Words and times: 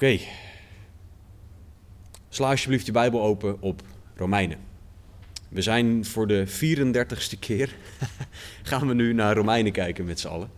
Oké. 0.00 0.18
Sla 2.28 2.50
alsjeblieft 2.50 2.86
je 2.86 2.92
Bijbel 2.92 3.22
open 3.22 3.56
op 3.60 3.82
Romeinen. 4.16 4.58
We 5.48 5.62
zijn 5.62 6.04
voor 6.04 6.26
de 6.26 6.46
34ste 6.48 7.38
keer, 7.38 7.76
gaan 8.62 8.88
we 8.88 8.94
nu 8.94 9.12
naar 9.12 9.36
Romeinen 9.36 9.72
kijken 9.72 10.04
met 10.04 10.20
z'n 10.20 10.28
allen. 10.28 10.50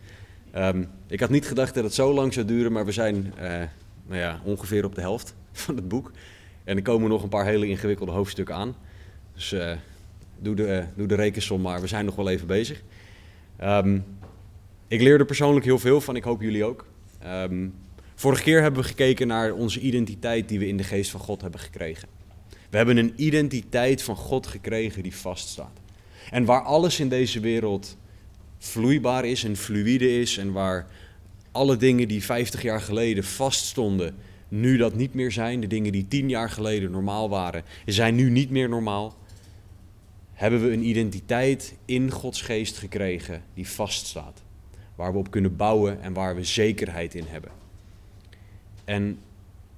Ehm, 0.51 0.85
ik 1.07 1.21
had 1.21 1.31
niet 1.31 1.47
gedacht 1.47 1.75
dat 1.75 1.85
het 1.85 1.95
zo 1.95 2.15
lang 2.15 2.33
zou 2.33 2.47
duren, 2.47 2.73
maar 2.73 2.85
we 2.85 2.93
zijn 2.93 3.33
eh, 3.37 3.63
nou 4.07 4.21
ja, 4.21 4.41
ongeveer 4.45 4.85
op 4.85 4.95
de 4.95 5.01
helft 5.01 5.35
van 5.53 5.77
het 5.77 5.89
boek. 5.89 6.11
En 6.65 6.77
er 6.77 6.83
komen 6.83 7.09
nog 7.09 7.23
een 7.23 7.29
paar 7.29 7.47
hele 7.47 7.67
ingewikkelde 7.67 8.13
hoofdstukken 8.13 8.55
aan. 8.55 8.77
Dus 9.35 9.53
uh, 9.53 9.73
doe, 10.39 10.55
de, 10.55 10.85
doe 10.97 11.07
de 11.07 11.15
rekensom 11.15 11.61
maar, 11.61 11.81
we 11.81 11.87
zijn 11.87 12.05
nog 12.05 12.17
wel 12.17 12.29
even 12.29 12.47
bezig. 12.47 12.83
Um, 13.63 14.05
ik 14.89 15.01
leerde 15.01 15.25
persoonlijk 15.25 15.65
heel 15.65 15.79
veel 15.79 16.01
van, 16.01 16.17
ik 16.17 16.25
hoop 16.25 16.41
jullie 16.41 16.65
ook. 16.65 16.87
Um, 17.27 17.75
vorige 18.15 18.43
keer 18.43 18.63
hebben 18.63 18.83
we 18.83 18.89
gekeken 18.89 19.27
naar 19.27 19.53
onze 19.53 19.81
identiteit 19.81 20.49
die 20.49 20.59
we 20.59 20.67
in 20.67 20.77
de 20.77 20.85
geest 20.85 21.11
van 21.11 21.21
God 21.21 21.41
hebben 21.41 21.61
gekregen. 21.61 22.09
We 22.71 22.77
hebben 22.77 22.97
een 22.97 23.13
identiteit 23.17 24.03
van 24.03 24.17
God 24.17 24.47
gekregen 24.47 25.03
die 25.03 25.17
vaststaat. 25.17 25.81
En 26.31 26.45
waar 26.45 26.63
alles 26.63 27.01
in 27.01 27.09
deze 27.09 27.41
wereld 27.41 27.97
vloeibaar 28.59 29.25
is 29.25 29.45
en 29.45 29.57
fluïde 29.57 30.21
is 30.21 30.39
en 30.39 30.53
waar 30.53 30.87
alle 31.51 31.77
dingen 31.77 32.09
die 32.09 32.25
50 32.25 32.63
jaar 32.63 32.81
geleden 32.81 33.25
vaststonden, 33.25 34.15
nu 34.49 34.77
dat 34.77 34.95
niet 34.95 35.15
meer 35.15 35.33
zijn, 35.33 35.61
de 35.61 35.67
dingen 35.67 35.93
die 35.93 36.09
10 36.09 36.29
jaar 36.29 36.51
geleden 36.51 36.91
normaal 36.91 37.29
waren, 37.29 37.65
zijn 37.87 38.15
nu 38.15 38.31
niet 38.31 38.51
meer 38.51 38.69
normaal, 38.69 39.17
hebben 40.33 40.63
we 40.63 40.73
een 40.73 40.87
identiteit 40.87 41.75
in 41.85 42.11
Gods 42.11 42.43
geest 42.43 42.79
gekregen 42.79 43.43
die 43.55 43.69
vaststaat. 43.69 44.43
Waar 44.95 45.13
we 45.13 45.19
op 45.19 45.31
kunnen 45.31 45.57
bouwen 45.57 46.03
en 46.03 46.13
waar 46.13 46.35
we 46.35 46.45
zekerheid 46.45 47.15
in 47.15 47.25
hebben. 47.27 47.62
En 48.85 49.19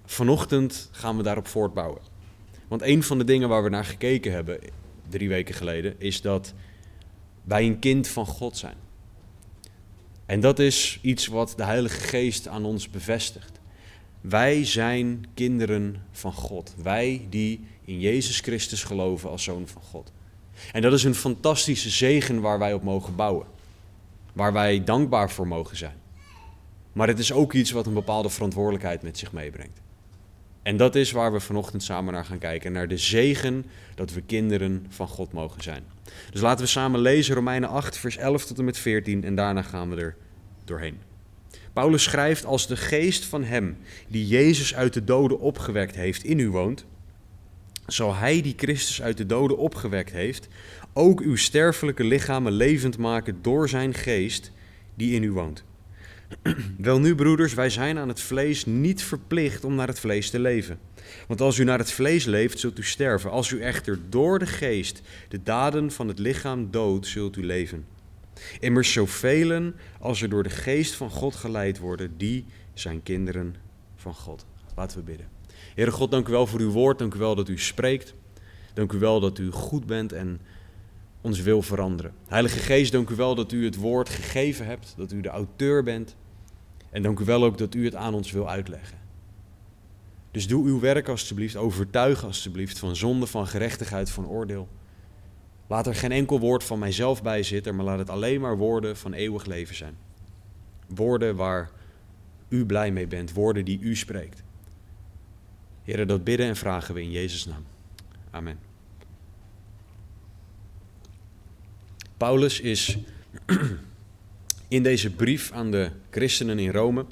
vanochtend 0.04 0.88
gaan 0.92 1.16
we 1.16 1.22
daarop 1.22 1.46
voortbouwen. 1.46 2.00
Want 2.68 2.82
een 2.82 3.02
van 3.02 3.18
de 3.18 3.24
dingen 3.24 3.48
waar 3.48 3.62
we 3.62 3.68
naar 3.68 3.84
gekeken 3.84 4.32
hebben 4.32 4.60
drie 5.08 5.28
weken 5.28 5.54
geleden, 5.54 6.00
is 6.00 6.20
dat 6.20 6.54
wij 7.42 7.66
een 7.66 7.78
kind 7.78 8.08
van 8.08 8.26
God 8.26 8.56
zijn. 8.56 8.76
En 10.26 10.40
dat 10.40 10.58
is 10.58 10.98
iets 11.02 11.26
wat 11.26 11.52
de 11.56 11.64
Heilige 11.64 12.00
Geest 12.00 12.48
aan 12.48 12.64
ons 12.64 12.90
bevestigt. 12.90 13.60
Wij 14.20 14.64
zijn 14.64 15.24
kinderen 15.34 16.02
van 16.10 16.32
God. 16.32 16.74
Wij 16.82 17.26
die 17.30 17.66
in 17.84 18.00
Jezus 18.00 18.40
Christus 18.40 18.84
geloven 18.84 19.30
als 19.30 19.42
zoon 19.42 19.68
van 19.68 19.82
God. 19.82 20.12
En 20.72 20.82
dat 20.82 20.92
is 20.92 21.04
een 21.04 21.14
fantastische 21.14 21.90
zegen 21.90 22.40
waar 22.40 22.58
wij 22.58 22.72
op 22.72 22.82
mogen 22.82 23.16
bouwen. 23.16 23.46
Waar 24.32 24.52
wij 24.52 24.84
dankbaar 24.84 25.30
voor 25.30 25.46
mogen 25.46 25.76
zijn. 25.76 25.96
Maar 26.94 27.08
het 27.08 27.18
is 27.18 27.32
ook 27.32 27.52
iets 27.52 27.70
wat 27.70 27.86
een 27.86 27.94
bepaalde 27.94 28.28
verantwoordelijkheid 28.28 29.02
met 29.02 29.18
zich 29.18 29.32
meebrengt. 29.32 29.80
En 30.62 30.76
dat 30.76 30.94
is 30.94 31.10
waar 31.10 31.32
we 31.32 31.40
vanochtend 31.40 31.82
samen 31.82 32.12
naar 32.12 32.24
gaan 32.24 32.38
kijken. 32.38 32.72
Naar 32.72 32.88
de 32.88 32.96
zegen 32.96 33.64
dat 33.94 34.12
we 34.12 34.20
kinderen 34.20 34.86
van 34.88 35.08
God 35.08 35.32
mogen 35.32 35.62
zijn. 35.62 35.84
Dus 36.30 36.40
laten 36.40 36.64
we 36.64 36.70
samen 36.70 37.00
lezen 37.00 37.34
Romeinen 37.34 37.68
8, 37.68 37.96
vers 37.98 38.16
11 38.16 38.46
tot 38.46 38.58
en 38.58 38.64
met 38.64 38.78
14. 38.78 39.24
En 39.24 39.34
daarna 39.34 39.62
gaan 39.62 39.90
we 39.90 39.96
er 39.96 40.16
doorheen. 40.64 40.98
Paulus 41.72 42.02
schrijft: 42.02 42.44
Als 42.44 42.66
de 42.66 42.76
geest 42.76 43.24
van 43.24 43.44
hem 43.44 43.76
die 44.08 44.26
Jezus 44.26 44.74
uit 44.74 44.92
de 44.92 45.04
doden 45.04 45.40
opgewekt 45.40 45.94
heeft 45.94 46.24
in 46.24 46.38
u 46.38 46.50
woont, 46.50 46.84
zal 47.86 48.14
hij 48.14 48.42
die 48.42 48.54
Christus 48.56 49.02
uit 49.02 49.16
de 49.16 49.26
doden 49.26 49.58
opgewekt 49.58 50.12
heeft, 50.12 50.48
ook 50.92 51.20
uw 51.20 51.36
sterfelijke 51.36 52.04
lichamen 52.04 52.52
levend 52.52 52.98
maken 52.98 53.38
door 53.42 53.68
zijn 53.68 53.94
geest 53.94 54.52
die 54.94 55.14
in 55.14 55.22
u 55.22 55.32
woont. 55.32 55.64
Wel 56.78 57.00
nu, 57.00 57.14
broeders, 57.14 57.54
wij 57.54 57.70
zijn 57.70 57.98
aan 57.98 58.08
het 58.08 58.20
vlees 58.20 58.64
niet 58.64 59.02
verplicht 59.02 59.64
om 59.64 59.74
naar 59.74 59.88
het 59.88 60.00
vlees 60.00 60.30
te 60.30 60.38
leven. 60.38 60.78
Want 61.26 61.40
als 61.40 61.58
u 61.58 61.64
naar 61.64 61.78
het 61.78 61.92
vlees 61.92 62.24
leeft, 62.24 62.58
zult 62.58 62.78
u 62.78 62.84
sterven. 62.84 63.30
Als 63.30 63.50
u 63.50 63.60
echter 63.60 63.98
door 64.08 64.38
de 64.38 64.46
geest 64.46 65.02
de 65.28 65.42
daden 65.42 65.92
van 65.92 66.08
het 66.08 66.18
lichaam 66.18 66.70
doodt, 66.70 67.06
zult 67.06 67.36
u 67.36 67.44
leven. 67.44 67.86
Immers 68.60 68.92
zoveel 68.92 69.72
als 70.00 70.22
er 70.22 70.28
door 70.28 70.42
de 70.42 70.50
geest 70.50 70.94
van 70.94 71.10
God 71.10 71.34
geleid 71.34 71.78
worden, 71.78 72.16
die 72.16 72.44
zijn 72.74 73.02
kinderen 73.02 73.54
van 73.96 74.14
God. 74.14 74.46
Laten 74.76 74.98
we 74.98 75.04
bidden. 75.04 75.28
Heere 75.74 75.90
God, 75.90 76.10
dank 76.10 76.28
u 76.28 76.30
wel 76.30 76.46
voor 76.46 76.60
uw 76.60 76.70
woord. 76.70 76.98
Dank 76.98 77.14
u 77.14 77.18
wel 77.18 77.34
dat 77.34 77.48
u 77.48 77.58
spreekt. 77.58 78.14
Dank 78.74 78.92
u 78.92 78.98
wel 78.98 79.20
dat 79.20 79.38
u 79.38 79.50
goed 79.50 79.86
bent 79.86 80.12
en 80.12 80.40
ons 81.20 81.40
wil 81.40 81.62
veranderen. 81.62 82.12
Heilige 82.26 82.58
Geest, 82.58 82.92
dank 82.92 83.10
u 83.10 83.14
wel 83.14 83.34
dat 83.34 83.52
u 83.52 83.64
het 83.64 83.76
woord 83.76 84.08
gegeven 84.08 84.66
hebt, 84.66 84.94
dat 84.96 85.12
u 85.12 85.20
de 85.20 85.28
auteur 85.28 85.82
bent. 85.82 86.16
En 86.94 87.02
dank 87.02 87.18
u 87.18 87.24
wel 87.24 87.44
ook 87.44 87.58
dat 87.58 87.74
u 87.74 87.84
het 87.84 87.94
aan 87.94 88.14
ons 88.14 88.30
wil 88.30 88.48
uitleggen. 88.50 88.98
Dus 90.30 90.46
doe 90.46 90.66
uw 90.66 90.80
werk 90.80 91.08
alstublieft, 91.08 91.56
overtuig 91.56 92.24
alstublieft 92.24 92.78
van 92.78 92.96
zonde, 92.96 93.26
van 93.26 93.46
gerechtigheid, 93.46 94.10
van 94.10 94.26
oordeel. 94.26 94.68
Laat 95.66 95.86
er 95.86 95.94
geen 95.94 96.12
enkel 96.12 96.40
woord 96.40 96.64
van 96.64 96.78
mijzelf 96.78 97.22
bij 97.22 97.42
zitten, 97.42 97.76
maar 97.76 97.84
laat 97.84 97.98
het 97.98 98.10
alleen 98.10 98.40
maar 98.40 98.56
woorden 98.56 98.96
van 98.96 99.12
eeuwig 99.12 99.44
leven 99.44 99.74
zijn. 99.74 99.96
Woorden 100.86 101.36
waar 101.36 101.70
u 102.48 102.66
blij 102.66 102.92
mee 102.92 103.06
bent, 103.06 103.32
woorden 103.32 103.64
die 103.64 103.80
u 103.80 103.96
spreekt. 103.96 104.42
Heren, 105.82 106.06
dat 106.06 106.24
bidden 106.24 106.46
en 106.46 106.56
vragen 106.56 106.94
we 106.94 107.02
in 107.02 107.10
Jezus' 107.10 107.46
naam. 107.46 107.64
Amen. 108.30 108.58
Paulus 112.16 112.60
is 112.60 112.98
in 114.74 114.82
deze 114.82 115.10
brief 115.10 115.52
aan 115.52 115.70
de 115.70 115.90
christenen 116.10 116.58
in 116.58 116.70
Rome 116.70 117.04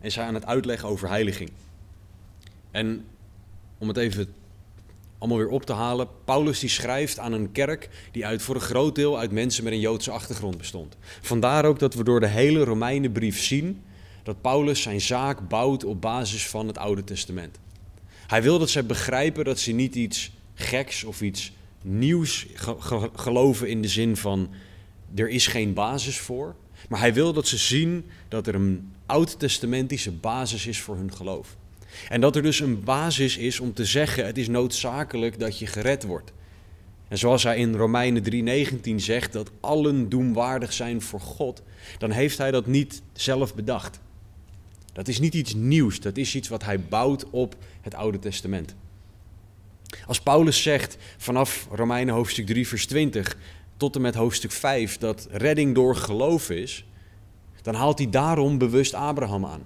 is 0.00 0.14
hij 0.14 0.24
aan 0.24 0.34
het 0.34 0.46
uitleggen 0.46 0.88
over 0.88 1.08
heiliging. 1.08 1.50
En 2.70 3.04
om 3.78 3.88
het 3.88 3.96
even 3.96 4.34
allemaal 5.18 5.38
weer 5.38 5.48
op 5.48 5.66
te 5.66 5.72
halen, 5.72 6.08
Paulus 6.24 6.58
die 6.58 6.68
schrijft 6.68 7.18
aan 7.18 7.32
een 7.32 7.52
kerk 7.52 7.88
die 8.12 8.26
uit 8.26 8.42
voor 8.42 8.54
een 8.54 8.60
groot 8.60 8.94
deel 8.94 9.18
uit 9.18 9.32
mensen 9.32 9.64
met 9.64 9.72
een 9.72 9.80
Joodse 9.80 10.10
achtergrond 10.10 10.58
bestond. 10.58 10.96
Vandaar 11.20 11.64
ook 11.64 11.78
dat 11.78 11.94
we 11.94 12.04
door 12.04 12.20
de 12.20 12.26
hele 12.26 12.64
Romeinenbrief 12.64 13.40
zien 13.40 13.82
dat 14.22 14.40
Paulus 14.40 14.82
zijn 14.82 15.00
zaak 15.00 15.48
bouwt 15.48 15.84
op 15.84 16.00
basis 16.00 16.48
van 16.48 16.66
het 16.66 16.78
Oude 16.78 17.04
Testament. 17.04 17.58
Hij 18.26 18.42
wil 18.42 18.58
dat 18.58 18.70
zij 18.70 18.86
begrijpen 18.86 19.44
dat 19.44 19.58
ze 19.58 19.72
niet 19.72 19.94
iets 19.94 20.30
geks 20.54 21.04
of 21.04 21.20
iets 21.20 21.52
nieuws 21.82 22.46
geloven 23.14 23.68
in 23.68 23.82
de 23.82 23.88
zin 23.88 24.16
van 24.16 24.50
er 25.14 25.28
is 25.28 25.46
geen 25.46 25.72
basis 25.72 26.18
voor. 26.18 26.54
Maar 26.88 27.00
hij 27.00 27.14
wil 27.14 27.32
dat 27.32 27.46
ze 27.46 27.56
zien 27.56 28.04
dat 28.28 28.46
er 28.46 28.54
een 28.54 28.92
oud-testamentische 29.06 30.12
basis 30.12 30.66
is 30.66 30.80
voor 30.80 30.96
hun 30.96 31.14
geloof. 31.14 31.56
En 32.08 32.20
dat 32.20 32.36
er 32.36 32.42
dus 32.42 32.60
een 32.60 32.84
basis 32.84 33.36
is 33.36 33.60
om 33.60 33.72
te 33.72 33.84
zeggen: 33.84 34.26
het 34.26 34.38
is 34.38 34.48
noodzakelijk 34.48 35.38
dat 35.38 35.58
je 35.58 35.66
gered 35.66 36.04
wordt. 36.04 36.32
En 37.08 37.18
zoals 37.18 37.42
hij 37.42 37.56
in 37.56 37.74
Romeinen 37.74 38.22
3:19 38.88 38.94
zegt 38.96 39.32
dat 39.32 39.50
allen 39.60 40.08
doemwaardig 40.08 40.72
zijn 40.72 41.02
voor 41.02 41.20
God, 41.20 41.62
dan 41.98 42.10
heeft 42.10 42.38
hij 42.38 42.50
dat 42.50 42.66
niet 42.66 43.02
zelf 43.12 43.54
bedacht. 43.54 44.00
Dat 44.92 45.08
is 45.08 45.18
niet 45.18 45.34
iets 45.34 45.54
nieuws, 45.54 46.00
dat 46.00 46.16
is 46.16 46.34
iets 46.34 46.48
wat 46.48 46.64
hij 46.64 46.80
bouwt 46.80 47.30
op 47.30 47.56
het 47.80 47.94
Oude 47.94 48.18
Testament. 48.18 48.74
Als 50.06 50.20
Paulus 50.20 50.62
zegt 50.62 50.96
vanaf 51.16 51.68
Romeinen 51.70 52.14
hoofdstuk 52.14 52.46
3, 52.46 52.68
vers 52.68 52.86
20 52.86 53.36
tot 53.78 53.94
en 53.94 54.00
met 54.00 54.14
hoofdstuk 54.14 54.52
5 54.52 54.98
dat 54.98 55.28
redding 55.30 55.74
door 55.74 55.96
geloof 55.96 56.50
is, 56.50 56.86
dan 57.62 57.74
haalt 57.74 57.98
hij 57.98 58.10
daarom 58.10 58.58
bewust 58.58 58.94
Abraham 58.94 59.44
aan. 59.46 59.62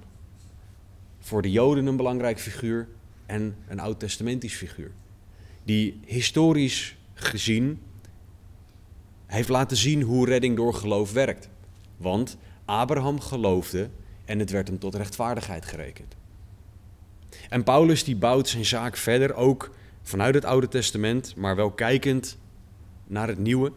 Voor 1.18 1.42
de 1.42 1.50
Joden 1.50 1.86
een 1.86 1.96
belangrijk 1.96 2.40
figuur 2.40 2.88
en 3.26 3.56
een 3.68 3.80
oud-testamentisch 3.80 4.54
figuur. 4.54 4.90
Die 5.64 6.00
historisch 6.04 6.96
gezien 7.14 7.80
heeft 9.26 9.48
laten 9.48 9.76
zien 9.76 10.02
hoe 10.02 10.26
redding 10.26 10.56
door 10.56 10.74
geloof 10.74 11.12
werkt. 11.12 11.48
Want 11.96 12.36
Abraham 12.64 13.20
geloofde 13.20 13.90
en 14.24 14.38
het 14.38 14.50
werd 14.50 14.68
hem 14.68 14.78
tot 14.78 14.94
rechtvaardigheid 14.94 15.64
gerekend. 15.64 16.16
En 17.48 17.64
Paulus 17.64 18.04
die 18.04 18.16
bouwt 18.16 18.48
zijn 18.48 18.64
zaak 18.64 18.96
verder 18.96 19.34
ook 19.34 19.70
vanuit 20.02 20.34
het 20.34 20.44
Oude 20.44 20.68
Testament, 20.68 21.36
maar 21.36 21.56
wel 21.56 21.70
kijkend 21.70 22.38
naar 23.06 23.28
het 23.28 23.38
Nieuwe, 23.38 23.72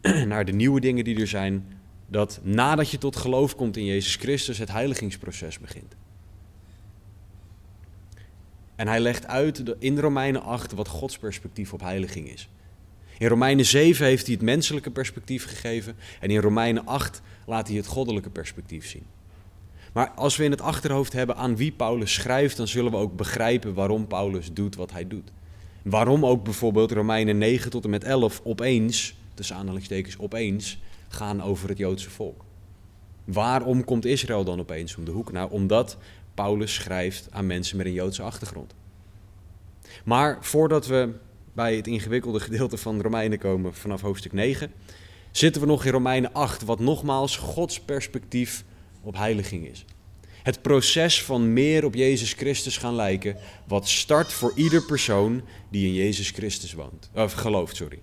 naar 0.26 0.44
de 0.44 0.52
nieuwe 0.52 0.80
dingen 0.80 1.04
die 1.04 1.20
er 1.20 1.26
zijn, 1.26 1.66
dat 2.06 2.40
nadat 2.42 2.90
je 2.90 2.98
tot 2.98 3.16
geloof 3.16 3.56
komt 3.56 3.76
in 3.76 3.84
Jezus 3.84 4.16
Christus 4.16 4.58
het 4.58 4.70
heiligingsproces 4.70 5.58
begint. 5.58 5.94
En 8.76 8.88
hij 8.88 9.00
legt 9.00 9.26
uit 9.26 9.74
in 9.78 9.98
Romeinen 9.98 10.42
8 10.42 10.72
wat 10.72 10.88
Gods 10.88 11.18
perspectief 11.18 11.72
op 11.72 11.80
heiliging 11.80 12.28
is. 12.28 12.48
In 13.18 13.28
Romeinen 13.28 13.66
7 13.66 14.06
heeft 14.06 14.26
hij 14.26 14.34
het 14.34 14.44
menselijke 14.44 14.90
perspectief 14.90 15.44
gegeven 15.44 15.96
en 16.20 16.30
in 16.30 16.40
Romeinen 16.40 16.86
8 16.86 17.22
laat 17.46 17.68
hij 17.68 17.76
het 17.76 17.86
goddelijke 17.86 18.30
perspectief 18.30 18.86
zien. 18.86 19.04
Maar 19.92 20.10
als 20.10 20.36
we 20.36 20.44
in 20.44 20.50
het 20.50 20.60
achterhoofd 20.60 21.12
hebben 21.12 21.36
aan 21.36 21.56
wie 21.56 21.72
Paulus 21.72 22.12
schrijft, 22.12 22.56
dan 22.56 22.68
zullen 22.68 22.90
we 22.90 22.96
ook 22.96 23.16
begrijpen 23.16 23.74
waarom 23.74 24.06
Paulus 24.06 24.52
doet 24.52 24.76
wat 24.76 24.92
hij 24.92 25.08
doet. 25.08 25.32
Waarom 25.82 26.26
ook 26.26 26.44
bijvoorbeeld 26.44 26.92
Romeinen 26.92 27.38
9 27.38 27.70
tot 27.70 27.84
en 27.84 27.90
met 27.90 28.04
11 28.04 28.40
opeens, 28.44 29.14
tussen 29.34 29.56
aanhalingstekens 29.56 30.18
opeens, 30.18 30.78
gaan 31.08 31.42
over 31.42 31.68
het 31.68 31.78
Joodse 31.78 32.10
volk. 32.10 32.44
Waarom 33.24 33.84
komt 33.84 34.04
Israël 34.04 34.44
dan 34.44 34.60
opeens 34.60 34.96
om 34.96 35.04
de 35.04 35.10
hoek? 35.10 35.32
Nou, 35.32 35.50
omdat 35.50 35.96
Paulus 36.34 36.74
schrijft 36.74 37.28
aan 37.30 37.46
mensen 37.46 37.76
met 37.76 37.86
een 37.86 37.92
Joodse 37.92 38.22
achtergrond. 38.22 38.74
Maar 40.04 40.38
voordat 40.40 40.86
we 40.86 41.12
bij 41.52 41.76
het 41.76 41.86
ingewikkelde 41.86 42.40
gedeelte 42.40 42.76
van 42.76 43.00
Romeinen 43.00 43.38
komen 43.38 43.74
vanaf 43.74 44.00
hoofdstuk 44.00 44.32
9, 44.32 44.72
zitten 45.30 45.60
we 45.62 45.68
nog 45.68 45.84
in 45.84 45.92
Romeinen 45.92 46.32
8, 46.32 46.62
wat 46.62 46.80
nogmaals 46.80 47.36
Gods 47.36 47.80
perspectief 47.80 48.64
op 49.02 49.16
heiliging 49.16 49.66
is. 49.66 49.84
Het 50.42 50.62
proces 50.62 51.24
van 51.24 51.52
meer 51.52 51.84
op 51.84 51.94
Jezus 51.94 52.32
Christus 52.32 52.76
gaan 52.76 52.94
lijken, 52.94 53.36
wat 53.66 53.88
start 53.88 54.32
voor 54.32 54.52
ieder 54.54 54.84
persoon 54.84 55.42
die 55.70 55.86
in 55.86 55.94
Jezus 55.94 56.30
Christus 56.30 56.72
woont, 56.72 57.10
of 57.14 57.32
gelooft, 57.32 57.76
sorry. 57.76 58.00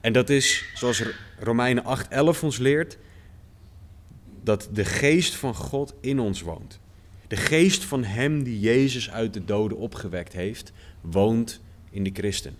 En 0.00 0.12
dat 0.12 0.30
is, 0.30 0.64
zoals 0.74 1.02
Romeinen 1.38 1.84
8:11 1.84 2.42
ons 2.42 2.58
leert, 2.58 2.98
dat 4.42 4.68
de 4.72 4.84
geest 4.84 5.34
van 5.34 5.54
God 5.54 5.94
in 6.00 6.20
ons 6.20 6.40
woont. 6.40 6.80
De 7.28 7.36
geest 7.36 7.84
van 7.84 8.04
Hem 8.04 8.42
die 8.42 8.60
Jezus 8.60 9.10
uit 9.10 9.34
de 9.34 9.44
doden 9.44 9.78
opgewekt 9.78 10.32
heeft, 10.32 10.72
woont 11.00 11.60
in 11.90 12.04
de 12.04 12.10
christen. 12.12 12.56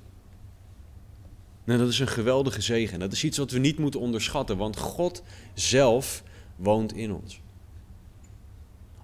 Nou, 1.65 1.79
dat 1.79 1.89
is 1.89 1.99
een 1.99 2.09
geweldige 2.09 2.61
zegen. 2.61 2.99
Dat 2.99 3.13
is 3.13 3.25
iets 3.25 3.39
wat 3.39 3.51
we 3.51 3.59
niet 3.59 3.79
moeten 3.79 4.01
onderschatten, 4.01 4.57
want 4.57 4.77
God 4.77 5.23
zelf 5.55 6.23
woont 6.57 6.93
in 6.93 7.13
ons. 7.13 7.41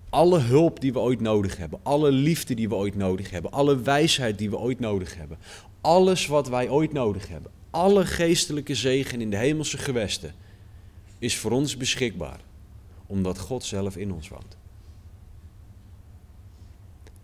Alle 0.09 0.39
hulp 0.39 0.81
die 0.81 0.93
we 0.93 0.99
ooit 0.99 1.21
nodig 1.21 1.57
hebben, 1.57 1.81
alle 1.83 2.11
liefde 2.13 2.55
die 2.55 2.69
we 2.69 2.75
ooit 2.75 2.97
nodig 2.97 3.31
hebben, 3.31 3.53
alle 3.53 3.81
wijsheid 3.81 4.39
die 4.39 4.51
we 4.51 4.59
ooit 4.59 4.81
nodig 4.81 5.17
hebben, 5.17 5.39
alles 5.81 6.27
wat 6.27 6.49
wij 6.49 6.69
ooit 6.69 6.93
nodig 6.93 7.29
hebben, 7.29 7.51
alle 7.75 8.07
geestelijke 8.07 8.75
zegen 8.75 9.21
in 9.21 9.31
de 9.31 9.37
hemelse 9.37 9.79
gewesten, 9.79 10.35
is 11.19 11.37
voor 11.37 11.51
ons 11.51 11.77
beschikbaar, 11.77 12.41
omdat 13.07 13.39
God 13.39 13.65
zelf 13.65 13.97
in 13.97 14.13
ons 14.13 14.29
woont. 14.29 14.57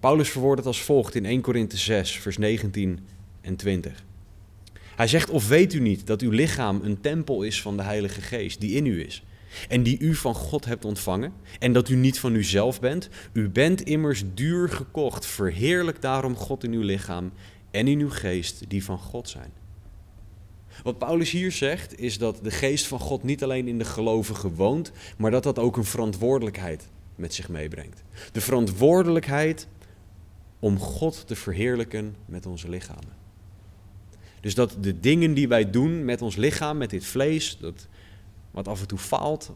Paulus 0.01 0.31
verwoordt 0.31 0.59
het 0.59 0.67
als 0.67 0.83
volgt 0.83 1.15
in 1.15 1.25
1 1.25 1.41
Korinthe 1.41 1.77
6, 1.77 2.19
vers 2.19 2.39
19 2.39 2.99
en 3.41 3.57
20. 3.57 4.05
Hij 4.97 5.07
zegt, 5.09 5.31
of 5.31 5.49
weet 5.49 5.75
u 5.75 5.81
niet 5.81 6.07
dat 6.07 6.21
uw 6.21 6.31
lichaam 6.31 6.81
een 6.83 7.01
tempel 7.01 7.43
is 7.43 7.63
van 7.63 7.77
de 7.77 7.83
Heilige 7.83 8.21
Geest 8.21 8.61
die 8.61 8.75
in 8.75 8.87
u 8.87 9.05
is 9.05 9.25
en 9.69 9.83
die 9.83 9.99
u 9.99 10.15
van 10.15 10.35
God 10.35 10.65
hebt 10.65 10.85
ontvangen 10.85 11.33
en 11.59 11.73
dat 11.73 11.89
u 11.89 11.97
niet 11.97 12.19
van 12.19 12.35
uzelf 12.35 12.81
bent? 12.81 13.09
U 13.33 13.49
bent 13.49 13.83
immers 13.83 14.23
duur 14.35 14.69
gekocht, 14.69 15.27
verheerlijk 15.27 16.03
daarom 16.03 16.37
God 16.37 16.65
in 16.65 16.73
uw 16.73 16.83
lichaam 16.83 17.33
en 17.71 17.89
in 17.89 17.99
uw 17.99 18.11
geest 18.11 18.65
die 18.69 18.85
van 18.85 18.99
God 18.99 19.29
zijn. 19.29 19.60
Wat 20.83 20.99
Paulus 20.99 21.31
hier 21.31 21.53
zegt 21.53 21.99
is 21.99 22.19
dat 22.19 22.39
de 22.43 22.51
geest 22.51 22.87
van 22.87 22.99
God 22.99 23.23
niet 23.23 23.43
alleen 23.43 23.69
in 23.69 23.79
de 23.79 23.85
gelovigen 23.85 24.55
woont, 24.55 24.93
maar 25.17 25.31
dat 25.31 25.43
dat 25.43 25.59
ook 25.59 25.77
een 25.77 25.85
verantwoordelijkheid 25.85 26.89
met 27.15 27.35
zich 27.35 27.49
meebrengt. 27.49 28.03
De 28.33 28.41
verantwoordelijkheid 28.41 29.69
om 30.59 30.79
God 30.79 31.27
te 31.27 31.37
verheerlijken 31.37 32.17
met 32.27 32.47
onze 32.47 32.69
lichamen. 32.69 33.19
Dus 34.41 34.55
dat 34.55 34.77
de 34.81 35.01
dingen 35.01 35.35
die 35.35 35.49
wij 35.49 35.71
doen 35.71 36.05
met 36.05 36.23
ons 36.23 36.37
lichaam, 36.37 36.77
met 36.77 36.91
dit 36.91 37.05
vlees, 37.05 37.59
dat, 37.61 37.87
wat 38.51 38.69
af 38.69 38.81
en 38.81 38.87
toe 38.87 38.99
faalt, 38.99 39.53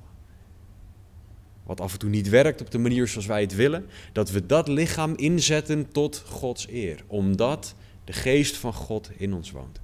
wat 1.62 1.80
af 1.80 1.92
en 1.92 1.98
toe 1.98 2.10
niet 2.10 2.28
werkt 2.28 2.60
op 2.60 2.70
de 2.70 2.78
manier 2.78 3.08
zoals 3.08 3.26
wij 3.26 3.40
het 3.40 3.54
willen, 3.54 3.86
dat 4.12 4.30
we 4.30 4.46
dat 4.46 4.68
lichaam 4.68 5.14
inzetten 5.16 5.92
tot 5.92 6.22
Gods 6.26 6.68
eer, 6.68 7.04
omdat 7.06 7.74
de 8.04 8.12
geest 8.12 8.56
van 8.56 8.72
God 8.72 9.10
in 9.16 9.34
ons 9.34 9.50
woont. 9.50 9.80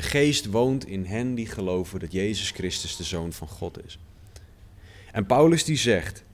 De 0.00 0.06
geest 0.06 0.46
woont 0.46 0.86
in 0.86 1.04
hen 1.04 1.34
die 1.34 1.46
geloven 1.46 2.00
dat 2.00 2.12
Jezus 2.12 2.50
Christus 2.50 2.96
de 2.96 3.04
Zoon 3.04 3.32
van 3.32 3.48
God 3.48 3.84
is. 3.84 3.98
En 5.12 5.26
Paulus 5.26 5.64
die 5.64 5.76
zegt, 5.76 6.24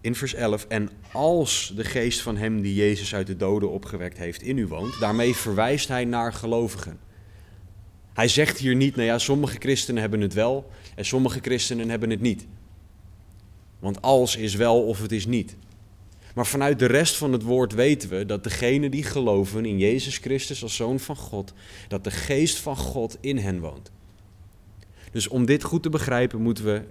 in 0.00 0.14
vers 0.14 0.34
11, 0.34 0.64
en 0.68 0.90
als 1.12 1.72
de 1.76 1.84
geest 1.84 2.20
van 2.20 2.36
hem 2.36 2.60
die 2.60 2.74
Jezus 2.74 3.14
uit 3.14 3.26
de 3.26 3.36
doden 3.36 3.70
opgewekt 3.70 4.18
heeft 4.18 4.42
in 4.42 4.58
u 4.58 4.66
woont, 4.66 5.00
daarmee 5.00 5.34
verwijst 5.34 5.88
hij 5.88 6.04
naar 6.04 6.32
gelovigen. 6.32 6.98
Hij 8.12 8.28
zegt 8.28 8.58
hier 8.58 8.74
niet, 8.74 8.96
nou 8.96 9.06
ja, 9.06 9.18
sommige 9.18 9.56
christenen 9.58 10.00
hebben 10.00 10.20
het 10.20 10.34
wel 10.34 10.70
en 10.94 11.04
sommige 11.04 11.38
christenen 11.42 11.90
hebben 11.90 12.10
het 12.10 12.20
niet. 12.20 12.46
Want 13.78 14.02
als 14.02 14.36
is 14.36 14.54
wel 14.54 14.82
of 14.86 15.00
het 15.00 15.12
is 15.12 15.26
niet. 15.26 15.56
Maar 16.34 16.46
vanuit 16.46 16.78
de 16.78 16.86
rest 16.86 17.16
van 17.16 17.32
het 17.32 17.42
woord 17.42 17.72
weten 17.72 18.08
we 18.08 18.26
dat 18.26 18.44
degenen 18.44 18.90
die 18.90 19.02
geloven 19.02 19.64
in 19.64 19.78
Jezus 19.78 20.16
Christus 20.16 20.62
als 20.62 20.76
Zoon 20.76 21.00
van 21.00 21.16
God, 21.16 21.52
dat 21.88 22.04
de 22.04 22.10
geest 22.10 22.58
van 22.58 22.76
God 22.76 23.18
in 23.20 23.38
hen 23.38 23.60
woont. 23.60 23.90
Dus 25.12 25.28
om 25.28 25.46
dit 25.46 25.62
goed 25.62 25.82
te 25.82 25.88
begrijpen 25.88 26.42
moeten 26.42 26.64
we 26.64 26.82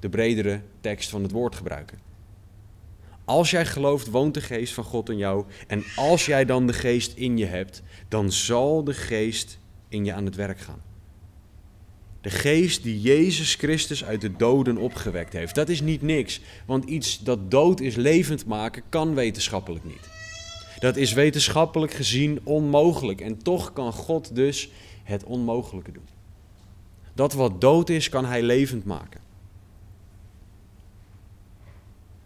de 0.00 0.08
bredere 0.08 0.60
tekst 0.80 1.10
van 1.10 1.22
het 1.22 1.32
woord 1.32 1.54
gebruiken. 1.54 1.98
Als 3.24 3.50
jij 3.50 3.66
gelooft, 3.66 4.10
woont 4.10 4.34
de 4.34 4.40
geest 4.40 4.74
van 4.74 4.84
God 4.84 5.08
in 5.08 5.16
jou. 5.16 5.44
En 5.66 5.84
als 5.96 6.26
jij 6.26 6.44
dan 6.44 6.66
de 6.66 6.72
geest 6.72 7.16
in 7.16 7.38
je 7.38 7.46
hebt, 7.46 7.82
dan 8.08 8.32
zal 8.32 8.84
de 8.84 8.94
geest 8.94 9.58
in 9.88 10.04
je 10.04 10.12
aan 10.12 10.24
het 10.24 10.34
werk 10.34 10.58
gaan. 10.60 10.87
De 12.20 12.30
geest 12.30 12.82
die 12.82 13.00
Jezus 13.00 13.54
Christus 13.54 14.04
uit 14.04 14.20
de 14.20 14.36
doden 14.36 14.76
opgewekt 14.76 15.32
heeft. 15.32 15.54
Dat 15.54 15.68
is 15.68 15.80
niet 15.80 16.02
niks, 16.02 16.40
want 16.66 16.84
iets 16.84 17.18
dat 17.18 17.50
dood 17.50 17.80
is 17.80 17.94
levend 17.94 18.46
maken 18.46 18.82
kan 18.88 19.14
wetenschappelijk 19.14 19.84
niet. 19.84 20.08
Dat 20.78 20.96
is 20.96 21.12
wetenschappelijk 21.12 21.92
gezien 21.92 22.40
onmogelijk 22.42 23.20
en 23.20 23.42
toch 23.42 23.72
kan 23.72 23.92
God 23.92 24.34
dus 24.34 24.70
het 25.04 25.24
onmogelijke 25.24 25.92
doen. 25.92 26.08
Dat 27.14 27.32
wat 27.32 27.60
dood 27.60 27.88
is, 27.88 28.08
kan 28.08 28.24
hij 28.24 28.42
levend 28.42 28.84
maken. 28.84 29.20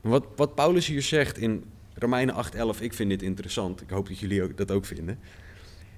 Wat, 0.00 0.25
wat 0.37 0.55
Paulus 0.55 0.87
hier 0.87 1.03
zegt 1.03 1.39
in 1.39 1.65
Romeinen 1.94 2.44
8:11, 2.77 2.81
ik 2.81 2.94
vind 2.94 3.11
dit 3.11 3.23
interessant, 3.23 3.81
ik 3.81 3.91
hoop 3.91 4.09
dat 4.09 4.19
jullie 4.19 4.43
ook, 4.43 4.56
dat 4.56 4.71
ook 4.71 4.85
vinden, 4.85 5.19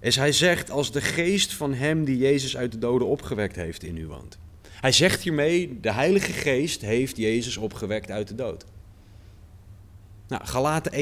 is 0.05 0.17
hij 0.17 0.33
zegt 0.33 0.71
als 0.71 0.93
de 0.93 1.01
geest 1.01 1.53
van 1.53 1.75
hem 1.75 2.05
die 2.05 2.19
Jezus 2.19 2.57
uit 2.57 2.73
de 2.73 2.79
doden 2.79 3.09
opgewekt 3.09 3.57
heeft 3.57 3.83
in 3.83 3.97
u 3.97 4.07
woont. 4.07 4.39
Hij 4.69 4.93
zegt 4.93 5.23
hiermee, 5.23 5.81
de 5.81 5.93
Heilige 5.93 6.33
Geest 6.33 6.81
heeft 6.81 7.17
Jezus 7.17 7.57
opgewekt 7.57 8.11
uit 8.11 8.29
de 8.29 8.35
dood. 8.35 8.65
Nou, 10.29 10.45
Galaten 10.45 10.93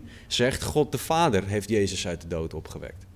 1:1 0.00 0.04
zegt 0.26 0.62
God 0.62 0.92
de 0.92 0.98
Vader 0.98 1.46
heeft 1.46 1.68
Jezus 1.68 2.06
uit 2.06 2.20
de 2.20 2.28
dood 2.28 2.54
opgewekt. 2.54 3.06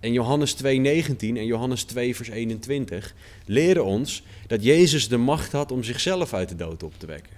En 0.00 0.12
Johannes 0.12 0.54
2:19 0.54 1.36
en 1.36 1.46
Johannes 1.46 1.84
2 1.84 2.16
vers 2.16 2.28
21 2.28 3.14
leren 3.44 3.84
ons 3.84 4.22
dat 4.46 4.62
Jezus 4.62 5.08
de 5.08 5.16
macht 5.16 5.52
had 5.52 5.72
om 5.72 5.82
zichzelf 5.82 6.34
uit 6.34 6.48
de 6.48 6.56
dood 6.56 6.82
op 6.82 6.94
te 6.98 7.06
wekken. 7.06 7.36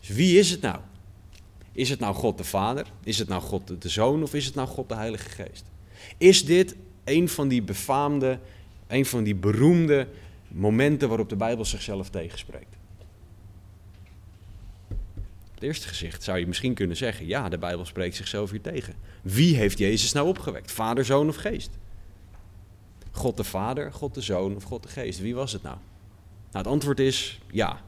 Dus 0.00 0.08
wie 0.08 0.38
is 0.38 0.50
het 0.50 0.60
nou? 0.60 0.78
Is 1.78 1.90
het 1.90 2.00
nou 2.00 2.14
God 2.14 2.38
de 2.38 2.44
Vader? 2.44 2.86
Is 3.04 3.18
het 3.18 3.28
nou 3.28 3.42
God 3.42 3.82
de 3.82 3.88
Zoon? 3.88 4.22
Of 4.22 4.34
is 4.34 4.46
het 4.46 4.54
nou 4.54 4.68
God 4.68 4.88
de 4.88 4.94
Heilige 4.94 5.28
Geest? 5.28 5.64
Is 6.16 6.44
dit 6.44 6.76
een 7.04 7.28
van 7.28 7.48
die 7.48 7.62
befaamde, 7.62 8.38
een 8.86 9.06
van 9.06 9.22
die 9.22 9.34
beroemde 9.34 10.08
momenten 10.48 11.08
waarop 11.08 11.28
de 11.28 11.36
Bijbel 11.36 11.64
zichzelf 11.64 12.10
tegenspreekt? 12.10 12.76
het 15.54 15.62
eerste 15.66 15.88
gezicht 15.88 16.22
zou 16.22 16.38
je 16.38 16.46
misschien 16.46 16.74
kunnen 16.74 16.96
zeggen: 16.96 17.26
ja, 17.26 17.48
de 17.48 17.58
Bijbel 17.58 17.84
spreekt 17.84 18.16
zichzelf 18.16 18.50
hier 18.50 18.60
tegen. 18.60 18.94
Wie 19.22 19.56
heeft 19.56 19.78
Jezus 19.78 20.12
nou 20.12 20.28
opgewekt? 20.28 20.72
Vader, 20.72 21.04
Zoon 21.04 21.28
of 21.28 21.36
Geest? 21.36 21.70
God 23.10 23.36
de 23.36 23.44
Vader, 23.44 23.92
God 23.92 24.14
de 24.14 24.20
Zoon 24.20 24.56
of 24.56 24.62
God 24.62 24.82
de 24.82 24.88
Geest? 24.88 25.20
Wie 25.20 25.34
was 25.34 25.52
het 25.52 25.62
nou? 25.62 25.76
Nou, 26.50 26.64
het 26.64 26.66
antwoord 26.66 27.00
is 27.00 27.40
ja. 27.50 27.80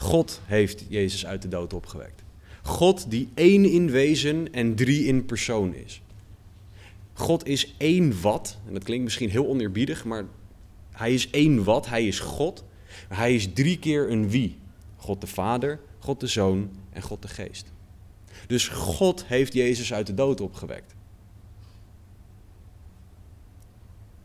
God 0.00 0.40
heeft 0.44 0.84
Jezus 0.88 1.26
uit 1.26 1.42
de 1.42 1.48
dood 1.48 1.72
opgewekt. 1.72 2.22
God 2.62 3.10
die 3.10 3.28
één 3.34 3.64
in 3.64 3.90
wezen 3.90 4.52
en 4.52 4.74
drie 4.74 5.04
in 5.04 5.24
persoon 5.24 5.74
is. 5.74 6.02
God 7.12 7.46
is 7.46 7.74
één 7.76 8.20
wat, 8.20 8.58
en 8.66 8.72
dat 8.72 8.84
klinkt 8.84 9.04
misschien 9.04 9.30
heel 9.30 9.46
oneerbiedig, 9.46 10.04
maar 10.04 10.24
hij 10.90 11.14
is 11.14 11.30
één 11.30 11.64
wat, 11.64 11.88
hij 11.88 12.06
is 12.06 12.18
God. 12.18 12.64
Hij 13.08 13.34
is 13.34 13.52
drie 13.52 13.78
keer 13.78 14.10
een 14.10 14.30
wie. 14.30 14.58
God 14.96 15.20
de 15.20 15.26
Vader, 15.26 15.80
God 15.98 16.20
de 16.20 16.26
Zoon 16.26 16.70
en 16.92 17.02
God 17.02 17.22
de 17.22 17.28
Geest. 17.28 17.72
Dus 18.46 18.68
God 18.68 19.24
heeft 19.26 19.52
Jezus 19.52 19.92
uit 19.92 20.06
de 20.06 20.14
dood 20.14 20.40
opgewekt. 20.40 20.94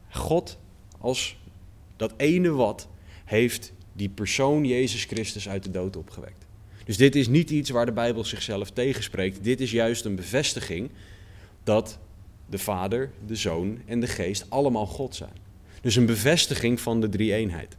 God 0.09 0.57
als 0.99 1.37
dat 1.95 2.13
ene 2.17 2.49
wat 2.49 2.87
heeft 3.25 3.73
die 3.95 4.09
persoon 4.09 4.65
Jezus 4.65 5.03
Christus 5.03 5.49
uit 5.49 5.63
de 5.63 5.71
dood 5.71 5.95
opgewekt. 5.95 6.45
Dus 6.85 6.97
dit 6.97 7.15
is 7.15 7.27
niet 7.27 7.49
iets 7.49 7.69
waar 7.69 7.85
de 7.85 7.91
Bijbel 7.91 8.23
zichzelf 8.23 8.71
tegenspreekt. 8.71 9.43
Dit 9.43 9.61
is 9.61 9.71
juist 9.71 10.05
een 10.05 10.15
bevestiging 10.15 10.89
dat 11.63 11.99
de 12.49 12.57
Vader, 12.57 13.11
de 13.25 13.35
Zoon 13.35 13.79
en 13.85 13.99
de 13.99 14.07
Geest 14.07 14.45
allemaal 14.49 14.85
God 14.85 15.15
zijn. 15.15 15.43
Dus 15.81 15.95
een 15.95 16.05
bevestiging 16.05 16.79
van 16.79 17.01
de 17.01 17.09
drie-eenheid. 17.09 17.77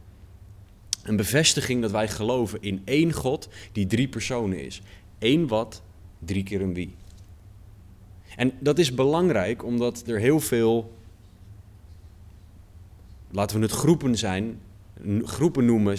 Een 1.03 1.15
bevestiging 1.15 1.81
dat 1.81 1.91
wij 1.91 2.07
geloven 2.07 2.61
in 2.61 2.81
één 2.85 3.13
God 3.13 3.49
die 3.71 3.87
drie 3.87 4.07
personen 4.07 4.65
is. 4.65 4.81
Eén 5.19 5.47
wat, 5.47 5.81
drie 6.19 6.43
keer 6.43 6.61
een 6.61 6.73
wie. 6.73 6.95
En 8.35 8.53
dat 8.59 8.79
is 8.79 8.93
belangrijk 8.93 9.63
omdat 9.63 10.03
er 10.07 10.19
heel 10.19 10.39
veel, 10.39 10.93
laten 13.31 13.57
we 13.57 13.63
het 13.63 13.71
groepen 13.71 14.17
zijn, 14.17 14.59
groepen 15.23 15.65
noemen. 15.65 15.97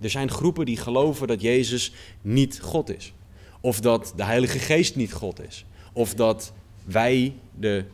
Er 0.00 0.10
zijn 0.10 0.30
groepen 0.30 0.66
die 0.66 0.76
geloven 0.76 1.26
dat 1.26 1.40
Jezus 1.40 1.92
niet 2.22 2.60
God 2.60 2.96
is. 2.96 3.12
Of 3.60 3.80
dat 3.80 4.12
de 4.16 4.24
Heilige 4.24 4.58
Geest 4.58 4.96
niet 4.96 5.12
God 5.12 5.46
is. 5.48 5.64
Of 5.92 6.14
dat 6.14 6.52
wij, 6.84 7.34
de 7.58 7.84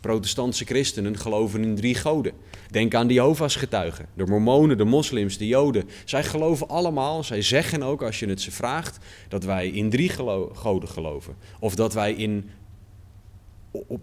protestantse 0.00 0.64
christenen, 0.64 1.18
geloven 1.18 1.62
in 1.62 1.74
drie 1.74 1.94
goden. 1.94 2.32
Denk 2.70 2.94
aan 2.94 3.06
de 3.06 3.14
Jehovah's 3.14 3.56
getuigen, 3.56 4.06
de 4.14 4.26
mormonen, 4.26 4.78
de 4.78 4.84
moslims, 4.84 5.38
de 5.38 5.46
joden. 5.46 5.88
Zij 6.04 6.24
geloven 6.24 6.68
allemaal, 6.68 7.24
zij 7.24 7.42
zeggen 7.42 7.82
ook 7.82 8.02
als 8.02 8.18
je 8.18 8.26
het 8.26 8.40
ze 8.40 8.50
vraagt, 8.50 8.98
dat 9.28 9.44
wij 9.44 9.68
in 9.68 9.90
drie 9.90 10.08
goden 10.52 10.88
geloven. 10.88 11.34
Of 11.58 11.74
dat 11.74 11.94
wij 11.94 12.12
in 12.12 12.50
op, 13.70 14.00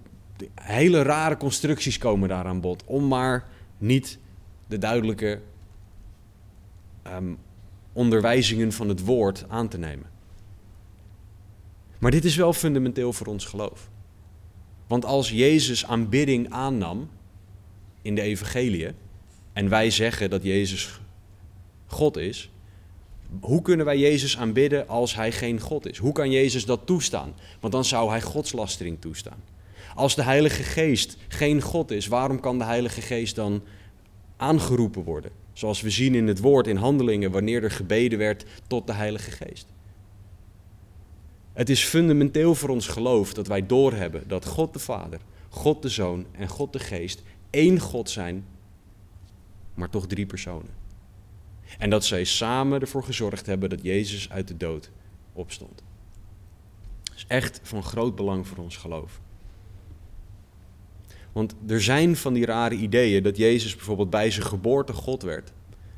hele 0.55 1.01
rare 1.01 1.37
constructies 1.37 1.97
komen 1.97 2.29
daar 2.29 2.45
aan 2.45 2.61
bod, 2.61 2.83
om 2.85 3.07
maar 3.07 3.47
niet 3.77 4.17
de 4.67 4.77
duidelijke 4.77 5.41
um, 7.15 7.37
onderwijzingen 7.93 8.71
van 8.71 8.89
het 8.89 9.05
woord 9.05 9.45
aan 9.47 9.67
te 9.67 9.77
nemen. 9.77 10.09
Maar 11.99 12.11
dit 12.11 12.25
is 12.25 12.35
wel 12.35 12.53
fundamenteel 12.53 13.13
voor 13.13 13.27
ons 13.27 13.45
geloof. 13.45 13.89
Want 14.87 15.05
als 15.05 15.29
Jezus 15.29 15.85
aanbidding 15.85 16.49
aannam 16.49 17.09
in 18.01 18.15
de 18.15 18.21
evangelie 18.21 18.87
en 19.53 19.69
wij 19.69 19.89
zeggen 19.89 20.29
dat 20.29 20.43
Jezus 20.43 20.99
God 21.85 22.17
is, 22.17 22.51
hoe 23.39 23.61
kunnen 23.61 23.85
wij 23.85 23.97
Jezus 23.97 24.37
aanbidden 24.37 24.87
als 24.87 25.15
hij 25.15 25.31
geen 25.31 25.59
God 25.59 25.89
is? 25.89 25.97
Hoe 25.97 26.11
kan 26.11 26.31
Jezus 26.31 26.65
dat 26.65 26.85
toestaan? 26.85 27.33
Want 27.59 27.73
dan 27.73 27.85
zou 27.85 28.09
hij 28.09 28.21
godslastering 28.21 29.01
toestaan. 29.01 29.43
Als 29.95 30.15
de 30.15 30.23
Heilige 30.23 30.63
Geest 30.63 31.17
geen 31.27 31.61
God 31.61 31.91
is, 31.91 32.07
waarom 32.07 32.39
kan 32.39 32.57
de 32.57 32.63
Heilige 32.63 33.01
Geest 33.01 33.35
dan 33.35 33.63
aangeroepen 34.37 35.03
worden? 35.03 35.31
Zoals 35.59 35.81
we 35.81 35.89
zien 35.89 36.15
in 36.15 36.27
het 36.27 36.39
woord, 36.39 36.67
in 36.67 36.75
handelingen, 36.75 37.31
wanneer 37.31 37.63
er 37.63 37.71
gebeden 37.71 38.19
werd 38.19 38.45
tot 38.67 38.87
de 38.87 38.93
Heilige 38.93 39.31
Geest. 39.31 39.67
Het 41.53 41.69
is 41.69 41.83
fundamenteel 41.83 42.55
voor 42.55 42.69
ons 42.69 42.87
geloof 42.87 43.33
dat 43.33 43.47
wij 43.47 43.65
doorhebben 43.65 44.27
dat 44.27 44.45
God 44.45 44.73
de 44.73 44.79
Vader, 44.79 45.19
God 45.49 45.81
de 45.81 45.89
Zoon 45.89 46.25
en 46.31 46.47
God 46.47 46.73
de 46.73 46.79
Geest 46.79 47.23
één 47.49 47.79
God 47.79 48.09
zijn, 48.09 48.45
maar 49.73 49.89
toch 49.89 50.07
drie 50.07 50.25
personen. 50.25 50.71
En 51.77 51.89
dat 51.89 52.05
zij 52.05 52.23
samen 52.23 52.81
ervoor 52.81 53.03
gezorgd 53.03 53.45
hebben 53.45 53.69
dat 53.69 53.83
Jezus 53.83 54.29
uit 54.29 54.47
de 54.47 54.57
dood 54.57 54.91
opstond. 55.33 55.83
Dat 57.03 57.15
is 57.15 57.25
echt 57.27 57.59
van 57.63 57.83
groot 57.83 58.15
belang 58.15 58.47
voor 58.47 58.57
ons 58.57 58.77
geloof. 58.77 59.19
Want 61.39 61.55
er 61.67 61.81
zijn 61.81 62.15
van 62.15 62.33
die 62.33 62.45
rare 62.45 62.75
ideeën 62.75 63.23
dat 63.23 63.37
Jezus 63.37 63.75
bijvoorbeeld 63.75 64.09
bij 64.09 64.31
zijn 64.31 64.45
geboorte 64.45 64.93
God 64.93 65.21
werd. 65.21 65.51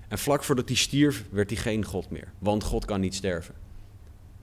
En 0.08 0.18
vlak 0.18 0.44
voordat 0.44 0.68
hij 0.68 0.78
stierf, 0.78 1.24
werd 1.30 1.50
hij 1.50 1.60
geen 1.60 1.86
God 1.86 2.10
meer. 2.10 2.32
Want 2.40 2.64
God 2.64 2.86
kan 2.86 3.00
niet 3.00 3.16
sterven. 3.16 3.54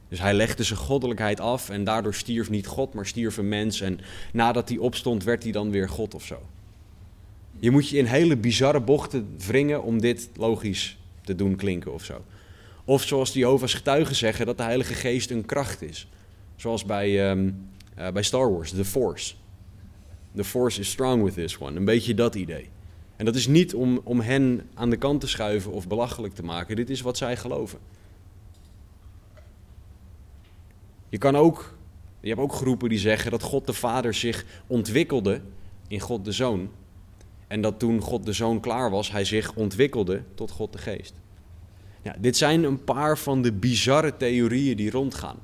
Dus 0.09 0.21
hij 0.21 0.35
legde 0.35 0.63
zijn 0.63 0.79
goddelijkheid 0.79 1.41
af 1.41 1.71
en 1.71 1.85
daardoor 1.85 2.15
stierf 2.15 2.51
niet 2.51 2.67
God, 2.67 2.95
maar 2.95 3.07
stierf 3.07 3.37
een 3.37 3.49
mens. 3.49 3.81
En 3.81 4.01
nadat 4.33 4.69
hij 4.69 4.79
opstond, 4.79 5.25
werd 5.25 5.43
hij 5.43 5.53
dan 5.53 5.71
weer 5.71 5.89
God 5.89 6.15
of 6.15 6.25
zo. 6.25 6.43
Je 7.59 7.71
moet 7.71 7.89
je 7.89 7.97
in 7.97 8.07
hele 8.07 8.37
bizarre 8.37 8.81
bochten 8.81 9.35
wringen 9.47 9.83
om 9.83 10.01
dit 10.01 10.29
logisch 10.37 10.99
te 11.25 11.35
doen 11.35 11.57
klinken 11.57 11.93
of 11.93 12.05
zo. 12.05 12.25
Of 12.85 13.03
zoals 13.03 13.33
de 13.33 13.39
Jehovah's 13.39 13.75
getuigen 13.75 14.17
zeggen, 14.17 14.47
dat 14.47 14.57
de 14.57 14.63
Heilige 14.63 14.95
Geest 14.95 15.31
een 15.31 15.47
kracht 15.47 15.83
is. 15.83 16.09
Zoals 16.57 16.85
bij, 16.85 17.31
um, 17.31 17.69
uh, 17.99 18.11
bij 18.11 18.23
Star 18.23 18.53
Wars, 18.53 18.71
The 18.71 18.85
Force. 18.85 19.35
The 20.39 20.45
Force 20.45 20.81
is 20.81 20.91
strong 20.91 21.23
with 21.23 21.35
this 21.35 21.59
one. 21.59 21.77
Een 21.77 21.85
beetje 21.85 22.15
dat 22.15 22.35
idee. 22.35 22.69
En 23.17 23.25
dat 23.25 23.35
is 23.35 23.47
niet 23.47 23.75
om, 23.75 24.01
om 24.05 24.21
hen 24.21 24.69
aan 24.75 24.91
de 24.91 24.97
kant 24.97 25.21
te 25.21 25.29
schuiven 25.29 25.73
of 25.73 25.89
belachelijk 25.89 26.35
te 26.35 26.45
maken. 26.45 26.77
Dit 26.77 26.91
is 26.91 27.01
wat 27.01 27.17
zij 27.17 27.37
geloven. 27.37 27.79
Je 31.09 31.19
kan 31.19 31.37
ook, 31.37 31.75
je 32.21 32.29
hebt 32.29 32.41
ook 32.41 32.53
groepen 32.53 32.89
die 32.89 32.99
zeggen 32.99 33.31
dat 33.31 33.43
God 33.43 33.67
de 33.67 33.73
Vader 33.73 34.15
zich 34.15 34.45
ontwikkelde 34.67 35.41
in 35.89 36.01
God 36.01 36.25
de 36.25 36.33
Zoon. 36.33 36.71
En 37.47 37.61
dat 37.61 37.79
toen 37.79 38.01
God 38.01 38.27
de 38.27 38.33
Zoon 38.33 38.61
klaar 38.61 38.91
was, 38.91 39.11
hij 39.11 39.25
zich 39.25 39.55
ontwikkelde 39.55 40.23
tot 40.35 40.51
God 40.51 40.73
de 40.73 40.79
Geest. 40.79 41.15
Ja, 42.03 42.17
dit 42.19 42.37
zijn 42.37 42.63
een 42.63 42.85
paar 42.85 43.19
van 43.19 43.43
de 43.43 43.53
bizarre 43.53 44.17
theorieën 44.17 44.77
die 44.77 44.91
rondgaan. 44.91 45.39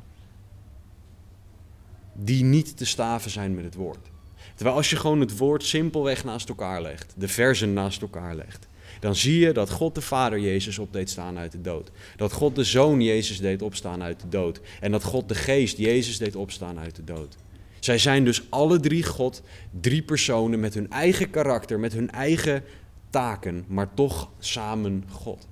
Die 2.13 2.45
niet 2.45 2.77
te 2.77 2.85
staven 2.85 3.31
zijn 3.31 3.55
met 3.55 3.65
het 3.65 3.75
woord. 3.75 4.13
Terwijl 4.55 4.77
als 4.77 4.91
je 4.91 4.97
gewoon 4.97 5.21
het 5.21 5.37
woord 5.37 5.65
simpelweg 5.65 6.25
naast 6.25 6.49
elkaar 6.49 6.83
legt, 6.83 7.15
de 7.17 7.29
versen 7.29 7.73
naast 7.73 8.03
elkaar 8.03 8.35
legt, 8.35 8.67
dan 9.01 9.17
zie 9.17 9.39
je 9.39 9.53
dat 9.53 9.71
God 9.71 9.95
de 9.95 10.01
Vader 10.01 10.39
Jezus 10.39 10.79
op 10.79 10.93
deed 10.93 11.11
staan 11.11 11.39
uit 11.39 11.53
de 11.53 11.61
dood. 11.61 11.91
Dat 12.17 12.33
God 12.33 12.55
de 12.55 12.65
Zoon 12.65 13.01
Jezus 13.01 13.39
deed 13.39 13.63
opstaan 13.63 14.03
uit 14.03 14.21
de 14.21 14.29
dood. 14.29 14.61
En 14.81 14.91
dat 14.91 15.05
God 15.05 15.29
de 15.29 15.35
Geest 15.35 15.79
Jezus 15.79 16.19
deed 16.19 16.37
opstaan 16.37 16.79
uit 16.79 16.97
de 16.97 17.05
dood. 17.05 17.37
Zij 17.81 17.99
zijn 17.99 18.25
dus 18.25 18.43
alle 18.51 18.81
drie 18.81 19.03
God, 19.03 19.43
drie 19.81 20.03
personen 20.03 20.61
met 20.61 20.75
hun 20.75 20.91
eigen 20.91 21.31
karakter, 21.31 21.81
met 21.81 21.93
hun 21.93 22.11
eigen 22.11 22.65
taken, 23.11 23.65
maar 23.69 23.95
toch 23.95 24.31
samen 24.39 25.05
God. 25.11 25.47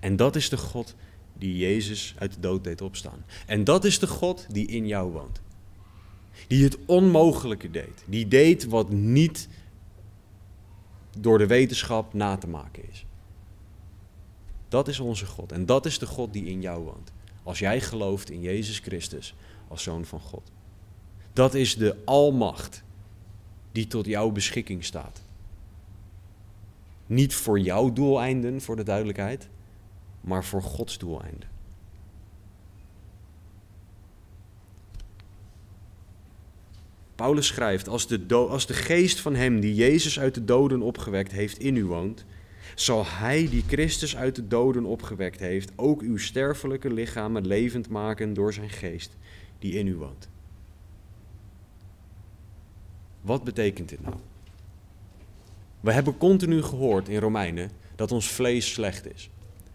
En 0.00 0.16
dat 0.16 0.36
is 0.36 0.48
de 0.48 0.56
God 0.56 0.94
die 1.38 1.56
Jezus 1.56 2.14
uit 2.18 2.34
de 2.34 2.40
dood 2.40 2.64
deed 2.64 2.80
opstaan. 2.80 3.24
En 3.46 3.64
dat 3.64 3.84
is 3.84 3.98
de 3.98 4.06
God 4.06 4.46
die 4.50 4.66
in 4.66 4.86
jou 4.86 5.12
woont. 5.12 5.40
Die 6.46 6.64
het 6.64 6.78
onmogelijke 6.86 7.70
deed. 7.70 8.04
Die 8.06 8.28
deed 8.28 8.64
wat 8.64 8.90
niet 8.90 9.48
door 11.18 11.38
de 11.38 11.46
wetenschap 11.46 12.14
na 12.14 12.36
te 12.36 12.48
maken 12.48 12.88
is. 12.90 13.06
Dat 14.68 14.88
is 14.88 15.00
onze 15.00 15.26
God. 15.26 15.52
En 15.52 15.66
dat 15.66 15.86
is 15.86 15.98
de 15.98 16.06
God 16.06 16.32
die 16.32 16.44
in 16.44 16.60
jou 16.60 16.84
woont. 16.84 17.12
Als 17.42 17.58
jij 17.58 17.80
gelooft 17.80 18.30
in 18.30 18.40
Jezus 18.40 18.78
Christus 18.78 19.34
als 19.68 19.82
zoon 19.82 20.04
van 20.04 20.20
God. 20.20 20.50
Dat 21.32 21.54
is 21.54 21.76
de 21.76 21.96
almacht 22.04 22.82
die 23.72 23.86
tot 23.86 24.06
jouw 24.06 24.30
beschikking 24.30 24.84
staat. 24.84 25.22
Niet 27.06 27.34
voor 27.34 27.60
jouw 27.60 27.92
doeleinden, 27.92 28.60
voor 28.60 28.76
de 28.76 28.82
duidelijkheid, 28.82 29.48
maar 30.20 30.44
voor 30.44 30.62
Gods 30.62 30.98
doeleinden. 30.98 31.48
Paulus 37.22 37.46
schrijft, 37.46 37.88
als 37.88 38.06
de, 38.06 38.34
als 38.34 38.66
de 38.66 38.74
geest 38.74 39.20
van 39.20 39.34
hem 39.34 39.60
die 39.60 39.74
Jezus 39.74 40.18
uit 40.18 40.34
de 40.34 40.44
doden 40.44 40.82
opgewekt 40.82 41.32
heeft 41.32 41.58
in 41.58 41.76
u 41.76 41.84
woont, 41.84 42.24
zal 42.74 43.04
hij 43.06 43.48
die 43.48 43.64
Christus 43.66 44.16
uit 44.16 44.34
de 44.34 44.48
doden 44.48 44.84
opgewekt 44.84 45.40
heeft 45.40 45.72
ook 45.76 46.02
uw 46.02 46.16
sterfelijke 46.16 46.92
lichamen 46.92 47.46
levend 47.46 47.88
maken 47.88 48.34
door 48.34 48.52
zijn 48.52 48.70
geest 48.70 49.16
die 49.58 49.72
in 49.72 49.86
u 49.86 49.96
woont. 49.96 50.28
Wat 53.20 53.44
betekent 53.44 53.88
dit 53.88 54.02
nou? 54.02 54.16
We 55.80 55.92
hebben 55.92 56.16
continu 56.16 56.62
gehoord 56.62 57.08
in 57.08 57.20
Romeinen 57.20 57.70
dat 57.96 58.12
ons 58.12 58.30
vlees 58.30 58.72
slecht 58.72 59.14
is. 59.14 59.30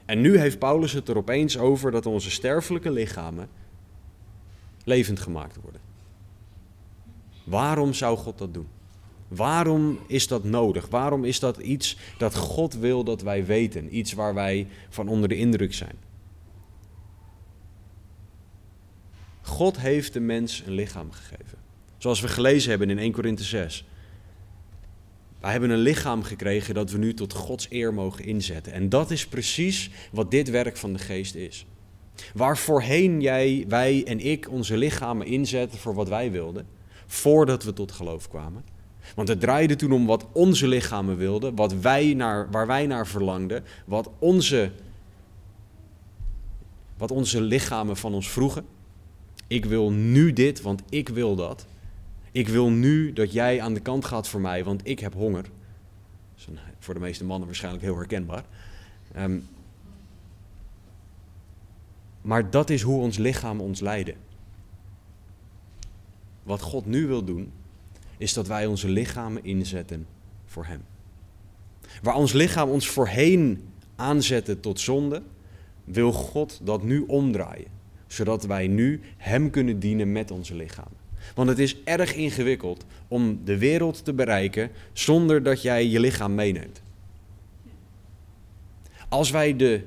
En 0.05 0.21
nu 0.21 0.37
heeft 0.37 0.59
Paulus 0.59 0.91
het 0.91 1.07
er 1.07 1.17
opeens 1.17 1.57
over 1.57 1.91
dat 1.91 2.05
onze 2.05 2.31
sterfelijke 2.31 2.91
lichamen 2.91 3.49
levend 4.83 5.19
gemaakt 5.19 5.55
worden. 5.61 5.86
Waarom 7.47 7.93
zou 7.93 8.17
God 8.17 8.37
dat 8.37 8.53
doen? 8.53 8.67
Waarom 9.27 9.99
is 10.07 10.27
dat 10.27 10.43
nodig? 10.43 10.87
Waarom 10.87 11.23
is 11.23 11.39
dat 11.39 11.57
iets 11.57 11.97
dat 12.17 12.35
God 12.35 12.73
wil 12.73 13.03
dat 13.03 13.21
wij 13.21 13.45
weten? 13.45 13.97
Iets 13.97 14.13
waar 14.13 14.33
wij 14.33 14.67
van 14.89 15.07
onder 15.07 15.29
de 15.29 15.37
indruk 15.37 15.73
zijn. 15.73 15.95
God 19.41 19.79
heeft 19.79 20.13
de 20.13 20.19
mens 20.19 20.63
een 20.65 20.73
lichaam 20.73 21.11
gegeven. 21.11 21.57
Zoals 21.97 22.21
we 22.21 22.27
gelezen 22.27 22.69
hebben 22.69 22.89
in 22.89 22.97
1 22.99 23.11
Korinthe 23.11 23.43
6. 23.43 23.85
Wij 25.39 25.51
hebben 25.51 25.69
een 25.69 25.77
lichaam 25.77 26.23
gekregen 26.23 26.73
dat 26.73 26.91
we 26.91 26.97
nu 26.97 27.13
tot 27.13 27.33
Gods 27.33 27.67
eer 27.69 27.93
mogen 27.93 28.25
inzetten. 28.25 28.73
En 28.73 28.89
dat 28.89 29.11
is 29.11 29.27
precies 29.27 29.89
wat 30.11 30.31
dit 30.31 30.49
werk 30.49 30.77
van 30.77 30.93
de 30.93 30.99
geest 30.99 31.35
is. 31.35 31.65
Waar 32.33 32.57
voorheen 32.57 33.21
jij, 33.21 33.65
wij 33.67 34.05
en 34.05 34.19
ik 34.19 34.51
onze 34.51 34.77
lichamen 34.77 35.27
inzetten 35.27 35.79
voor 35.79 35.93
wat 35.93 36.09
wij 36.09 36.31
wilden, 36.31 36.67
voordat 37.07 37.63
we 37.63 37.73
tot 37.73 37.91
geloof 37.91 38.27
kwamen. 38.27 38.63
Want 39.15 39.27
het 39.27 39.39
draaide 39.39 39.75
toen 39.75 39.91
om 39.91 40.05
wat 40.05 40.25
onze 40.31 40.67
lichamen 40.67 41.17
wilden, 41.17 41.55
wat 41.55 41.73
wij 41.73 42.13
naar, 42.13 42.51
waar 42.51 42.67
wij 42.67 42.85
naar 42.87 43.07
verlangden, 43.07 43.63
wat 43.85 44.09
onze, 44.19 44.71
wat 46.97 47.11
onze 47.11 47.41
lichamen 47.41 47.97
van 47.97 48.13
ons 48.13 48.29
vroegen. 48.29 48.65
Ik 49.47 49.65
wil 49.65 49.91
nu 49.91 50.33
dit, 50.33 50.61
want 50.61 50.81
ik 50.89 51.09
wil 51.09 51.35
dat. 51.35 51.65
Ik 52.31 52.47
wil 52.47 52.69
nu 52.69 53.13
dat 53.13 53.31
jij 53.31 53.61
aan 53.61 53.73
de 53.73 53.79
kant 53.79 54.05
gaat 54.05 54.27
voor 54.27 54.41
mij, 54.41 54.63
want 54.63 54.81
ik 54.83 54.99
heb 54.99 55.13
honger. 55.13 55.43
Dat 55.43 56.55
is 56.55 56.61
voor 56.79 56.93
de 56.93 56.99
meeste 56.99 57.25
mannen 57.25 57.47
waarschijnlijk 57.47 57.83
heel 57.83 57.97
herkenbaar. 57.97 58.43
Um, 59.17 59.47
maar 62.21 62.49
dat 62.49 62.69
is 62.69 62.81
hoe 62.81 63.01
ons 63.01 63.17
lichaam 63.17 63.59
ons 63.59 63.79
leidde. 63.79 64.13
Wat 66.47 66.61
God 66.61 66.85
nu 66.85 67.07
wil 67.07 67.23
doen, 67.23 67.51
is 68.17 68.33
dat 68.33 68.47
wij 68.47 68.65
onze 68.65 68.89
lichamen 68.89 69.43
inzetten 69.43 70.07
voor 70.45 70.65
Hem. 70.65 70.81
Waar 72.01 72.15
ons 72.15 72.33
lichaam 72.33 72.69
ons 72.69 72.87
voorheen 72.87 73.69
aanzette 73.95 74.59
tot 74.59 74.79
zonde, 74.79 75.21
wil 75.83 76.11
God 76.11 76.59
dat 76.63 76.83
nu 76.83 77.03
omdraaien. 77.07 77.67
Zodat 78.07 78.45
wij 78.45 78.67
nu 78.67 79.01
Hem 79.17 79.49
kunnen 79.49 79.79
dienen 79.79 80.11
met 80.11 80.31
onze 80.31 80.55
lichaam. 80.55 80.91
Want 81.35 81.49
het 81.49 81.59
is 81.59 81.83
erg 81.83 82.15
ingewikkeld 82.15 82.85
om 83.07 83.39
de 83.43 83.57
wereld 83.57 84.05
te 84.05 84.13
bereiken 84.13 84.71
zonder 84.93 85.43
dat 85.43 85.61
jij 85.61 85.87
je 85.87 85.99
lichaam 85.99 86.35
meeneemt. 86.35 86.81
Als 89.09 89.31
wij 89.31 89.55
de, 89.55 89.81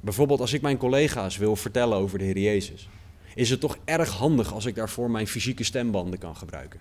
bijvoorbeeld 0.00 0.40
als 0.40 0.52
ik 0.52 0.62
mijn 0.62 0.76
collega's 0.76 1.36
wil 1.36 1.56
vertellen 1.56 1.96
over 1.98 2.18
de 2.18 2.24
Heer 2.24 2.38
Jezus, 2.38 2.88
is 3.34 3.50
het 3.50 3.60
toch 3.60 3.78
erg 3.84 4.10
handig 4.10 4.52
als 4.52 4.66
ik 4.66 4.74
daarvoor 4.74 5.10
mijn 5.10 5.26
fysieke 5.26 5.64
stembanden 5.64 6.18
kan 6.18 6.36
gebruiken. 6.36 6.80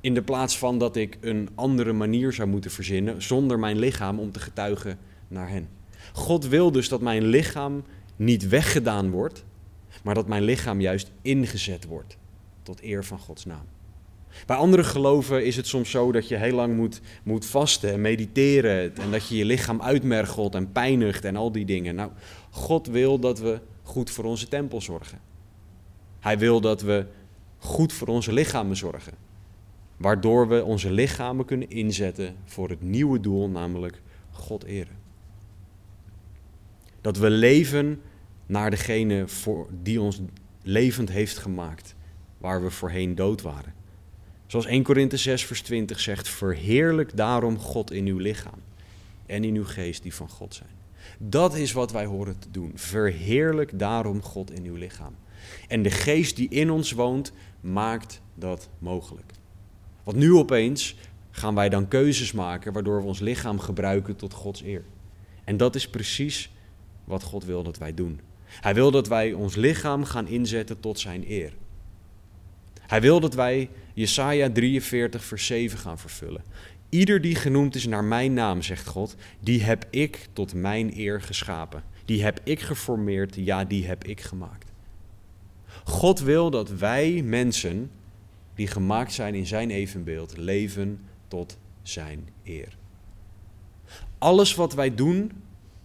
In 0.00 0.14
de 0.14 0.22
plaats 0.22 0.58
van 0.58 0.78
dat 0.78 0.96
ik 0.96 1.18
een 1.20 1.48
andere 1.54 1.92
manier 1.92 2.32
zou 2.32 2.48
moeten 2.48 2.70
verzinnen 2.70 3.22
zonder 3.22 3.58
mijn 3.58 3.78
lichaam 3.78 4.18
om 4.18 4.32
te 4.32 4.40
getuigen 4.40 4.98
naar 5.28 5.48
hen. 5.48 5.68
God 6.12 6.46
wil 6.46 6.72
dus 6.72 6.88
dat 6.88 7.00
mijn 7.00 7.26
lichaam 7.26 7.84
niet 8.16 8.48
weggedaan 8.48 9.10
wordt, 9.10 9.44
maar 10.02 10.14
dat 10.14 10.28
mijn 10.28 10.42
lichaam 10.42 10.80
juist 10.80 11.10
ingezet 11.22 11.84
wordt 11.84 12.16
tot 12.62 12.82
eer 12.82 13.04
van 13.04 13.18
Gods 13.18 13.44
naam. 13.44 13.64
Bij 14.46 14.56
andere 14.56 14.84
geloven 14.84 15.44
is 15.44 15.56
het 15.56 15.66
soms 15.66 15.90
zo 15.90 16.12
dat 16.12 16.28
je 16.28 16.36
heel 16.36 16.54
lang 16.54 16.76
moet, 16.76 17.00
moet 17.22 17.46
vasten 17.46 17.92
en 17.92 18.00
mediteren 18.00 18.96
en 18.96 19.10
dat 19.10 19.28
je 19.28 19.36
je 19.36 19.44
lichaam 19.44 19.82
uitmergelt 19.82 20.54
en 20.54 20.72
pijnigt 20.72 21.24
en 21.24 21.36
al 21.36 21.52
die 21.52 21.64
dingen. 21.64 21.94
Nou, 21.94 22.10
God 22.50 22.86
wil 22.86 23.18
dat 23.18 23.38
we 23.38 23.60
goed 23.86 24.10
voor 24.10 24.24
onze 24.24 24.48
tempel 24.48 24.80
zorgen. 24.80 25.20
Hij 26.20 26.38
wil 26.38 26.60
dat 26.60 26.82
we 26.82 27.06
goed 27.58 27.92
voor 27.92 28.08
onze 28.08 28.32
lichamen 28.32 28.76
zorgen, 28.76 29.12
waardoor 29.96 30.48
we 30.48 30.64
onze 30.64 30.90
lichamen 30.90 31.44
kunnen 31.44 31.70
inzetten 31.70 32.36
voor 32.44 32.68
het 32.68 32.82
nieuwe 32.82 33.20
doel, 33.20 33.48
namelijk 33.48 34.02
God 34.30 34.64
eren. 34.64 34.96
Dat 37.00 37.18
we 37.18 37.30
leven 37.30 38.00
naar 38.46 38.70
degene 38.70 39.28
voor, 39.28 39.68
die 39.82 40.00
ons 40.00 40.20
levend 40.62 41.10
heeft 41.10 41.38
gemaakt, 41.38 41.94
waar 42.38 42.62
we 42.62 42.70
voorheen 42.70 43.14
dood 43.14 43.42
waren. 43.42 43.74
Zoals 44.46 44.66
1 44.66 44.82
Korinthe 44.82 45.16
6 45.16 45.44
vers 45.44 45.62
20 45.62 46.00
zegt, 46.00 46.28
verheerlijk 46.28 47.16
daarom 47.16 47.58
God 47.58 47.90
in 47.90 48.06
uw 48.06 48.18
lichaam 48.18 48.62
en 49.26 49.44
in 49.44 49.54
uw 49.54 49.64
geest 49.64 50.02
die 50.02 50.14
van 50.14 50.28
God 50.28 50.54
zijn. 50.54 50.75
Dat 51.18 51.54
is 51.54 51.72
wat 51.72 51.92
wij 51.92 52.04
horen 52.04 52.38
te 52.38 52.50
doen. 52.50 52.72
Verheerlijk 52.74 53.78
daarom 53.78 54.22
God 54.22 54.50
in 54.50 54.64
uw 54.64 54.74
lichaam. 54.74 55.14
En 55.68 55.82
de 55.82 55.90
geest 55.90 56.36
die 56.36 56.48
in 56.48 56.70
ons 56.70 56.92
woont, 56.92 57.32
maakt 57.60 58.20
dat 58.34 58.68
mogelijk. 58.78 59.32
Want 60.04 60.16
nu 60.16 60.34
opeens 60.34 60.96
gaan 61.30 61.54
wij 61.54 61.68
dan 61.68 61.88
keuzes 61.88 62.32
maken 62.32 62.72
waardoor 62.72 63.00
we 63.00 63.06
ons 63.06 63.20
lichaam 63.20 63.58
gebruiken 63.58 64.16
tot 64.16 64.32
Gods 64.32 64.62
eer. 64.62 64.84
En 65.44 65.56
dat 65.56 65.74
is 65.74 65.88
precies 65.88 66.52
wat 67.04 67.22
God 67.22 67.44
wil 67.44 67.62
dat 67.62 67.78
wij 67.78 67.94
doen. 67.94 68.20
Hij 68.46 68.74
wil 68.74 68.90
dat 68.90 69.08
wij 69.08 69.32
ons 69.32 69.54
lichaam 69.54 70.04
gaan 70.04 70.26
inzetten 70.26 70.80
tot 70.80 70.98
zijn 70.98 71.24
eer. 71.30 71.52
Hij 72.80 73.00
wil 73.00 73.20
dat 73.20 73.34
wij 73.34 73.70
Jesaja 73.94 74.50
43 74.50 75.24
vers 75.24 75.46
7 75.46 75.78
gaan 75.78 75.98
vervullen. 75.98 76.42
Ieder 76.88 77.20
die 77.20 77.34
genoemd 77.34 77.74
is 77.74 77.86
naar 77.86 78.04
mijn 78.04 78.32
naam, 78.32 78.62
zegt 78.62 78.86
God, 78.86 79.16
die 79.40 79.62
heb 79.62 79.86
ik 79.90 80.28
tot 80.32 80.54
mijn 80.54 80.98
eer 80.98 81.22
geschapen. 81.22 81.82
Die 82.04 82.22
heb 82.22 82.40
ik 82.44 82.60
geformeerd, 82.60 83.34
ja, 83.34 83.64
die 83.64 83.86
heb 83.86 84.04
ik 84.04 84.20
gemaakt. 84.20 84.72
God 85.84 86.20
wil 86.20 86.50
dat 86.50 86.70
wij 86.70 87.22
mensen 87.22 87.90
die 88.54 88.66
gemaakt 88.66 89.12
zijn 89.12 89.34
in 89.34 89.46
zijn 89.46 89.70
evenbeeld 89.70 90.36
leven 90.36 91.00
tot 91.28 91.58
zijn 91.82 92.28
eer. 92.44 92.76
Alles 94.18 94.54
wat 94.54 94.74
wij 94.74 94.94
doen 94.94 95.32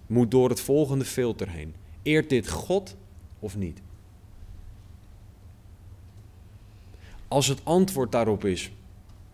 moet 0.08 0.32
door 0.32 0.50
het 0.50 0.62
volgende 0.62 1.06
filter 1.06 1.50
heen. 1.50 1.74
Eert 2.04 2.30
dit 2.30 2.50
God 2.50 2.96
of 3.40 3.58
niet? 3.58 3.82
Als 7.28 7.48
het 7.48 7.66
antwoord 7.66 8.12
daarop 8.12 8.46
is 8.46 8.72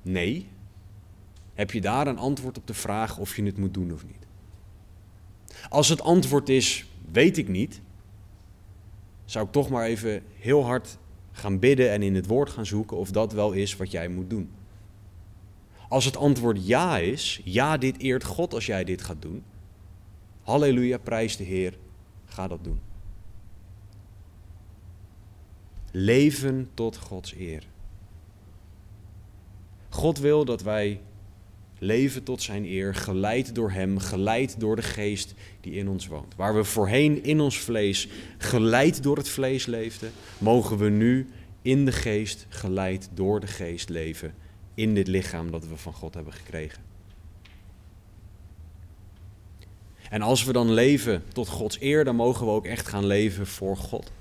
nee, 0.01 0.47
heb 1.57 1.71
je 1.71 1.81
daar 1.81 2.07
een 2.07 2.17
antwoord 2.17 2.57
op 2.57 2.67
de 2.67 2.73
vraag 2.73 3.17
of 3.17 3.35
je 3.35 3.43
het 3.43 3.57
moet 3.57 3.73
doen 3.73 3.93
of 3.93 4.05
niet. 4.05 4.27
Als 5.69 5.89
het 5.89 6.01
antwoord 6.01 6.49
is 6.49 6.85
weet 7.11 7.37
ik 7.37 7.47
niet, 7.47 7.81
zou 9.25 9.45
ik 9.45 9.51
toch 9.51 9.69
maar 9.69 9.85
even 9.85 10.23
heel 10.39 10.65
hard 10.65 10.97
gaan 11.31 11.59
bidden 11.59 11.91
en 11.91 12.01
in 12.01 12.15
het 12.15 12.27
woord 12.27 12.49
gaan 12.49 12.65
zoeken 12.65 12.97
of 12.97 13.11
dat 13.11 13.33
wel 13.33 13.51
is 13.51 13.75
wat 13.75 13.91
jij 13.91 14.07
moet 14.07 14.29
doen. 14.29 14.49
Als 15.89 16.05
het 16.05 16.17
antwoord 16.17 16.67
ja 16.67 16.97
is, 16.97 17.41
ja, 17.43 17.77
dit 17.77 17.99
eert 17.99 18.23
God 18.23 18.53
als 18.53 18.65
jij 18.65 18.83
dit 18.83 19.01
gaat 19.01 19.21
doen. 19.21 19.43
Halleluja, 20.41 20.97
prijs 20.97 21.37
de 21.37 21.43
Heer, 21.43 21.77
ga 22.25 22.47
dat 22.47 22.63
doen. 22.63 22.79
Leven 25.91 26.69
tot 26.73 26.97
Gods 26.97 27.35
eer. 27.35 27.67
God 29.89 30.19
wil 30.19 30.45
dat 30.45 30.61
wij 30.61 31.01
leven 31.79 32.23
tot 32.23 32.41
zijn 32.41 32.65
eer, 32.65 32.95
geleid 32.95 33.55
door 33.55 33.71
Hem, 33.71 33.97
geleid 33.97 34.59
door 34.59 34.75
de 34.75 34.81
geest 34.81 35.33
die 35.61 35.73
in 35.73 35.89
ons 35.89 36.07
woont. 36.07 36.35
Waar 36.35 36.55
we 36.55 36.63
voorheen 36.63 37.23
in 37.23 37.39
ons 37.39 37.59
vlees, 37.59 38.07
geleid 38.37 39.03
door 39.03 39.17
het 39.17 39.29
vlees 39.29 39.65
leefden, 39.65 40.11
mogen 40.37 40.77
we 40.77 40.89
nu 40.89 41.27
in 41.61 41.85
de 41.85 41.91
geest, 41.91 42.45
geleid 42.49 43.09
door 43.13 43.39
de 43.39 43.47
geest 43.47 43.89
leven, 43.89 44.33
in 44.73 44.93
dit 44.93 45.07
lichaam 45.07 45.51
dat 45.51 45.67
we 45.67 45.77
van 45.77 45.93
God 45.93 46.13
hebben 46.13 46.33
gekregen. 46.33 46.85
En 50.09 50.21
als 50.21 50.43
we 50.43 50.53
dan 50.53 50.73
leven 50.73 51.23
tot 51.33 51.47
Gods 51.47 51.81
eer, 51.81 52.03
dan 52.03 52.15
mogen 52.15 52.45
we 52.45 52.51
ook 52.51 52.65
echt 52.65 52.87
gaan 52.87 53.05
leven 53.05 53.47
voor 53.47 53.77
God. 53.77 54.11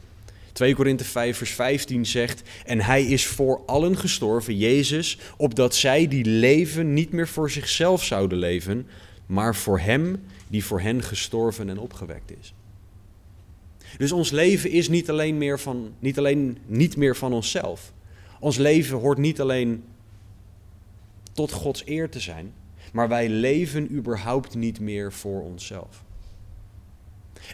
2 0.57 0.75
Korinthe 0.75 1.05
5 1.05 1.37
vers 1.37 1.51
15 1.51 2.07
zegt, 2.07 2.43
en 2.65 2.81
hij 2.81 3.05
is 3.05 3.27
voor 3.27 3.63
allen 3.67 3.97
gestorven, 3.97 4.57
Jezus, 4.57 5.19
opdat 5.37 5.75
zij 5.75 6.09
die 6.09 6.25
leven 6.25 6.95
niet 6.95 7.13
meer 7.13 7.29
voor 7.29 7.51
zichzelf 7.51 8.05
zouden 8.05 8.39
leven, 8.39 8.87
maar 9.27 9.55
voor 9.55 9.79
hem 9.81 10.25
die 10.49 10.65
voor 10.65 10.81
hen 10.81 11.03
gestorven 11.03 11.69
en 11.69 11.79
opgewekt 11.79 12.33
is. 12.41 12.55
Dus 13.97 14.13
ons 14.13 14.31
leven 14.31 14.71
is 14.71 14.89
niet 14.89 15.11
alleen, 15.11 15.39
meer 15.39 15.61
van, 15.61 15.95
niet, 15.99 16.19
alleen 16.19 16.59
niet 16.67 16.97
meer 16.97 17.17
van 17.17 17.33
onszelf. 17.33 17.93
Ons 18.41 18.57
leven 18.57 18.99
hoort 18.99 19.19
niet 19.19 19.41
alleen 19.41 19.85
tot 21.33 21.53
Gods 21.53 21.83
eer 21.87 22.09
te 22.09 22.21
zijn, 22.21 22.53
maar 22.93 23.09
wij 23.09 23.29
leven 23.29 23.93
überhaupt 23.93 24.55
niet 24.55 24.81
meer 24.81 25.13
voor 25.13 25.43
onszelf. 25.43 26.05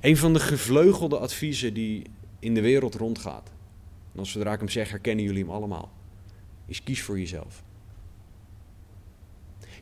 Een 0.00 0.16
van 0.16 0.32
de 0.32 0.40
gevleugelde 0.40 1.18
adviezen 1.18 1.74
die 1.74 2.02
in 2.42 2.54
de 2.54 2.60
wereld 2.60 2.94
rondgaat, 2.94 3.50
en 4.12 4.18
als 4.18 4.30
zodra 4.30 4.52
ik 4.52 4.58
hem 4.58 4.68
zeg, 4.68 4.90
herkennen 4.90 5.24
jullie 5.24 5.42
hem 5.42 5.52
allemaal, 5.52 5.92
is 6.66 6.82
kies 6.82 7.02
voor 7.02 7.18
jezelf. 7.18 7.62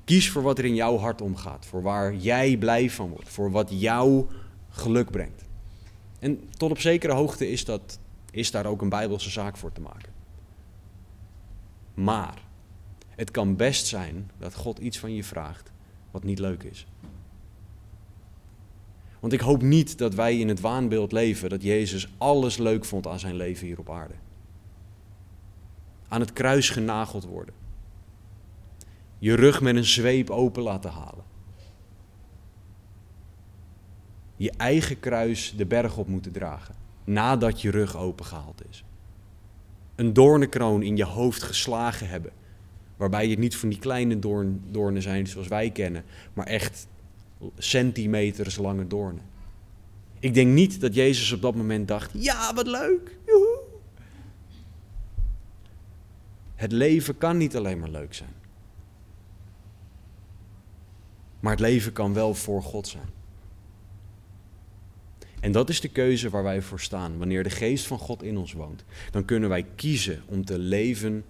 Kies 0.04 0.30
voor 0.30 0.42
wat 0.42 0.58
er 0.58 0.64
in 0.64 0.74
jouw 0.74 0.96
hart 0.96 1.20
omgaat, 1.20 1.66
voor 1.66 1.82
waar 1.82 2.14
jij 2.14 2.56
blij 2.56 2.90
van 2.90 3.08
wordt, 3.08 3.28
voor 3.28 3.50
wat 3.50 3.68
jou 3.72 4.26
geluk 4.68 5.10
brengt. 5.10 5.44
En 6.18 6.48
tot 6.56 6.70
op 6.70 6.78
zekere 6.78 7.12
hoogte 7.12 7.50
is, 7.50 7.64
dat, 7.64 7.98
is 8.30 8.50
daar 8.50 8.66
ook 8.66 8.82
een 8.82 8.88
bijbelse 8.88 9.30
zaak 9.30 9.56
voor 9.56 9.72
te 9.72 9.80
maken. 9.80 10.12
Maar 11.94 12.42
het 13.08 13.30
kan 13.30 13.56
best 13.56 13.86
zijn 13.86 14.30
dat 14.38 14.54
God 14.54 14.78
iets 14.78 14.98
van 14.98 15.14
je 15.14 15.24
vraagt 15.24 15.72
wat 16.10 16.24
niet 16.24 16.38
leuk 16.38 16.62
is. 16.62 16.86
Want 19.20 19.32
ik 19.32 19.40
hoop 19.40 19.62
niet 19.62 19.98
dat 19.98 20.14
wij 20.14 20.38
in 20.38 20.48
het 20.48 20.60
waanbeeld 20.60 21.12
leven 21.12 21.48
dat 21.48 21.62
Jezus 21.62 22.12
alles 22.18 22.56
leuk 22.56 22.84
vond 22.84 23.06
aan 23.06 23.18
zijn 23.18 23.36
leven 23.36 23.66
hier 23.66 23.78
op 23.78 23.90
aarde. 23.90 24.14
Aan 26.08 26.20
het 26.20 26.32
kruis 26.32 26.70
genageld 26.70 27.24
worden. 27.24 27.54
Je 29.18 29.34
rug 29.34 29.60
met 29.60 29.76
een 29.76 29.84
zweep 29.84 30.30
open 30.30 30.62
laten 30.62 30.90
halen. 30.90 31.24
Je 34.36 34.50
eigen 34.56 35.00
kruis 35.00 35.54
de 35.56 35.66
berg 35.66 35.96
op 35.96 36.08
moeten 36.08 36.32
dragen. 36.32 36.74
Nadat 37.04 37.60
je 37.60 37.70
rug 37.70 37.96
opengehaald 37.96 38.62
is. 38.70 38.84
Een 39.94 40.12
doornenkroon 40.12 40.82
in 40.82 40.96
je 40.96 41.04
hoofd 41.04 41.42
geslagen 41.42 42.08
hebben. 42.08 42.32
Waarbij 42.96 43.28
het 43.28 43.38
niet 43.38 43.56
van 43.56 43.68
die 43.68 43.78
kleine 43.78 44.18
doorn, 44.18 44.62
doornen 44.70 45.02
zijn 45.02 45.26
zoals 45.26 45.48
wij 45.48 45.70
kennen. 45.70 46.04
Maar 46.32 46.46
echt 46.46 46.86
centimeters 47.58 48.56
lange 48.56 48.86
doornen. 48.86 49.22
Ik 50.18 50.34
denk 50.34 50.52
niet 50.52 50.80
dat 50.80 50.94
Jezus 50.94 51.32
op 51.32 51.42
dat 51.42 51.54
moment 51.54 51.88
dacht: 51.88 52.10
ja, 52.14 52.54
wat 52.54 52.66
leuk. 52.66 53.18
Joehoe. 53.26 53.58
Het 56.54 56.72
leven 56.72 57.18
kan 57.18 57.36
niet 57.36 57.56
alleen 57.56 57.78
maar 57.78 57.90
leuk 57.90 58.14
zijn. 58.14 58.34
Maar 61.40 61.52
het 61.52 61.60
leven 61.60 61.92
kan 61.92 62.14
wel 62.14 62.34
voor 62.34 62.62
God 62.62 62.88
zijn. 62.88 63.08
En 65.40 65.52
dat 65.52 65.68
is 65.68 65.80
de 65.80 65.88
keuze 65.88 66.30
waar 66.30 66.42
wij 66.42 66.62
voor 66.62 66.80
staan. 66.80 67.18
Wanneer 67.18 67.42
de 67.42 67.50
geest 67.50 67.86
van 67.86 67.98
God 67.98 68.22
in 68.22 68.36
ons 68.36 68.52
woont, 68.52 68.84
dan 69.10 69.24
kunnen 69.24 69.48
wij 69.48 69.66
kiezen 69.74 70.22
om 70.26 70.44
te 70.44 70.58
leven 70.58 71.24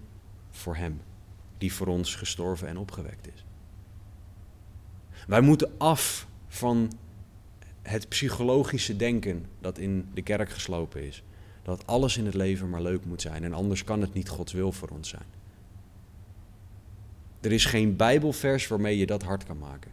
voor 0.50 0.76
Hem, 0.76 1.00
die 1.58 1.72
voor 1.72 1.86
ons 1.86 2.14
gestorven 2.14 2.68
en 2.68 2.78
opgewekt 2.78 3.28
is. 3.34 3.44
Wij 5.30 5.40
moeten 5.40 5.70
af 5.78 6.26
van 6.48 6.92
het 7.82 8.08
psychologische 8.08 8.96
denken 8.96 9.46
dat 9.60 9.78
in 9.78 10.08
de 10.14 10.22
kerk 10.22 10.50
geslopen 10.50 11.06
is. 11.06 11.22
Dat 11.62 11.86
alles 11.86 12.16
in 12.16 12.26
het 12.26 12.34
leven 12.34 12.70
maar 12.70 12.82
leuk 12.82 13.04
moet 13.04 13.20
zijn 13.20 13.44
en 13.44 13.52
anders 13.52 13.84
kan 13.84 14.00
het 14.00 14.14
niet 14.14 14.28
Gods 14.28 14.52
wil 14.52 14.72
voor 14.72 14.88
ons 14.88 15.08
zijn. 15.08 15.24
Er 17.40 17.52
is 17.52 17.64
geen 17.64 17.96
Bijbelvers 17.96 18.68
waarmee 18.68 18.98
je 18.98 19.06
dat 19.06 19.22
hard 19.22 19.44
kan 19.44 19.58
maken. 19.58 19.90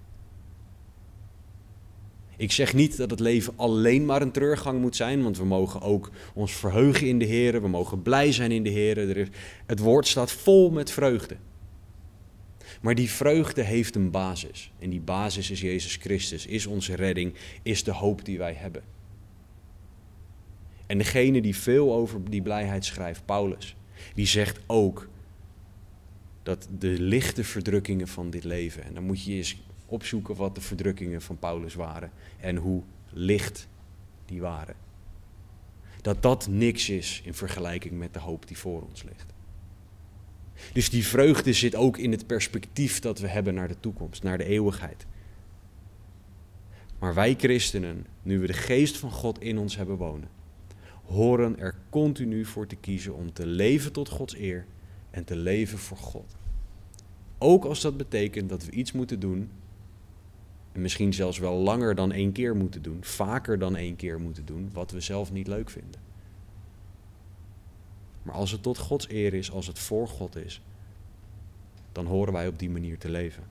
Ik 2.38 2.52
zeg 2.52 2.74
niet 2.74 2.98
dat 2.98 3.10
het 3.10 3.20
leven 3.20 3.54
alleen 3.56 4.06
maar 4.06 4.22
een 4.22 4.32
treurgang 4.32 4.82
moet 4.82 4.96
zijn, 4.96 5.24
want 5.24 5.38
we 5.38 5.46
mogen 5.46 5.82
ook 5.82 6.10
ons 6.34 6.52
verheugen 6.52 7.08
in 7.08 7.20
de 7.20 7.26
Heer, 7.26 7.62
we 7.62 7.68
mogen 7.68 8.02
blij 8.02 8.32
zijn 8.32 8.52
in 8.52 8.64
de 8.64 8.70
Heer. 8.70 9.30
Het 9.66 9.80
woord 9.80 10.08
staat 10.08 10.32
vol 10.32 10.72
met 10.72 10.92
vreugde. 10.92 11.36
Maar 12.82 12.96
die 12.96 13.10
vreugde 13.10 13.62
heeft 13.62 13.96
een 13.96 14.12
basis. 14.12 14.72
En 14.80 14.90
die 14.90 15.00
basis 15.00 15.52
is 15.52 15.62
Jezus 15.62 15.96
Christus, 15.96 16.46
is 16.46 16.66
onze 16.66 16.96
redding, 16.96 17.34
is 17.62 17.84
de 17.84 17.92
hoop 17.92 18.26
die 18.26 18.38
wij 18.38 18.54
hebben. 18.54 18.84
En 20.86 20.98
degene 20.98 21.42
die 21.42 21.56
veel 21.56 21.94
over 21.94 22.30
die 22.30 22.42
blijheid 22.42 22.86
schrijft, 22.86 23.26
Paulus, 23.26 23.76
die 24.14 24.26
zegt 24.26 24.60
ook 24.68 25.10
dat 26.44 26.68
de 26.80 27.00
lichte 27.00 27.44
verdrukkingen 27.44 28.08
van 28.08 28.30
dit 28.30 28.44
leven, 28.44 28.84
en 28.84 28.94
dan 28.94 29.04
moet 29.04 29.24
je 29.24 29.34
eens 29.34 29.62
opzoeken 29.86 30.36
wat 30.36 30.56
de 30.56 30.62
verdrukkingen 30.62 31.22
van 31.22 31.40
Paulus 31.40 31.74
waren 31.74 32.12
en 32.40 32.56
hoe 32.56 32.84
licht 33.10 33.68
die 34.26 34.42
waren. 34.42 34.76
Dat 36.02 36.22
dat 36.22 36.48
niks 36.48 36.90
is 36.90 37.22
in 37.26 37.34
vergelijking 37.34 37.98
met 37.98 38.14
de 38.14 38.20
hoop 38.20 38.48
die 38.48 38.58
voor 38.58 38.82
ons 38.82 39.04
ligt. 39.04 39.34
Dus 40.74 40.90
die 40.90 41.06
vreugde 41.06 41.54
zit 41.54 41.76
ook 41.76 41.98
in 41.98 42.12
het 42.12 42.28
perspectief 42.28 43.00
dat 43.00 43.20
we 43.20 43.28
hebben 43.28 43.54
naar 43.54 43.68
de 43.68 43.80
toekomst, 43.80 44.24
naar 44.24 44.38
de 44.38 44.46
eeuwigheid. 44.46 45.06
Maar 47.00 47.14
wij 47.14 47.36
christenen, 47.38 48.06
nu 48.24 48.40
we 48.40 48.48
de 48.48 48.54
geest 48.54 48.98
van 48.98 49.12
God 49.12 49.42
in 49.42 49.58
ons 49.58 49.76
hebben 49.76 49.98
wonen, 49.98 50.30
horen 51.04 51.60
er 51.60 51.76
continu 51.90 52.46
voor 52.46 52.68
te 52.68 52.76
kiezen 52.76 53.16
om 53.16 53.34
te 53.34 53.46
leven 53.46 53.92
tot 53.92 54.10
Gods 54.10 54.36
eer 54.38 54.66
en 55.10 55.24
te 55.24 55.36
leven 55.36 55.78
voor 55.78 55.98
God. 55.98 56.36
Ook 57.38 57.66
als 57.66 57.82
dat 57.82 57.98
betekent 57.98 58.50
dat 58.50 58.66
we 58.66 58.72
iets 58.72 58.92
moeten 58.92 59.20
doen, 59.20 59.50
en 60.72 60.82
misschien 60.82 61.14
zelfs 61.14 61.38
wel 61.38 61.56
langer 61.56 61.96
dan 61.96 62.12
één 62.12 62.32
keer 62.32 62.56
moeten 62.56 62.82
doen, 62.82 62.98
vaker 63.02 63.60
dan 63.60 63.76
één 63.76 63.96
keer 63.96 64.20
moeten 64.20 64.46
doen, 64.46 64.70
wat 64.74 64.92
we 64.92 65.00
zelf 65.00 65.32
niet 65.32 65.48
leuk 65.48 65.70
vinden. 65.70 66.07
Maar 68.28 68.36
als 68.36 68.52
het 68.52 68.64
tot 68.64 68.78
Gods 68.78 69.10
eer 69.10 69.34
is, 69.34 69.52
als 69.52 69.68
het 69.68 69.80
voor 69.80 70.08
God 70.08 70.36
is, 70.36 70.62
dan 71.92 72.06
horen 72.06 72.34
wij 72.34 72.48
op 72.48 72.60
die 72.60 72.70
manier 72.70 72.98
te 72.98 73.10
leven. 73.10 73.44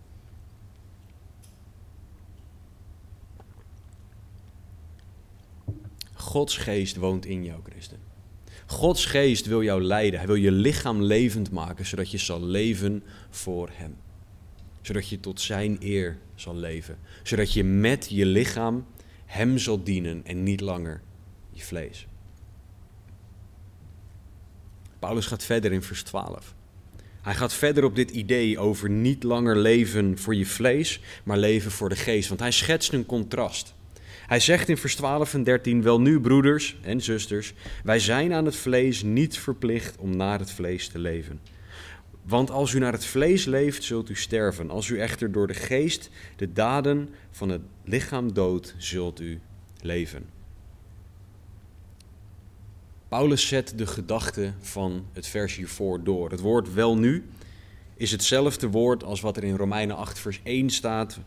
Gods 6.13 6.57
geest 6.57 6.97
woont 6.97 7.27
in 7.27 7.45
jou, 7.45 7.61
christen. 7.69 7.99
Gods 8.67 9.05
geest 9.05 9.47
wil 9.47 9.63
jou 9.63 9.83
leiden. 9.83 10.19
Hij 10.19 10.29
wil 10.29 10.37
je 10.37 10.53
lichaam 10.53 11.03
levend 11.03 11.51
maken, 11.51 11.87
zodat 11.87 12.11
je 12.11 12.19
zal 12.19 12.43
leven 12.43 13.03
voor 13.31 13.69
Hem. 13.73 13.97
Zodat 14.81 15.09
je 15.09 15.21
tot 15.21 15.41
Zijn 15.41 15.77
eer 15.81 16.19
zal 16.35 16.57
leven. 16.57 16.99
Zodat 17.23 17.53
je 17.53 17.65
met 17.65 18.09
je 18.11 18.27
lichaam 18.27 18.87
Hem 19.25 19.59
zal 19.59 19.83
dienen 19.83 20.25
en 20.25 20.43
niet 20.43 20.61
langer 20.61 21.03
je 21.51 21.63
vlees. 21.63 22.07
Paulus 24.99 25.27
gaat 25.27 25.45
verder 25.45 25.73
in 25.73 25.83
vers 25.83 26.03
12. 26.03 26.55
Hij 27.23 27.35
gaat 27.35 27.53
verder 27.53 27.85
op 27.85 27.95
dit 27.95 28.11
idee 28.11 28.59
over 28.59 28.91
niet 28.91 29.23
langer 29.23 29.57
leven 29.57 30.19
voor 30.19 30.35
je 30.35 30.47
vlees, 30.47 31.01
maar 31.25 31.39
leven 31.39 31.71
voor 31.71 31.89
de 31.89 31.97
geest. 31.97 32.29
Want 32.29 32.41
hij 32.41 32.51
schetst 32.51 32.93
een 32.93 33.07
contrast. 33.07 33.75
Hij 34.27 34.41
zegt 34.41 34.69
in 34.69 34.77
vers 34.77 34.97
12 34.97 35.35
en 35.35 35.43
13: 35.45 35.83
Wel 35.83 36.01
nu, 36.01 36.21
broeders 36.21 36.77
en 36.83 37.01
zusters, 37.01 37.55
wij 37.85 37.99
zijn 37.99 38.33
aan 38.33 38.45
het 38.45 38.57
vlees 38.57 39.03
niet 39.03 39.39
verplicht 39.39 39.97
om 39.99 40.17
naar 40.17 40.39
het 40.39 40.51
vlees 40.51 40.89
te 40.89 40.99
leven. 40.99 41.41
Want 42.23 42.51
als 42.51 42.73
u 42.73 42.79
naar 42.79 42.93
het 42.93 43.05
vlees 43.05 43.45
leeft, 43.45 43.85
zult 43.85 44.11
u 44.11 44.17
sterven. 44.17 44.71
Als 44.71 44.89
u 44.89 44.99
echter 44.99 45.33
door 45.33 45.47
de 45.47 45.55
geest 45.55 46.11
de 46.37 46.53
daden 46.53 47.09
van 47.31 47.49
het 47.49 47.63
lichaam 47.85 48.33
doodt, 48.33 48.75
zult 48.79 49.21
u 49.21 49.41
leven. 49.81 50.36
Paulus 53.09 53.49
zet 53.49 53.73
de 53.77 53.87
gedachte 53.87 54.53
van 54.61 55.07
het 55.13 55.27
vers 55.27 55.57
hiervoor 55.57 56.05
door. 56.05 56.31
Het 56.31 56.41
woord 56.41 56.75
wel 56.75 56.99
nu 56.99 57.25
is 57.97 58.11
hetzelfde 58.11 58.71
woord 58.71 59.05
als 59.05 59.21
wat 59.21 59.37
er 59.37 59.45
in 59.45 59.57
Romeinen 59.57 59.97
8 59.97 60.19
vers 60.19 60.41
1 60.43 60.71
staat. 60.71 61.19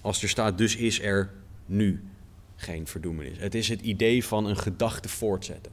Als 0.00 0.22
er 0.22 0.28
staat 0.28 0.58
dus 0.58 0.76
is 0.76 1.00
er 1.00 1.30
nu 1.66 2.04
geen 2.56 2.86
verdoemenis. 2.86 3.38
Het 3.38 3.54
is 3.54 3.68
het 3.68 3.80
idee 3.80 4.24
van 4.24 4.46
een 4.46 4.56
gedachte 4.56 5.08
voortzetten. 5.08 5.72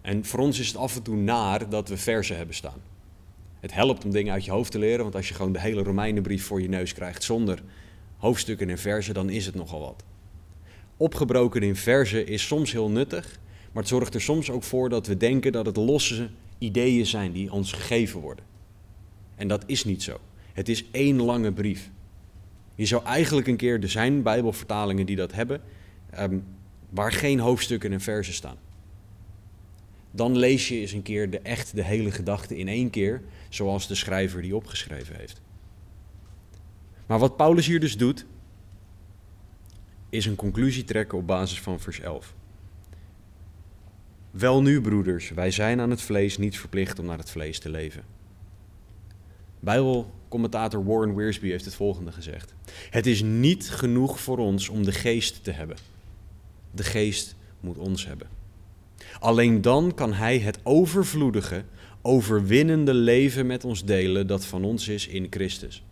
En 0.00 0.24
voor 0.24 0.40
ons 0.40 0.58
is 0.58 0.66
het 0.66 0.76
af 0.76 0.96
en 0.96 1.02
toe 1.02 1.16
naar 1.16 1.68
dat 1.68 1.88
we 1.88 1.96
versen 1.96 2.36
hebben 2.36 2.54
staan. 2.54 2.80
Het 3.60 3.74
helpt 3.74 4.04
om 4.04 4.10
dingen 4.10 4.32
uit 4.32 4.44
je 4.44 4.50
hoofd 4.50 4.70
te 4.70 4.78
leren, 4.78 5.02
want 5.02 5.14
als 5.14 5.28
je 5.28 5.34
gewoon 5.34 5.52
de 5.52 5.60
hele 5.60 5.82
Romeinenbrief 5.82 6.46
voor 6.46 6.62
je 6.62 6.68
neus 6.68 6.92
krijgt 6.92 7.22
zonder 7.22 7.62
hoofdstukken 8.16 8.70
en 8.70 8.78
versen, 8.78 9.14
dan 9.14 9.30
is 9.30 9.46
het 9.46 9.54
nogal 9.54 9.80
wat. 9.80 10.04
Opgebroken 10.96 11.62
in 11.62 11.76
versen 11.76 12.26
is 12.26 12.46
soms 12.46 12.72
heel 12.72 12.90
nuttig, 12.90 13.38
maar 13.72 13.82
het 13.82 13.92
zorgt 13.92 14.14
er 14.14 14.20
soms 14.20 14.50
ook 14.50 14.62
voor 14.62 14.88
dat 14.88 15.06
we 15.06 15.16
denken 15.16 15.52
dat 15.52 15.66
het 15.66 15.76
losse 15.76 16.30
ideeën 16.58 17.06
zijn 17.06 17.32
die 17.32 17.52
ons 17.52 17.72
gegeven 17.72 18.20
worden. 18.20 18.44
En 19.34 19.48
dat 19.48 19.62
is 19.66 19.84
niet 19.84 20.02
zo. 20.02 20.20
Het 20.52 20.68
is 20.68 20.84
één 20.90 21.22
lange 21.22 21.52
brief. 21.52 21.90
Je 22.74 22.86
zou 22.86 23.04
eigenlijk 23.04 23.46
een 23.46 23.56
keer, 23.56 23.82
er 23.82 23.88
zijn 23.88 24.22
Bijbelvertalingen 24.22 25.06
die 25.06 25.16
dat 25.16 25.32
hebben, 25.32 25.60
ehm, 26.10 26.38
waar 26.88 27.12
geen 27.12 27.38
hoofdstukken 27.38 27.92
en 27.92 28.00
versen 28.00 28.34
staan. 28.34 28.56
Dan 30.10 30.36
lees 30.36 30.68
je 30.68 30.74
eens 30.74 30.92
een 30.92 31.02
keer 31.02 31.30
de, 31.30 31.38
echt 31.38 31.74
de 31.74 31.84
hele 31.84 32.10
gedachte 32.10 32.56
in 32.56 32.68
één 32.68 32.90
keer, 32.90 33.22
zoals 33.48 33.86
de 33.86 33.94
schrijver 33.94 34.42
die 34.42 34.56
opgeschreven 34.56 35.16
heeft. 35.16 35.40
Maar 37.06 37.18
wat 37.18 37.36
Paulus 37.36 37.66
hier 37.66 37.80
dus 37.80 37.96
doet, 37.96 38.26
is 40.08 40.26
een 40.26 40.36
conclusie 40.36 40.84
trekken 40.84 41.18
op 41.18 41.26
basis 41.26 41.60
van 41.60 41.80
vers 41.80 42.00
11. 42.00 42.34
Wel 44.32 44.62
nu, 44.62 44.80
broeders, 44.80 45.30
wij 45.30 45.50
zijn 45.50 45.80
aan 45.80 45.90
het 45.90 46.02
vlees 46.02 46.38
niet 46.38 46.58
verplicht 46.58 46.98
om 46.98 47.06
naar 47.06 47.18
het 47.18 47.30
vlees 47.30 47.58
te 47.58 47.70
leven. 47.70 48.04
Bijbelcommentator 49.60 50.84
Warren 50.84 51.14
Wiersbe 51.16 51.46
heeft 51.46 51.64
het 51.64 51.74
volgende 51.74 52.12
gezegd: 52.12 52.54
Het 52.90 53.06
is 53.06 53.22
niet 53.22 53.70
genoeg 53.70 54.20
voor 54.20 54.38
ons 54.38 54.68
om 54.68 54.84
de 54.84 54.92
geest 54.92 55.44
te 55.44 55.50
hebben. 55.50 55.76
De 56.70 56.82
geest 56.82 57.36
moet 57.60 57.78
ons 57.78 58.06
hebben. 58.06 58.28
Alleen 59.18 59.60
dan 59.60 59.94
kan 59.94 60.12
Hij 60.12 60.38
het 60.38 60.58
overvloedige, 60.62 61.64
overwinnende 62.02 62.94
leven 62.94 63.46
met 63.46 63.64
ons 63.64 63.84
delen 63.84 64.26
dat 64.26 64.44
van 64.44 64.64
ons 64.64 64.88
is 64.88 65.06
in 65.06 65.26
Christus. 65.30 65.82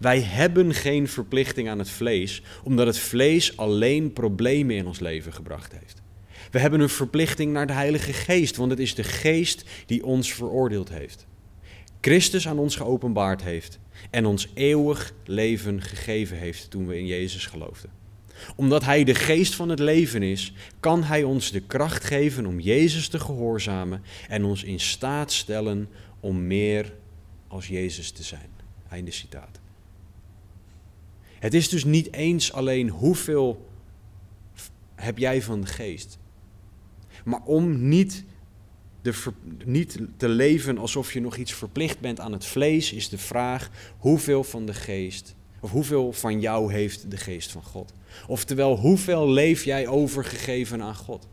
Wij 0.00 0.20
hebben 0.20 0.74
geen 0.74 1.08
verplichting 1.08 1.68
aan 1.68 1.78
het 1.78 1.90
vlees, 1.90 2.42
omdat 2.64 2.86
het 2.86 2.98
vlees 2.98 3.56
alleen 3.56 4.12
problemen 4.12 4.76
in 4.76 4.86
ons 4.86 5.00
leven 5.00 5.32
gebracht 5.32 5.72
heeft. 5.72 6.02
We 6.54 6.60
hebben 6.60 6.80
een 6.80 6.88
verplichting 6.88 7.52
naar 7.52 7.66
de 7.66 7.72
Heilige 7.72 8.12
Geest, 8.12 8.56
want 8.56 8.70
het 8.70 8.80
is 8.80 8.94
de 8.94 9.02
Geest 9.02 9.64
die 9.86 10.04
ons 10.04 10.32
veroordeeld 10.32 10.88
heeft. 10.88 11.26
Christus 12.00 12.48
aan 12.48 12.58
ons 12.58 12.76
geopenbaard 12.76 13.42
heeft 13.42 13.78
en 14.10 14.26
ons 14.26 14.48
eeuwig 14.54 15.14
leven 15.24 15.82
gegeven 15.82 16.36
heeft 16.36 16.70
toen 16.70 16.86
we 16.86 16.98
in 16.98 17.06
Jezus 17.06 17.46
geloofden. 17.46 17.90
Omdat 18.56 18.84
Hij 18.84 19.04
de 19.04 19.14
geest 19.14 19.54
van 19.54 19.68
het 19.68 19.78
leven 19.78 20.22
is, 20.22 20.52
kan 20.80 21.02
Hij 21.02 21.22
ons 21.22 21.50
de 21.50 21.60
kracht 21.60 22.04
geven 22.04 22.46
om 22.46 22.60
Jezus 22.60 23.08
te 23.08 23.20
gehoorzamen 23.20 24.02
en 24.28 24.44
ons 24.44 24.64
in 24.64 24.80
staat 24.80 25.32
stellen 25.32 25.88
om 26.20 26.46
meer 26.46 26.92
als 27.48 27.68
Jezus 27.68 28.10
te 28.10 28.22
zijn. 28.22 28.50
Einde 28.88 29.10
citaat. 29.10 29.60
Het 31.38 31.54
is 31.54 31.68
dus 31.68 31.84
niet 31.84 32.12
eens 32.12 32.52
alleen 32.52 32.88
hoeveel 32.88 33.68
heb 34.94 35.18
jij 35.18 35.42
van 35.42 35.60
de 35.60 35.66
geest. 35.66 36.18
Maar 37.24 37.40
om 37.44 37.88
niet, 37.88 38.24
de 39.02 39.32
niet 39.64 39.98
te 40.16 40.28
leven 40.28 40.78
alsof 40.78 41.12
je 41.12 41.20
nog 41.20 41.36
iets 41.36 41.52
verplicht 41.52 42.00
bent 42.00 42.20
aan 42.20 42.32
het 42.32 42.46
vlees, 42.46 42.92
is 42.92 43.08
de 43.08 43.18
vraag 43.18 43.70
hoeveel 43.98 44.44
van 44.44 44.66
de 44.66 44.74
geest, 44.74 45.34
of 45.60 45.70
hoeveel 45.70 46.12
van 46.12 46.40
jou 46.40 46.72
heeft 46.72 47.10
de 47.10 47.16
geest 47.16 47.50
van 47.50 47.62
God? 47.62 47.92
Oftewel, 48.26 48.76
hoeveel 48.76 49.28
leef 49.28 49.64
jij 49.64 49.86
overgegeven 49.86 50.82
aan 50.82 50.96
God? 50.96 51.28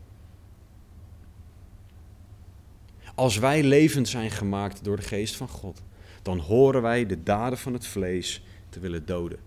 Als 3.15 3.37
wij 3.37 3.63
levend 3.63 4.07
zijn 4.07 4.31
gemaakt 4.31 4.83
door 4.83 4.95
de 4.95 5.01
geest 5.01 5.35
van 5.35 5.47
God, 5.47 5.81
dan 6.21 6.39
horen 6.39 6.81
wij 6.81 7.05
de 7.05 7.23
daden 7.23 7.57
van 7.57 7.73
het 7.73 7.87
vlees 7.87 8.43
te 8.69 8.79
willen 8.79 9.05
doden. 9.05 9.39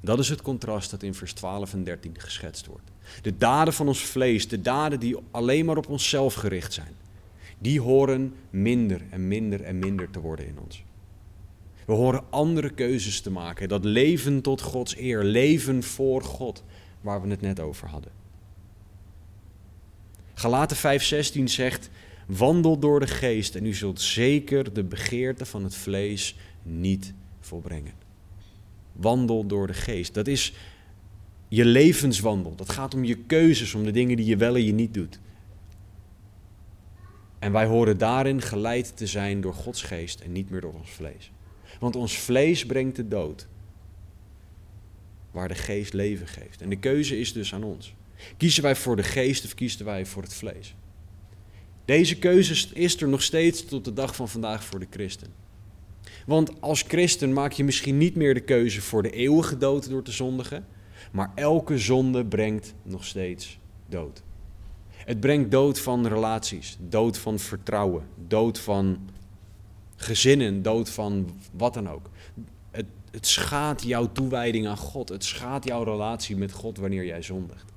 Dat 0.00 0.18
is 0.18 0.28
het 0.28 0.42
contrast 0.42 0.90
dat 0.90 1.02
in 1.02 1.14
vers 1.14 1.32
12 1.32 1.72
en 1.72 1.84
13 1.84 2.14
geschetst 2.18 2.66
wordt. 2.66 2.90
De 3.22 3.36
daden 3.36 3.74
van 3.74 3.88
ons 3.88 4.00
vlees, 4.00 4.48
de 4.48 4.60
daden 4.60 5.00
die 5.00 5.16
alleen 5.30 5.64
maar 5.64 5.76
op 5.76 5.88
onszelf 5.88 6.34
gericht 6.34 6.72
zijn, 6.72 6.94
die 7.58 7.80
horen 7.80 8.34
minder 8.50 9.02
en 9.10 9.28
minder 9.28 9.62
en 9.62 9.78
minder 9.78 10.10
te 10.10 10.20
worden 10.20 10.46
in 10.46 10.58
ons. 10.64 10.82
We 11.90 11.92
horen 11.92 12.24
andere 12.30 12.70
keuzes 12.70 13.20
te 13.20 13.30
maken. 13.30 13.68
Dat 13.68 13.84
leven 13.84 14.40
tot 14.40 14.60
Gods 14.60 14.96
eer, 14.96 15.24
leven 15.24 15.82
voor 15.82 16.22
God, 16.22 16.64
waar 17.00 17.22
we 17.22 17.28
het 17.28 17.40
net 17.40 17.60
over 17.60 17.88
hadden. 17.88 18.12
Galaten 20.34 20.76
5:16 20.76 21.44
zegt: 21.44 21.90
Wandel 22.26 22.78
door 22.78 23.00
de 23.00 23.06
geest 23.06 23.54
en 23.54 23.66
u 23.66 23.74
zult 23.74 24.00
zeker 24.00 24.72
de 24.72 24.84
begeerte 24.84 25.46
van 25.46 25.64
het 25.64 25.74
vlees 25.74 26.36
niet 26.62 27.12
volbrengen. 27.40 27.92
Wandel 28.92 29.46
door 29.46 29.66
de 29.66 29.74
geest. 29.74 30.14
Dat 30.14 30.26
is 30.26 30.52
je 31.50 31.64
levenswandel. 31.64 32.54
Dat 32.56 32.70
gaat 32.70 32.94
om 32.94 33.04
je 33.04 33.16
keuzes, 33.16 33.74
om 33.74 33.84
de 33.84 33.90
dingen 33.90 34.16
die 34.16 34.26
je 34.26 34.36
wel 34.36 34.54
en 34.54 34.64
je 34.64 34.72
niet 34.72 34.94
doet. 34.94 35.20
En 37.38 37.52
wij 37.52 37.66
horen 37.66 37.98
daarin 37.98 38.42
geleid 38.42 38.96
te 38.96 39.06
zijn 39.06 39.40
door 39.40 39.54
Gods 39.54 39.82
geest 39.82 40.20
en 40.20 40.32
niet 40.32 40.50
meer 40.50 40.60
door 40.60 40.74
ons 40.74 40.90
vlees. 40.90 41.30
Want 41.80 41.96
ons 41.96 42.18
vlees 42.18 42.66
brengt 42.66 42.96
de 42.96 43.08
dood, 43.08 43.46
waar 45.30 45.48
de 45.48 45.54
geest 45.54 45.92
leven 45.92 46.26
geeft. 46.26 46.62
En 46.62 46.68
de 46.68 46.78
keuze 46.78 47.18
is 47.18 47.32
dus 47.32 47.54
aan 47.54 47.64
ons. 47.64 47.94
Kiezen 48.36 48.62
wij 48.62 48.76
voor 48.76 48.96
de 48.96 49.02
geest 49.02 49.44
of 49.44 49.54
kiezen 49.54 49.84
wij 49.84 50.06
voor 50.06 50.22
het 50.22 50.34
vlees? 50.34 50.74
Deze 51.84 52.18
keuze 52.18 52.68
is 52.74 53.00
er 53.00 53.08
nog 53.08 53.22
steeds 53.22 53.64
tot 53.64 53.84
de 53.84 53.92
dag 53.92 54.16
van 54.16 54.28
vandaag 54.28 54.64
voor 54.64 54.80
de 54.80 54.86
christen. 54.90 55.28
Want 56.26 56.60
als 56.60 56.82
christen 56.82 57.32
maak 57.32 57.52
je 57.52 57.64
misschien 57.64 57.98
niet 57.98 58.14
meer 58.14 58.34
de 58.34 58.40
keuze 58.40 58.80
voor 58.80 59.02
de 59.02 59.10
eeuwige 59.10 59.56
dood 59.56 59.88
door 59.88 60.02
te 60.02 60.12
zondigen, 60.12 60.66
maar 61.10 61.32
elke 61.34 61.78
zonde 61.78 62.24
brengt 62.24 62.74
nog 62.82 63.04
steeds 63.04 63.58
dood. 63.86 64.22
Het 64.88 65.20
brengt 65.20 65.50
dood 65.50 65.80
van 65.80 66.06
relaties, 66.06 66.76
dood 66.80 67.18
van 67.18 67.38
vertrouwen, 67.38 68.06
dood 68.28 68.58
van 68.58 68.98
gezinnen, 69.96 70.62
dood 70.62 70.90
van 70.90 71.30
wat 71.52 71.74
dan 71.74 71.88
ook. 71.88 72.10
Het, 72.70 72.86
het 73.10 73.26
schaadt 73.26 73.82
jouw 73.82 74.12
toewijding 74.12 74.66
aan 74.66 74.76
God. 74.76 75.08
Het 75.08 75.24
schaadt 75.24 75.64
jouw 75.64 75.82
relatie 75.82 76.36
met 76.36 76.52
God 76.52 76.78
wanneer 76.78 77.04
jij 77.04 77.22
zondigt. 77.22 77.72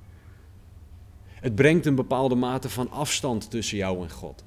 Het 1.24 1.54
brengt 1.54 1.86
een 1.86 1.94
bepaalde 1.94 2.34
mate 2.34 2.68
van 2.68 2.90
afstand 2.90 3.50
tussen 3.50 3.76
jou 3.76 4.02
en 4.02 4.10
God. 4.10 4.44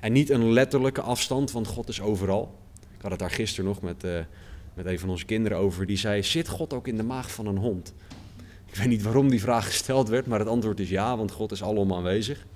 En 0.00 0.12
niet 0.12 0.30
een 0.30 0.52
letterlijke 0.52 1.00
afstand, 1.00 1.50
want 1.50 1.66
God 1.66 1.88
is 1.88 2.00
overal. 2.00 2.58
Ik 2.96 3.02
had 3.02 3.10
het 3.10 3.20
daar 3.20 3.30
gisteren 3.30 3.64
nog 3.64 3.82
met, 3.82 4.04
uh, 4.04 4.20
met 4.78 4.86
een 4.86 4.98
van 4.98 5.10
onze 5.10 5.24
kinderen 5.24 5.58
over. 5.58 5.86
Die 5.86 5.96
zei: 5.96 6.22
Zit 6.22 6.48
God 6.48 6.72
ook 6.72 6.88
in 6.88 6.96
de 6.96 7.02
maag 7.02 7.32
van 7.32 7.46
een 7.46 7.56
hond? 7.56 7.94
Ik 8.66 8.74
weet 8.74 8.88
niet 8.88 9.02
waarom 9.02 9.28
die 9.30 9.40
vraag 9.40 9.66
gesteld 9.66 10.08
werd, 10.08 10.26
maar 10.26 10.38
het 10.38 10.48
antwoord 10.48 10.80
is 10.80 10.88
ja, 10.88 11.16
want 11.16 11.30
God 11.30 11.52
is 11.52 11.62
alom 11.62 11.92
aanwezig. 11.92 12.46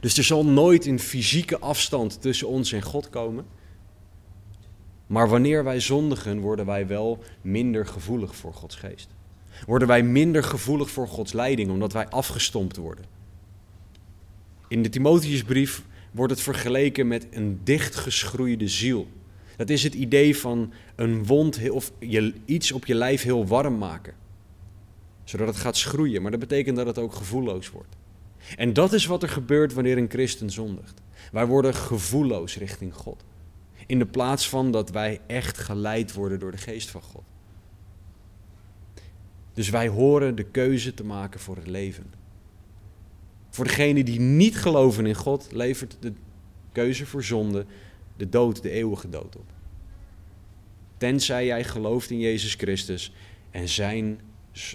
Dus 0.00 0.18
er 0.18 0.24
zal 0.24 0.44
nooit 0.44 0.86
een 0.86 0.98
fysieke 0.98 1.58
afstand 1.58 2.20
tussen 2.20 2.48
ons 2.48 2.72
en 2.72 2.82
God 2.82 3.10
komen. 3.10 3.44
Maar 5.06 5.28
wanneer 5.28 5.64
wij 5.64 5.80
zondigen, 5.80 6.40
worden 6.40 6.66
wij 6.66 6.86
wel 6.86 7.22
minder 7.40 7.86
gevoelig 7.86 8.36
voor 8.36 8.54
Gods 8.54 8.76
geest. 8.76 9.08
Worden 9.66 9.88
wij 9.88 10.02
minder 10.02 10.42
gevoelig 10.42 10.90
voor 10.90 11.08
Gods 11.08 11.32
leiding, 11.32 11.70
omdat 11.70 11.92
wij 11.92 12.08
afgestompt 12.08 12.76
worden. 12.76 13.04
In 14.68 14.82
de 14.82 14.88
Timotheusbrief 14.88 15.82
wordt 16.10 16.32
het 16.32 16.42
vergeleken 16.42 17.08
met 17.08 17.26
een 17.30 17.60
dichtgeschroeide 17.64 18.68
ziel. 18.68 19.06
Dat 19.56 19.70
is 19.70 19.82
het 19.82 19.94
idee 19.94 20.36
van 20.36 20.72
een 20.96 21.26
wond 21.26 21.70
of 21.70 21.92
je, 21.98 22.34
iets 22.44 22.72
op 22.72 22.86
je 22.86 22.94
lijf 22.94 23.22
heel 23.22 23.46
warm 23.46 23.78
maken. 23.78 24.14
Zodat 25.24 25.46
het 25.46 25.56
gaat 25.56 25.76
schroeien, 25.76 26.22
maar 26.22 26.30
dat 26.30 26.40
betekent 26.40 26.76
dat 26.76 26.86
het 26.86 26.98
ook 26.98 27.14
gevoelloos 27.14 27.70
wordt. 27.70 27.96
En 28.56 28.72
dat 28.72 28.92
is 28.92 29.06
wat 29.06 29.22
er 29.22 29.28
gebeurt 29.28 29.72
wanneer 29.72 29.98
een 29.98 30.10
christen 30.10 30.50
zondigt. 30.50 31.00
Wij 31.32 31.46
worden 31.46 31.74
gevoelloos 31.74 32.56
richting 32.56 32.94
God. 32.94 33.24
In 33.86 33.98
de 33.98 34.06
plaats 34.06 34.48
van 34.48 34.70
dat 34.70 34.90
wij 34.90 35.20
echt 35.26 35.58
geleid 35.58 36.12
worden 36.12 36.38
door 36.38 36.50
de 36.50 36.56
geest 36.56 36.90
van 36.90 37.02
God. 37.02 37.24
Dus 39.52 39.70
wij 39.70 39.88
horen 39.88 40.34
de 40.34 40.44
keuze 40.44 40.94
te 40.94 41.04
maken 41.04 41.40
voor 41.40 41.56
het 41.56 41.66
leven. 41.66 42.12
Voor 43.50 43.64
degenen 43.64 44.04
die 44.04 44.20
niet 44.20 44.56
geloven 44.56 45.06
in 45.06 45.14
God, 45.14 45.48
levert 45.52 45.96
de 46.00 46.12
keuze 46.72 47.06
voor 47.06 47.24
zonde 47.24 47.66
de 48.16 48.28
dood, 48.28 48.62
de 48.62 48.70
eeuwige 48.70 49.08
dood 49.08 49.36
op. 49.36 49.50
Tenzij 50.96 51.46
jij 51.46 51.64
gelooft 51.64 52.10
in 52.10 52.18
Jezus 52.18 52.54
Christus 52.54 53.12
en 53.50 53.68
zijn 53.68 54.20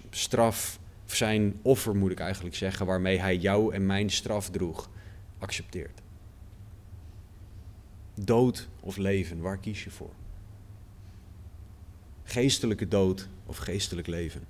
straf 0.09 0.79
zijn 1.05 1.59
offer, 1.61 1.95
moet 1.95 2.11
ik 2.11 2.19
eigenlijk 2.19 2.55
zeggen, 2.55 2.85
waarmee 2.85 3.19
hij 3.19 3.37
jou 3.37 3.73
en 3.73 3.85
mijn 3.85 4.09
straf 4.09 4.49
droeg, 4.49 4.89
accepteert. 5.37 6.01
Dood 8.13 8.67
of 8.79 8.97
leven, 8.97 9.41
waar 9.41 9.57
kies 9.57 9.83
je 9.83 9.89
voor? 9.89 10.13
Geestelijke 12.23 12.87
dood 12.87 13.29
of 13.45 13.57
geestelijk 13.57 14.07
leven? 14.07 14.47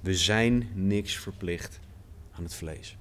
We 0.00 0.14
zijn 0.14 0.68
niks 0.74 1.16
verplicht 1.16 1.80
aan 2.32 2.42
het 2.42 2.54
vlees. 2.54 2.96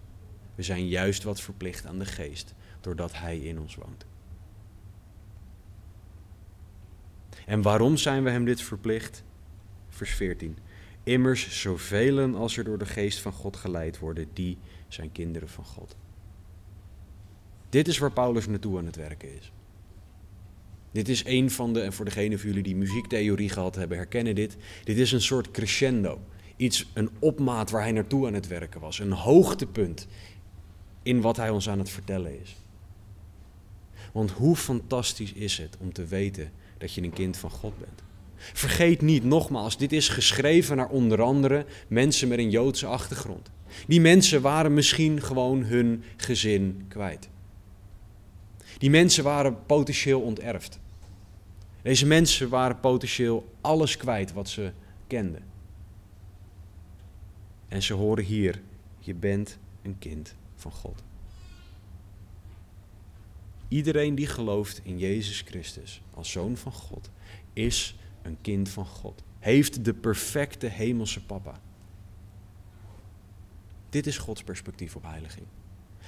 We 0.61 0.67
zijn 0.67 0.87
juist 0.87 1.23
wat 1.23 1.41
verplicht 1.41 1.85
aan 1.85 1.99
de 1.99 2.05
geest, 2.05 2.53
doordat 2.81 3.13
Hij 3.13 3.37
in 3.37 3.59
ons 3.59 3.75
woont. 3.75 4.05
En 7.45 7.61
waarom 7.61 7.97
zijn 7.97 8.23
we 8.23 8.29
Hem 8.29 8.45
dit 8.45 8.61
verplicht? 8.61 9.23
vers 9.89 10.11
14. 10.11 10.57
Immers, 11.03 11.61
zoveel 11.61 12.35
als 12.35 12.57
er 12.57 12.63
door 12.63 12.77
de 12.77 12.85
geest 12.85 13.19
van 13.19 13.31
God 13.31 13.55
geleid 13.55 13.99
worden, 13.99 14.27
die 14.33 14.57
zijn 14.87 15.11
kinderen 15.11 15.49
van 15.49 15.65
God. 15.65 15.95
Dit 17.69 17.87
is 17.87 17.97
waar 17.97 18.11
Paulus 18.11 18.47
naartoe 18.47 18.77
aan 18.77 18.85
het 18.85 18.95
werken 18.95 19.37
is. 19.37 19.51
Dit 20.91 21.09
is 21.09 21.25
een 21.25 21.51
van 21.51 21.73
de, 21.73 21.81
en 21.81 21.93
voor 21.93 22.05
degenen 22.05 22.39
van 22.39 22.47
jullie 22.47 22.63
die 22.63 22.75
muziektheorie 22.75 23.49
gehad 23.49 23.75
hebben, 23.75 23.97
herkennen 23.97 24.35
dit. 24.35 24.57
Dit 24.83 24.97
is 24.97 25.11
een 25.11 25.21
soort 25.21 25.51
crescendo. 25.51 26.21
Iets, 26.55 26.91
een 26.93 27.09
opmaat 27.19 27.69
waar 27.71 27.81
hij 27.81 27.91
naartoe 27.91 28.27
aan 28.27 28.33
het 28.33 28.47
werken 28.47 28.81
was. 28.81 28.99
Een 28.99 29.11
hoogtepunt 29.11 30.07
in 31.03 31.21
wat 31.21 31.37
hij 31.37 31.49
ons 31.49 31.69
aan 31.69 31.79
het 31.79 31.89
vertellen 31.89 32.41
is. 32.41 32.55
Want 34.11 34.31
hoe 34.31 34.55
fantastisch 34.55 35.33
is 35.33 35.57
het 35.57 35.77
om 35.79 35.93
te 35.93 36.05
weten 36.05 36.51
dat 36.77 36.93
je 36.93 37.01
een 37.01 37.13
kind 37.13 37.37
van 37.37 37.49
God 37.49 37.77
bent. 37.79 38.03
Vergeet 38.35 39.01
niet, 39.01 39.23
nogmaals, 39.23 39.77
dit 39.77 39.91
is 39.91 40.09
geschreven 40.09 40.77
naar 40.77 40.89
onder 40.89 41.21
andere 41.21 41.65
mensen 41.87 42.27
met 42.27 42.37
een 42.37 42.49
Joodse 42.49 42.85
achtergrond. 42.85 43.49
Die 43.87 44.01
mensen 44.01 44.41
waren 44.41 44.73
misschien 44.73 45.21
gewoon 45.21 45.63
hun 45.63 46.03
gezin 46.17 46.85
kwijt. 46.87 47.29
Die 48.77 48.89
mensen 48.89 49.23
waren 49.23 49.65
potentieel 49.65 50.21
onterfd. 50.21 50.79
Deze 51.81 52.05
mensen 52.05 52.49
waren 52.49 52.79
potentieel 52.79 53.53
alles 53.61 53.97
kwijt 53.97 54.33
wat 54.33 54.49
ze 54.49 54.71
kenden. 55.07 55.43
En 57.67 57.81
ze 57.81 57.93
horen 57.93 58.23
hier, 58.23 58.61
je 58.99 59.13
bent 59.13 59.57
een 59.81 59.95
kind 59.99 60.35
van 60.61 60.71
God. 60.71 61.03
Iedereen 63.67 64.15
die 64.15 64.27
gelooft 64.27 64.81
in 64.83 64.97
Jezus 64.97 65.41
Christus 65.41 66.01
als 66.13 66.31
zoon 66.31 66.57
van 66.57 66.71
God 66.71 67.09
is 67.53 67.95
een 68.21 68.37
kind 68.41 68.69
van 68.69 68.85
God. 68.85 69.23
Heeft 69.39 69.85
de 69.85 69.93
perfecte 69.93 70.67
hemelse 70.67 71.25
papa. 71.25 71.61
Dit 73.89 74.07
is 74.07 74.17
Gods 74.17 74.43
perspectief 74.43 74.95
op 74.95 75.03
heiliging. 75.03 75.45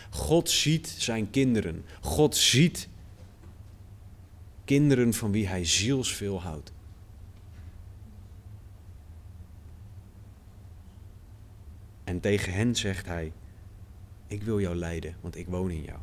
God 0.09 0.49
ziet 0.49 0.87
zijn 0.87 1.29
kinderen. 1.29 1.85
God 2.01 2.35
ziet 2.35 2.89
kinderen 4.65 5.13
van 5.13 5.31
wie 5.31 5.47
hij 5.47 5.65
zielsveel 5.65 6.41
houdt. 6.41 6.71
En 12.03 12.19
tegen 12.19 12.53
hen 12.53 12.75
zegt 12.75 13.05
hij: 13.05 13.31
Ik 14.33 14.43
wil 14.43 14.59
jou 14.59 14.75
leiden, 14.75 15.15
want 15.21 15.35
ik 15.35 15.47
woon 15.47 15.71
in 15.71 15.83
jou. 15.83 15.99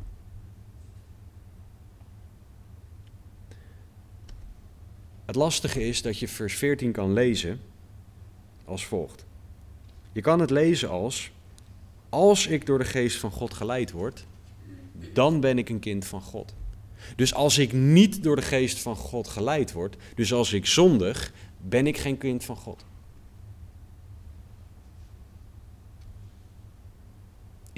Het 5.25 5.35
lastige 5.35 5.87
is 5.87 6.01
dat 6.01 6.19
je 6.19 6.27
vers 6.27 6.55
14 6.55 6.91
kan 6.91 7.13
lezen 7.13 7.61
als 8.65 8.85
volgt. 8.85 9.25
Je 10.11 10.21
kan 10.21 10.39
het 10.39 10.49
lezen 10.49 10.89
als: 10.89 11.31
Als 12.09 12.47
ik 12.47 12.65
door 12.65 12.77
de 12.77 12.85
geest 12.85 13.17
van 13.17 13.31
God 13.31 13.53
geleid 13.53 13.91
word, 13.91 14.25
dan 15.13 15.39
ben 15.39 15.57
ik 15.57 15.69
een 15.69 15.79
kind 15.79 16.05
van 16.05 16.21
God. 16.21 16.53
Dus 17.15 17.33
als 17.33 17.57
ik 17.57 17.73
niet 17.73 18.23
door 18.23 18.35
de 18.35 18.41
geest 18.41 18.79
van 18.79 18.95
God 18.95 19.27
geleid 19.27 19.71
word, 19.71 19.97
dus 20.15 20.33
als 20.33 20.53
ik 20.53 20.65
zondig, 20.65 21.33
ben 21.57 21.87
ik 21.87 21.97
geen 21.97 22.17
kind 22.17 22.43
van 22.43 22.55
God. 22.55 22.85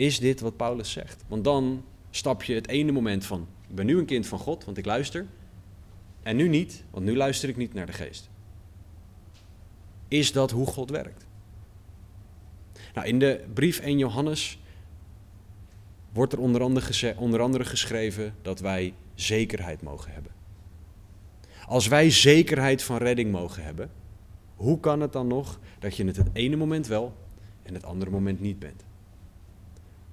Is 0.03 0.19
dit 0.19 0.39
wat 0.39 0.57
Paulus 0.57 0.91
zegt? 0.91 1.23
Want 1.27 1.43
dan 1.43 1.85
stap 2.09 2.43
je 2.43 2.53
het 2.53 2.67
ene 2.67 2.91
moment 2.91 3.25
van: 3.25 3.47
ik 3.69 3.75
ben 3.75 3.85
nu 3.85 3.97
een 3.97 4.05
kind 4.05 4.27
van 4.27 4.39
God, 4.39 4.65
want 4.65 4.77
ik 4.77 4.85
luister. 4.85 5.25
En 6.23 6.35
nu 6.35 6.47
niet, 6.47 6.83
want 6.89 7.05
nu 7.05 7.15
luister 7.15 7.49
ik 7.49 7.57
niet 7.57 7.73
naar 7.73 7.85
de 7.85 7.91
geest. 7.91 8.29
Is 10.07 10.31
dat 10.31 10.51
hoe 10.51 10.67
God 10.67 10.89
werkt? 10.89 11.25
Nou, 12.93 13.07
in 13.07 13.19
de 13.19 13.43
brief 13.53 13.79
1 13.79 13.97
Johannes 13.97 14.59
wordt 16.13 16.33
er 16.33 16.39
onder 16.39 16.61
andere, 16.61 17.15
onder 17.17 17.41
andere 17.41 17.65
geschreven 17.65 18.35
dat 18.41 18.59
wij 18.59 18.93
zekerheid 19.15 19.81
mogen 19.81 20.11
hebben. 20.11 20.31
Als 21.67 21.87
wij 21.87 22.09
zekerheid 22.09 22.83
van 22.83 22.97
redding 22.97 23.31
mogen 23.31 23.63
hebben, 23.63 23.91
hoe 24.55 24.79
kan 24.79 25.01
het 25.01 25.13
dan 25.13 25.27
nog 25.27 25.59
dat 25.79 25.95
je 25.95 26.05
het 26.05 26.17
het 26.17 26.29
ene 26.33 26.55
moment 26.55 26.87
wel 26.87 27.13
en 27.63 27.73
het 27.73 27.83
andere 27.83 28.11
moment 28.11 28.39
niet 28.39 28.59
bent? 28.59 28.83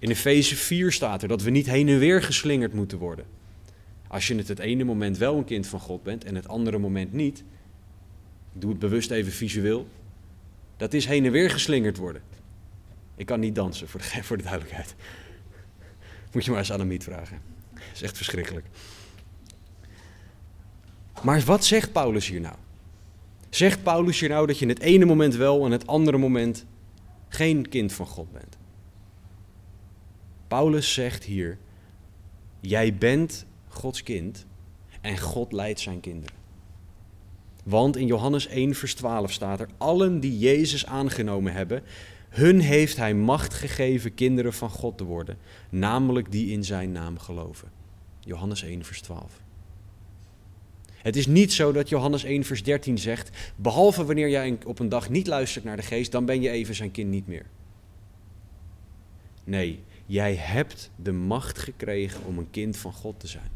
In 0.01 0.11
Efeze 0.11 0.57
4 0.57 0.93
staat 0.93 1.23
er 1.23 1.29
dat 1.29 1.43
we 1.43 1.51
niet 1.51 1.67
heen 1.67 1.89
en 1.89 1.99
weer 1.99 2.23
geslingerd 2.23 2.73
moeten 2.73 2.99
worden. 2.99 3.25
Als 4.09 4.29
je 4.29 4.35
het 4.35 4.49
het 4.49 4.59
ene 4.59 4.85
moment 4.85 5.19
wel 5.19 5.37
een 5.37 5.45
kind 5.45 5.67
van 5.67 5.81
God 5.81 6.03
bent 6.03 6.25
en 6.25 6.35
het 6.35 6.49
andere 6.49 6.79
moment 6.79 7.13
niet, 7.13 7.39
ik 8.55 8.61
doe 8.61 8.71
het 8.71 8.79
bewust 8.79 9.11
even 9.11 9.33
visueel, 9.33 9.89
dat 10.77 10.95
is 10.95 11.07
heen 11.07 11.25
en 11.25 11.33
weer 11.33 11.51
geslingerd 11.51 11.97
worden. 11.97 12.23
Ik 13.17 13.27
kan 13.27 13.41
niet 13.41 13.55
dansen, 13.55 13.89
voor 13.89 14.01
de, 14.01 14.07
voor 14.25 14.37
de 14.37 14.43
duidelijkheid. 14.43 14.95
Moet 16.33 16.45
je 16.45 16.51
maar 16.51 16.59
eens 16.59 16.73
aan 16.73 17.01
vragen. 17.03 17.41
Dat 17.75 17.83
is 17.95 18.03
echt 18.03 18.17
verschrikkelijk. 18.17 18.67
Maar 21.23 21.41
wat 21.41 21.65
zegt 21.65 21.93
Paulus 21.93 22.29
hier 22.29 22.41
nou? 22.41 22.57
Zegt 23.51 23.83
Paulus 23.83 24.21
hier 24.21 24.29
nou 24.29 24.47
dat 24.47 24.59
je 24.59 24.63
in 24.63 24.71
het 24.71 24.81
ene 24.81 25.05
moment 25.05 25.35
wel 25.35 25.65
en 25.65 25.71
het 25.71 25.87
andere 25.87 26.19
moment 26.19 26.65
geen 27.29 27.69
kind 27.69 27.93
van 27.93 28.07
God 28.07 28.33
bent? 28.33 28.59
Paulus 30.51 30.93
zegt 30.93 31.25
hier: 31.25 31.59
Jij 32.61 32.95
bent 32.95 33.47
Gods 33.69 34.03
kind 34.03 34.47
en 35.01 35.19
God 35.19 35.53
leidt 35.53 35.81
zijn 35.81 36.01
kinderen. 36.01 36.37
Want 37.65 37.97
in 37.97 38.07
Johannes 38.07 38.47
1, 38.47 38.75
vers 38.75 38.95
12 38.95 39.33
staat 39.33 39.61
er: 39.61 39.69
Allen 39.79 40.21
die 40.21 40.39
Jezus 40.39 40.87
aangenomen 40.87 41.53
hebben, 41.53 41.83
hun 42.29 42.61
heeft 42.61 42.97
hij 42.97 43.15
macht 43.15 43.55
gegeven 43.55 44.15
kinderen 44.15 44.53
van 44.53 44.71
God 44.71 44.99
te 44.99 45.05
worden, 45.05 45.39
namelijk 45.69 46.33
die 46.33 46.53
in 46.53 46.65
zijn 46.65 46.93
naam 46.93 47.19
geloven. 47.19 47.71
Johannes 48.21 48.63
1, 48.63 48.85
vers 48.85 49.01
12. 49.01 49.41
Het 50.97 51.17
is 51.17 51.27
niet 51.27 51.53
zo 51.53 51.73
dat 51.73 51.89
Johannes 51.89 52.25
1, 52.25 52.45
vers 52.45 52.63
13 52.63 52.99
zegt: 52.99 53.53
Behalve 53.57 54.05
wanneer 54.05 54.29
jij 54.29 54.59
op 54.67 54.79
een 54.79 54.89
dag 54.89 55.09
niet 55.09 55.27
luistert 55.27 55.65
naar 55.65 55.77
de 55.77 55.83
geest, 55.83 56.13
dan 56.13 56.25
ben 56.25 56.41
je 56.41 56.51
even 56.51 56.75
zijn 56.75 56.91
kind 56.91 57.11
niet 57.11 57.27
meer. 57.27 57.47
Nee, 59.45 59.81
jij 60.11 60.35
hebt 60.35 60.91
de 60.97 61.13
macht 61.13 61.59
gekregen 61.59 62.25
om 62.25 62.39
een 62.39 62.51
kind 62.51 62.77
van 62.77 62.93
God 62.93 63.21
te 63.21 63.27
zijn. 63.27 63.51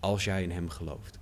Als 0.00 0.24
jij 0.24 0.42
in 0.42 0.50
hem 0.50 0.68
gelooft. 0.68 1.18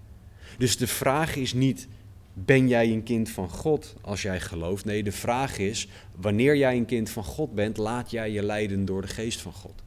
Dus 0.58 0.76
de 0.76 0.86
vraag 0.86 1.36
is 1.36 1.52
niet: 1.52 1.88
ben 2.32 2.68
jij 2.68 2.92
een 2.92 3.02
kind 3.02 3.30
van 3.30 3.48
God 3.48 3.94
als 4.00 4.22
jij 4.22 4.40
gelooft? 4.40 4.84
Nee, 4.84 5.02
de 5.02 5.12
vraag 5.12 5.58
is: 5.58 5.88
wanneer 6.16 6.56
jij 6.56 6.76
een 6.76 6.86
kind 6.86 7.10
van 7.10 7.24
God 7.24 7.54
bent, 7.54 7.76
laat 7.76 8.10
jij 8.10 8.30
je 8.30 8.42
leiden 8.42 8.84
door 8.84 9.02
de 9.02 9.08
geest 9.08 9.40
van 9.40 9.52
God. 9.52 9.82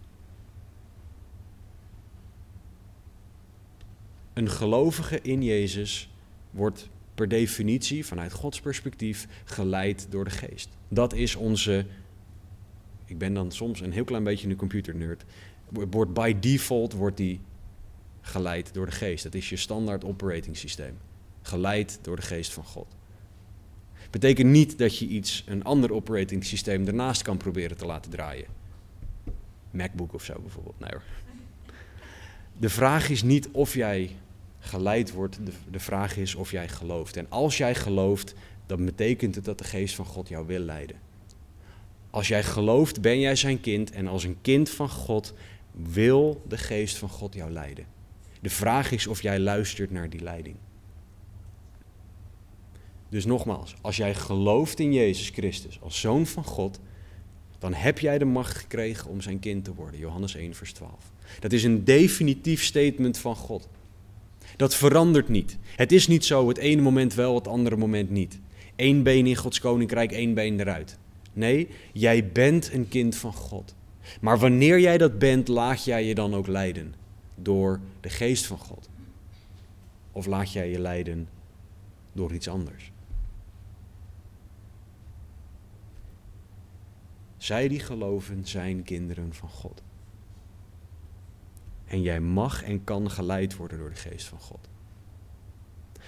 Een 4.33 4.49
gelovige 4.49 5.21
in 5.21 5.43
Jezus 5.43 6.09
wordt 6.51 6.89
per 7.15 7.27
definitie, 7.27 8.05
vanuit 8.05 8.31
Gods 8.31 8.61
perspectief, 8.61 9.27
geleid 9.43 10.07
door 10.09 10.23
de 10.23 10.29
geest. 10.29 10.69
Dat 10.87 11.13
is 11.13 11.35
onze. 11.35 11.85
Ik 13.07 13.17
ben 13.17 13.33
dan 13.33 13.51
soms 13.51 13.81
een 13.81 13.91
heel 13.91 14.03
klein 14.03 14.23
beetje 14.23 14.49
een 14.49 14.55
computernerd. 14.55 15.23
Wordt 15.69 16.13
by 16.13 16.39
default 16.39 16.93
wordt 16.93 17.17
die 17.17 17.39
geleid 18.21 18.73
door 18.73 18.85
de 18.85 18.91
geest. 18.91 19.23
Dat 19.23 19.33
is 19.33 19.49
je 19.49 19.55
standaard 19.55 20.03
operating 20.03 20.57
systeem. 20.57 20.97
Geleid 21.41 21.99
door 22.01 22.15
de 22.15 22.21
geest 22.21 22.53
van 22.53 22.63
God. 22.63 22.87
Betekent 24.09 24.49
niet 24.49 24.77
dat 24.77 24.97
je 24.97 25.07
iets, 25.07 25.43
een 25.47 25.63
ander 25.63 25.93
operating 25.93 26.45
systeem 26.45 26.87
ernaast 26.87 27.21
kan 27.21 27.37
proberen 27.37 27.77
te 27.77 27.85
laten 27.85 28.11
draaien. 28.11 28.45
MacBook 29.71 30.13
of 30.13 30.23
zo 30.23 30.39
bijvoorbeeld. 30.41 30.79
Nee 30.79 30.91
hoor. 30.91 31.03
De 32.57 32.69
vraag 32.69 33.09
is 33.09 33.23
niet 33.23 33.49
of 33.51 33.73
jij 33.73 34.11
geleid 34.59 35.11
wordt, 35.11 35.45
de, 35.45 35.51
de 35.71 35.79
vraag 35.79 36.17
is 36.17 36.35
of 36.35 36.51
jij 36.51 36.69
gelooft. 36.69 37.17
En 37.17 37.25
als 37.29 37.57
jij 37.57 37.75
gelooft, 37.75 38.33
dan 38.65 38.85
betekent 38.85 39.35
het 39.35 39.45
dat 39.45 39.57
de 39.57 39.63
geest 39.63 39.95
van 39.95 40.05
God 40.05 40.27
jou 40.27 40.47
wil 40.47 40.59
leiden. 40.59 41.06
Als 42.17 42.27
jij 42.27 42.43
gelooft, 42.43 43.01
ben 43.01 43.19
jij 43.19 43.35
zijn 43.35 43.61
kind 43.61 43.91
en 43.91 44.07
als 44.07 44.23
een 44.23 44.37
kind 44.41 44.69
van 44.69 44.89
God 44.89 45.33
wil 45.71 46.41
de 46.47 46.57
geest 46.57 46.97
van 46.97 47.09
God 47.09 47.33
jou 47.33 47.51
leiden. 47.51 47.85
De 48.41 48.49
vraag 48.49 48.91
is 48.91 49.07
of 49.07 49.21
jij 49.21 49.39
luistert 49.39 49.91
naar 49.91 50.09
die 50.09 50.21
leiding. 50.21 50.55
Dus 53.09 53.25
nogmaals, 53.25 53.75
als 53.81 53.97
jij 53.97 54.15
gelooft 54.15 54.79
in 54.79 54.93
Jezus 54.93 55.29
Christus 55.29 55.79
als 55.81 55.99
zoon 55.99 56.25
van 56.25 56.43
God, 56.43 56.79
dan 57.59 57.73
heb 57.73 57.99
jij 57.99 58.17
de 58.17 58.25
macht 58.25 58.57
gekregen 58.57 59.09
om 59.09 59.21
zijn 59.21 59.39
kind 59.39 59.63
te 59.63 59.73
worden. 59.73 59.99
Johannes 59.99 60.35
1, 60.35 60.55
vers 60.55 60.73
12. 60.73 60.93
Dat 61.39 61.51
is 61.51 61.63
een 61.63 61.83
definitief 61.83 62.63
statement 62.63 63.17
van 63.17 63.35
God. 63.35 63.69
Dat 64.55 64.75
verandert 64.75 65.29
niet. 65.29 65.57
Het 65.75 65.91
is 65.91 66.07
niet 66.07 66.25
zo, 66.25 66.47
het 66.47 66.57
ene 66.57 66.81
moment 66.81 67.13
wel, 67.13 67.35
het 67.35 67.47
andere 67.47 67.75
moment 67.75 68.09
niet. 68.09 68.39
Eén 68.75 69.03
been 69.03 69.27
in 69.27 69.35
Gods 69.35 69.59
koninkrijk, 69.59 70.11
één 70.11 70.33
been 70.33 70.59
eruit. 70.59 70.97
Nee, 71.37 71.69
jij 71.93 72.31
bent 72.31 72.73
een 72.73 72.87
kind 72.87 73.15
van 73.15 73.33
God. 73.33 73.75
Maar 74.21 74.37
wanneer 74.37 74.79
jij 74.79 74.97
dat 74.97 75.19
bent, 75.19 75.47
laat 75.47 75.83
jij 75.83 76.05
je 76.05 76.15
dan 76.15 76.35
ook 76.35 76.47
leiden 76.47 76.95
door 77.35 77.79
de 78.01 78.09
geest 78.09 78.45
van 78.45 78.57
God? 78.57 78.89
Of 80.11 80.25
laat 80.25 80.51
jij 80.51 80.69
je 80.69 80.79
leiden 80.79 81.29
door 82.13 82.33
iets 82.33 82.47
anders? 82.47 82.91
Zij 87.37 87.67
die 87.67 87.79
geloven 87.79 88.47
zijn 88.47 88.83
kinderen 88.83 89.33
van 89.33 89.49
God. 89.49 89.83
En 91.85 92.01
jij 92.01 92.19
mag 92.19 92.63
en 92.63 92.83
kan 92.83 93.11
geleid 93.11 93.55
worden 93.55 93.77
door 93.77 93.89
de 93.89 93.95
geest 93.95 94.27
van 94.27 94.39
God. 94.39 94.69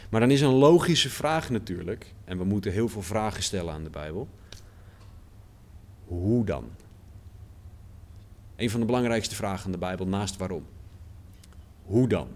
Maar 0.10 0.20
dan 0.20 0.32
is 0.32 0.42
een 0.42 0.54
logische 0.54 1.10
vraag 1.10 1.50
natuurlijk, 1.50 2.13
en 2.26 2.38
we 2.38 2.44
moeten 2.44 2.72
heel 2.72 2.89
veel 2.89 3.02
vragen 3.02 3.44
stellen 3.44 3.74
aan 3.74 3.84
de 3.84 3.89
Bijbel. 3.89 4.28
Hoe 6.10 6.45
dan? 6.45 6.69
Een 8.56 8.69
van 8.69 8.80
de 8.80 8.86
belangrijkste 8.86 9.36
vragen 9.36 9.65
aan 9.65 9.72
de 9.72 9.78
Bijbel 9.78 10.08
naast 10.08 10.38
waarom. 10.38 10.65
Hoe 11.84 12.08
dan? 12.08 12.28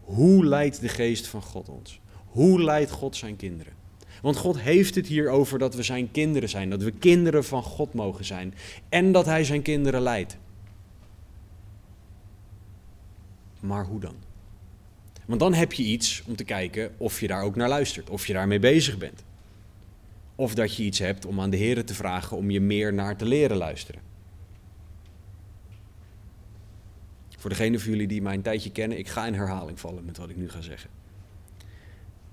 Hoe 0.00 0.44
leidt 0.44 0.80
de 0.80 0.88
geest 0.88 1.26
van 1.26 1.42
God 1.42 1.68
ons? 1.68 2.00
Hoe 2.26 2.62
leidt 2.62 2.90
God 2.90 3.16
zijn 3.16 3.36
kinderen? 3.36 3.72
Want 4.22 4.36
God 4.36 4.60
heeft 4.60 4.94
het 4.94 5.06
hier 5.06 5.30
over 5.30 5.58
dat 5.58 5.74
we 5.74 5.82
zijn 5.82 6.10
kinderen 6.10 6.48
zijn, 6.48 6.70
dat 6.70 6.82
we 6.82 6.90
kinderen 6.90 7.44
van 7.44 7.62
God 7.62 7.94
mogen 7.94 8.24
zijn 8.24 8.54
en 8.88 9.12
dat 9.12 9.26
Hij 9.26 9.44
zijn 9.44 9.62
kinderen 9.62 10.00
leidt. 10.00 10.36
Maar 13.60 13.84
hoe 13.84 14.00
dan? 14.00 14.14
Want 15.26 15.40
dan 15.40 15.54
heb 15.54 15.72
je 15.72 15.82
iets 15.82 16.22
om 16.26 16.36
te 16.36 16.44
kijken 16.44 16.94
of 16.96 17.20
je 17.20 17.26
daar 17.26 17.42
ook 17.42 17.56
naar 17.56 17.68
luistert, 17.68 18.10
of 18.10 18.26
je 18.26 18.32
daarmee 18.32 18.58
bezig 18.58 18.98
bent. 18.98 19.24
Of 20.38 20.54
dat 20.54 20.76
je 20.76 20.82
iets 20.82 20.98
hebt 20.98 21.26
om 21.26 21.40
aan 21.40 21.50
de 21.50 21.56
Heer 21.56 21.84
te 21.84 21.94
vragen 21.94 22.36
om 22.36 22.50
je 22.50 22.60
meer 22.60 22.94
naar 22.94 23.16
te 23.16 23.24
leren 23.24 23.56
luisteren. 23.56 24.00
Voor 27.36 27.50
degenen 27.50 27.80
van 27.80 27.90
jullie 27.90 28.06
die 28.06 28.22
mij 28.22 28.34
een 28.34 28.42
tijdje 28.42 28.72
kennen, 28.72 28.98
ik 28.98 29.08
ga 29.08 29.26
in 29.26 29.34
herhaling 29.34 29.80
vallen 29.80 30.04
met 30.04 30.16
wat 30.16 30.30
ik 30.30 30.36
nu 30.36 30.50
ga 30.50 30.60
zeggen. 30.60 30.90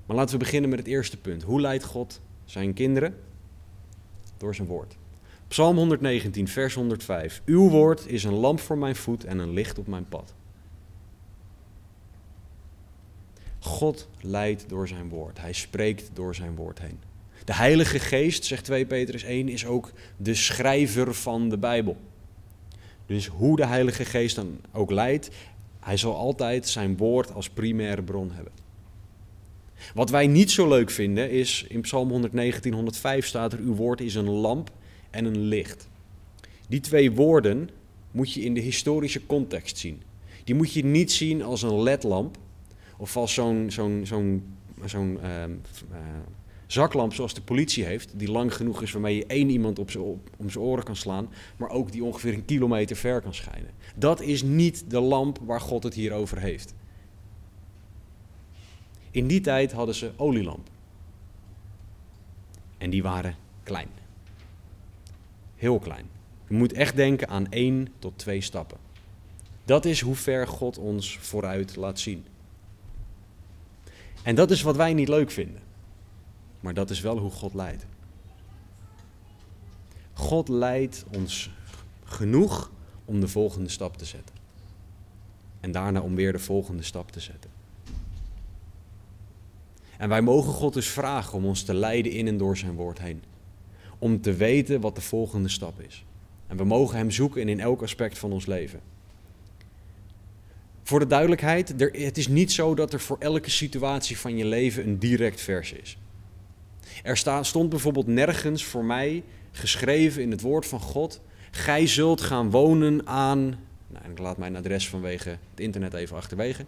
Maar 0.05 0.15
laten 0.15 0.33
we 0.33 0.43
beginnen 0.43 0.69
met 0.69 0.79
het 0.79 0.87
eerste 0.87 1.17
punt. 1.17 1.43
Hoe 1.43 1.61
leidt 1.61 1.83
God 1.83 2.21
zijn 2.43 2.73
kinderen? 2.73 3.19
Door 4.37 4.55
zijn 4.55 4.67
woord. 4.67 4.97
Psalm 5.47 5.77
119, 5.77 6.47
vers 6.47 6.73
105. 6.73 7.41
Uw 7.45 7.69
woord 7.69 8.07
is 8.07 8.23
een 8.23 8.33
lamp 8.33 8.59
voor 8.59 8.77
mijn 8.77 8.95
voet 8.95 9.23
en 9.23 9.39
een 9.39 9.53
licht 9.53 9.77
op 9.77 9.87
mijn 9.87 10.05
pad. 10.05 10.33
God 13.59 14.09
leidt 14.21 14.69
door 14.69 14.87
zijn 14.87 15.09
woord. 15.09 15.39
Hij 15.39 15.53
spreekt 15.53 16.09
door 16.13 16.35
zijn 16.35 16.55
woord 16.55 16.79
heen. 16.79 17.04
De 17.45 17.53
Heilige 17.53 17.99
Geest, 17.99 18.45
zegt 18.45 18.63
2 18.63 18.85
Petrus 18.85 19.23
1, 19.23 19.49
is 19.49 19.65
ook 19.65 19.91
de 20.17 20.35
schrijver 20.35 21.13
van 21.13 21.49
de 21.49 21.57
Bijbel. 21.57 21.97
Dus 23.05 23.27
hoe 23.27 23.55
de 23.55 23.65
Heilige 23.65 24.05
Geest 24.05 24.35
dan 24.35 24.59
ook 24.71 24.91
leidt, 24.91 25.29
hij 25.79 25.97
zal 25.97 26.15
altijd 26.15 26.67
zijn 26.67 26.97
woord 26.97 27.33
als 27.33 27.49
primaire 27.49 28.03
bron 28.03 28.31
hebben. 28.31 28.53
Wat 29.93 30.09
wij 30.09 30.27
niet 30.27 30.51
zo 30.51 30.67
leuk 30.67 30.89
vinden 30.89 31.31
is, 31.31 31.65
in 31.67 31.81
Psalm 31.81 32.09
119, 32.09 32.73
105 32.73 33.25
staat 33.25 33.53
er, 33.53 33.59
uw 33.59 33.75
woord 33.75 34.01
is 34.01 34.15
een 34.15 34.29
lamp 34.29 34.71
en 35.09 35.25
een 35.25 35.39
licht. 35.39 35.87
Die 36.67 36.79
twee 36.79 37.11
woorden 37.11 37.69
moet 38.11 38.33
je 38.33 38.41
in 38.41 38.53
de 38.53 38.61
historische 38.61 39.25
context 39.25 39.77
zien. 39.77 40.01
Die 40.43 40.55
moet 40.55 40.73
je 40.73 40.85
niet 40.85 41.11
zien 41.11 41.43
als 41.43 41.61
een 41.61 41.81
ledlamp 41.81 42.37
of 42.97 43.17
als 43.17 43.33
zo'n 43.33 43.65
zo'n 43.69 44.01
zo'n 44.05 44.43
zo'n 44.85 45.19
uh, 45.23 45.43
zaklamp 46.67 47.13
zoals 47.13 47.33
de 47.33 47.41
politie 47.41 47.83
heeft, 47.83 48.19
die 48.19 48.31
lang 48.31 48.55
genoeg 48.55 48.81
is 48.81 48.91
waarmee 48.91 49.15
je 49.15 49.25
één 49.25 49.49
iemand 49.49 49.79
op 49.79 49.89
om 50.37 50.49
zijn 50.49 50.63
oren 50.63 50.83
kan 50.83 50.95
slaan, 50.95 51.29
maar 51.57 51.69
ook 51.69 51.91
die 51.91 52.03
ongeveer 52.03 52.33
een 52.33 52.45
kilometer 52.45 52.95
ver 52.95 53.21
kan 53.21 53.33
schijnen. 53.33 53.71
Dat 53.95 54.21
is 54.21 54.43
niet 54.43 54.89
de 54.89 54.99
lamp 54.99 55.39
waar 55.45 55.61
God 55.61 55.83
het 55.83 55.93
hier 55.93 56.13
over 56.13 56.39
heeft. 56.39 56.73
In 59.11 59.27
die 59.27 59.41
tijd 59.41 59.71
hadden 59.71 59.95
ze 59.95 60.11
olielamp. 60.15 60.69
En 62.77 62.89
die 62.89 63.03
waren 63.03 63.35
klein. 63.63 63.87
Heel 65.55 65.79
klein. 65.79 66.05
Je 66.47 66.55
moet 66.55 66.73
echt 66.73 66.95
denken 66.95 67.27
aan 67.27 67.51
één 67.51 67.87
tot 67.99 68.17
twee 68.17 68.41
stappen. 68.41 68.77
Dat 69.65 69.85
is 69.85 70.01
hoe 70.01 70.15
ver 70.15 70.47
God 70.47 70.77
ons 70.77 71.17
vooruit 71.17 71.75
laat 71.75 71.99
zien. 71.99 72.25
En 74.23 74.35
dat 74.35 74.51
is 74.51 74.61
wat 74.61 74.75
wij 74.75 74.93
niet 74.93 75.07
leuk 75.07 75.31
vinden. 75.31 75.61
Maar 76.65 76.73
dat 76.73 76.89
is 76.89 77.01
wel 77.01 77.17
hoe 77.17 77.31
God 77.31 77.53
leidt. 77.53 77.85
God 80.13 80.47
leidt 80.47 81.05
ons 81.15 81.51
genoeg 82.03 82.71
om 83.05 83.19
de 83.19 83.27
volgende 83.27 83.69
stap 83.69 83.97
te 83.97 84.05
zetten. 84.05 84.35
En 85.59 85.71
daarna 85.71 86.01
om 86.01 86.15
weer 86.15 86.31
de 86.31 86.39
volgende 86.39 86.83
stap 86.83 87.11
te 87.11 87.19
zetten. 87.19 87.49
En 89.97 90.09
wij 90.09 90.21
mogen 90.21 90.53
God 90.53 90.73
dus 90.73 90.87
vragen 90.87 91.37
om 91.37 91.45
ons 91.45 91.63
te 91.63 91.73
leiden 91.73 92.11
in 92.11 92.27
en 92.27 92.37
door 92.37 92.57
zijn 92.57 92.73
woord 92.73 92.99
heen. 92.99 93.23
Om 93.97 94.21
te 94.21 94.33
weten 94.33 94.81
wat 94.81 94.95
de 94.95 95.01
volgende 95.01 95.49
stap 95.49 95.81
is. 95.81 96.05
En 96.47 96.57
we 96.57 96.63
mogen 96.63 96.97
Hem 96.97 97.11
zoeken 97.11 97.49
in 97.49 97.59
elk 97.59 97.81
aspect 97.81 98.17
van 98.17 98.31
ons 98.31 98.45
leven. 98.45 98.79
Voor 100.83 100.99
de 100.99 101.07
duidelijkheid, 101.07 101.73
het 101.91 102.17
is 102.17 102.27
niet 102.27 102.51
zo 102.51 102.75
dat 102.75 102.93
er 102.93 102.99
voor 102.99 103.17
elke 103.19 103.49
situatie 103.49 104.17
van 104.17 104.37
je 104.37 104.45
leven 104.45 104.87
een 104.87 104.99
direct 104.99 105.41
vers 105.41 105.71
is. 105.71 105.97
Er 107.03 107.45
stond 107.45 107.69
bijvoorbeeld 107.69 108.07
nergens 108.07 108.63
voor 108.63 108.85
mij 108.85 109.23
geschreven 109.51 110.21
in 110.21 110.31
het 110.31 110.41
woord 110.41 110.65
van 110.65 110.79
God: 110.79 111.21
Gij 111.51 111.87
zult 111.87 112.21
gaan 112.21 112.51
wonen 112.51 113.07
aan. 113.07 113.59
Nou, 113.87 114.11
ik 114.11 114.19
laat 114.19 114.37
mijn 114.37 114.55
adres 114.55 114.89
vanwege 114.89 115.29
het 115.29 115.59
internet 115.59 115.93
even 115.93 116.15
achterwege. 116.15 116.65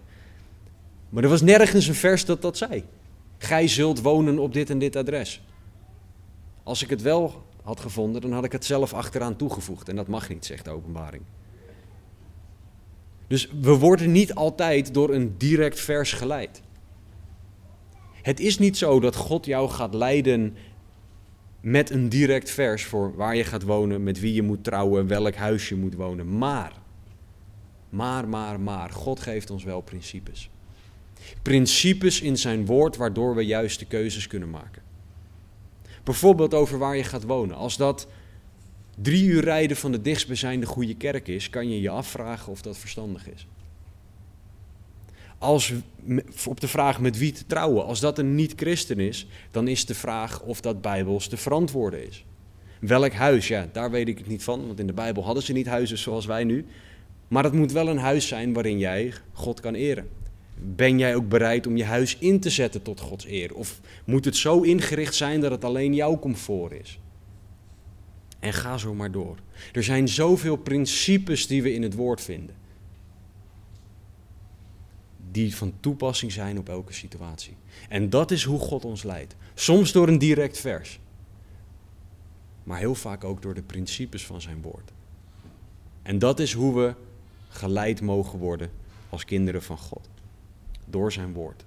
Maar 1.09 1.24
er 1.24 1.30
was 1.30 1.41
nergens 1.41 1.88
een 1.88 1.95
vers 1.95 2.26
dat 2.26 2.41
dat 2.41 2.57
zei. 2.57 2.84
Gij 3.38 3.68
zult 3.68 4.01
wonen 4.01 4.39
op 4.39 4.53
dit 4.53 4.70
en 4.70 4.80
dit 4.80 4.95
adres. 4.95 5.41
Als 6.63 6.84
ik 6.84 6.89
het 6.89 7.01
wel 7.01 7.45
had 7.63 7.80
gevonden, 7.80 8.22
dan 8.22 8.32
had 8.32 8.43
ik 8.43 8.51
het 8.51 8.65
zelf 8.65 8.93
achteraan 8.93 9.36
toegevoegd. 9.36 9.89
En 9.89 9.95
dat 9.95 10.07
mag 10.07 10.30
niet, 10.30 10.45
zegt 10.45 10.65
de 10.65 10.72
openbaring. 10.72 11.24
Dus 13.28 13.49
we 13.61 13.78
worden 13.78 14.11
niet 14.11 14.36
altijd 14.36 14.93
door 14.93 15.13
een 15.13 15.38
direct 15.38 15.80
vers 15.80 16.13
geleid. 16.13 16.61
Het 18.28 18.39
is 18.39 18.57
niet 18.57 18.78
zo 18.78 18.99
dat 18.99 19.15
God 19.15 19.45
jou 19.45 19.69
gaat 19.69 19.93
leiden 19.93 20.55
met 21.61 21.89
een 21.89 22.09
direct 22.09 22.49
vers 22.49 22.84
voor 22.84 23.15
waar 23.15 23.36
je 23.36 23.43
gaat 23.43 23.63
wonen, 23.63 24.03
met 24.03 24.19
wie 24.19 24.34
je 24.34 24.41
moet 24.41 24.63
trouwen, 24.63 25.07
welk 25.07 25.36
huis 25.36 25.69
je 25.69 25.75
moet 25.75 25.95
wonen. 25.95 26.38
Maar, 26.38 26.71
maar, 27.89 28.28
maar, 28.28 28.59
maar, 28.59 28.89
God 28.89 29.19
geeft 29.19 29.49
ons 29.49 29.63
wel 29.63 29.82
principes. 29.82 30.49
Principes 31.41 32.21
in 32.21 32.38
zijn 32.38 32.65
woord 32.65 32.95
waardoor 32.95 33.36
we 33.36 33.45
juiste 33.45 33.86
keuzes 33.86 34.28
kunnen 34.28 34.49
maken. 34.49 34.82
Bijvoorbeeld 36.03 36.53
over 36.53 36.78
waar 36.78 36.97
je 36.97 37.03
gaat 37.03 37.23
wonen. 37.23 37.55
Als 37.55 37.78
dat 37.78 38.07
drie 38.95 39.25
uur 39.25 39.43
rijden 39.43 39.78
van 39.78 39.91
de 39.91 40.01
dichtstbijzijnde 40.01 40.65
goede 40.65 40.95
kerk 40.95 41.28
is, 41.28 41.49
kan 41.49 41.69
je 41.69 41.82
je 41.82 41.89
afvragen 41.89 42.51
of 42.51 42.61
dat 42.61 42.78
verstandig 42.78 43.30
is. 43.30 43.47
Als 45.38 45.73
op 46.47 46.59
de 46.59 46.67
vraag 46.67 46.99
met 46.99 47.17
wie 47.17 47.31
te 47.31 47.45
trouwen, 47.45 47.85
als 47.85 47.99
dat 47.99 48.17
een 48.17 48.35
niet-christen 48.35 48.99
is, 48.99 49.27
dan 49.51 49.67
is 49.67 49.85
de 49.85 49.95
vraag 49.95 50.41
of 50.41 50.61
dat 50.61 50.81
bijbels 50.81 51.27
te 51.27 51.38
verantwoorden 51.38 52.07
is. 52.07 52.25
Welk 52.79 53.13
huis? 53.13 53.47
Ja, 53.47 53.69
daar 53.71 53.91
weet 53.91 54.07
ik 54.07 54.17
het 54.17 54.27
niet 54.27 54.43
van, 54.43 54.67
want 54.67 54.79
in 54.79 54.88
de 54.88 54.93
Bijbel 54.93 55.23
hadden 55.23 55.43
ze 55.43 55.53
niet 55.53 55.67
huizen 55.67 55.97
zoals 55.97 56.25
wij 56.25 56.43
nu. 56.43 56.65
Maar 57.27 57.43
het 57.43 57.53
moet 57.53 57.71
wel 57.71 57.88
een 57.88 57.97
huis 57.97 58.27
zijn 58.27 58.53
waarin 58.53 58.79
jij 58.79 59.13
God 59.33 59.59
kan 59.59 59.73
eren. 59.73 60.09
Ben 60.75 60.99
jij 60.99 61.15
ook 61.15 61.29
bereid 61.29 61.67
om 61.67 61.77
je 61.77 61.83
huis 61.83 62.17
in 62.17 62.39
te 62.39 62.49
zetten 62.49 62.81
tot 62.81 62.99
Gods 62.99 63.25
eer? 63.25 63.55
Of 63.55 63.79
moet 64.05 64.25
het 64.25 64.35
zo 64.35 64.61
ingericht 64.61 65.15
zijn 65.15 65.41
dat 65.41 65.51
het 65.51 65.65
alleen 65.65 65.93
jouw 65.93 66.19
comfort 66.19 66.71
is? 66.71 66.99
En 68.39 68.53
ga 68.53 68.77
zo 68.77 68.93
maar 68.93 69.11
door. 69.11 69.35
Er 69.73 69.83
zijn 69.83 70.07
zoveel 70.07 70.55
principes 70.55 71.47
die 71.47 71.63
we 71.63 71.73
in 71.73 71.81
het 71.81 71.93
woord 71.93 72.21
vinden. 72.21 72.55
Die 75.38 75.55
van 75.55 75.73
toepassing 75.79 76.31
zijn 76.31 76.57
op 76.57 76.69
elke 76.69 76.93
situatie. 76.93 77.57
En 77.89 78.09
dat 78.09 78.31
is 78.31 78.43
hoe 78.43 78.59
God 78.59 78.85
ons 78.85 79.03
leidt. 79.03 79.35
Soms 79.53 79.91
door 79.91 80.07
een 80.07 80.17
direct 80.17 80.59
vers. 80.59 80.99
Maar 82.63 82.79
heel 82.79 82.95
vaak 82.95 83.23
ook 83.23 83.41
door 83.41 83.53
de 83.53 83.61
principes 83.61 84.25
van 84.25 84.41
zijn 84.41 84.61
woord. 84.61 84.91
En 86.01 86.19
dat 86.19 86.39
is 86.39 86.53
hoe 86.53 86.75
we 86.75 86.93
geleid 87.49 88.01
mogen 88.01 88.39
worden 88.39 88.71
als 89.09 89.25
kinderen 89.25 89.63
van 89.63 89.77
God 89.77 90.09
door 90.85 91.11
zijn 91.11 91.33
woord. 91.33 91.65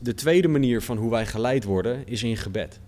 De 0.00 0.14
tweede 0.14 0.48
manier 0.48 0.82
van 0.82 0.96
hoe 0.96 1.10
wij 1.10 1.26
geleid 1.26 1.64
worden 1.64 2.06
is 2.06 2.22
in 2.22 2.36
gebed. 2.36 2.80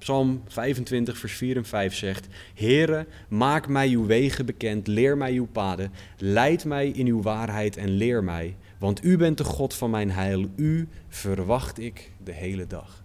Psalm 0.00 0.42
25, 0.46 1.18
vers 1.18 1.32
4 1.32 1.56
en 1.56 1.64
5 1.64 1.94
zegt: 1.94 2.26
Heere, 2.54 3.06
maak 3.28 3.68
mij 3.68 3.88
uw 3.88 4.06
wegen 4.06 4.46
bekend, 4.46 4.86
leer 4.86 5.16
mij 5.16 5.32
uw 5.32 5.46
paden, 5.46 5.92
leid 6.18 6.64
mij 6.64 6.88
in 6.88 7.06
uw 7.06 7.22
waarheid 7.22 7.76
en 7.76 7.90
leer 7.90 8.24
mij, 8.24 8.56
want 8.78 9.04
u 9.04 9.16
bent 9.16 9.38
de 9.38 9.44
God 9.44 9.74
van 9.74 9.90
mijn 9.90 10.10
heil, 10.10 10.46
u 10.56 10.88
verwacht 11.08 11.78
ik 11.78 12.10
de 12.24 12.32
hele 12.32 12.66
dag. 12.66 13.02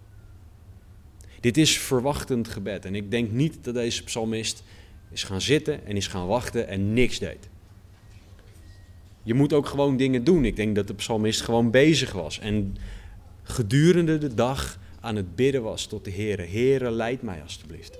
Dit 1.40 1.56
is 1.56 1.78
verwachtend 1.78 2.48
gebed 2.48 2.84
en 2.84 2.94
ik 2.94 3.10
denk 3.10 3.30
niet 3.30 3.58
dat 3.62 3.74
deze 3.74 4.04
psalmist 4.04 4.62
is 5.10 5.22
gaan 5.22 5.40
zitten 5.40 5.86
en 5.86 5.96
is 5.96 6.06
gaan 6.06 6.26
wachten 6.26 6.68
en 6.68 6.92
niks 6.92 7.18
deed. 7.18 7.48
Je 9.22 9.34
moet 9.34 9.52
ook 9.52 9.66
gewoon 9.66 9.96
dingen 9.96 10.24
doen. 10.24 10.44
Ik 10.44 10.56
denk 10.56 10.76
dat 10.76 10.86
de 10.86 10.94
psalmist 10.94 11.40
gewoon 11.40 11.70
bezig 11.70 12.12
was 12.12 12.38
en 12.38 12.76
gedurende 13.42 14.18
de 14.18 14.34
dag 14.34 14.78
aan 15.06 15.16
het 15.16 15.36
bidden 15.36 15.62
was 15.62 15.86
tot 15.86 16.04
de 16.04 16.10
Heer. 16.10 16.38
Heere, 16.38 16.90
leid 16.90 17.22
mij 17.22 17.42
alstublieft. 17.42 17.98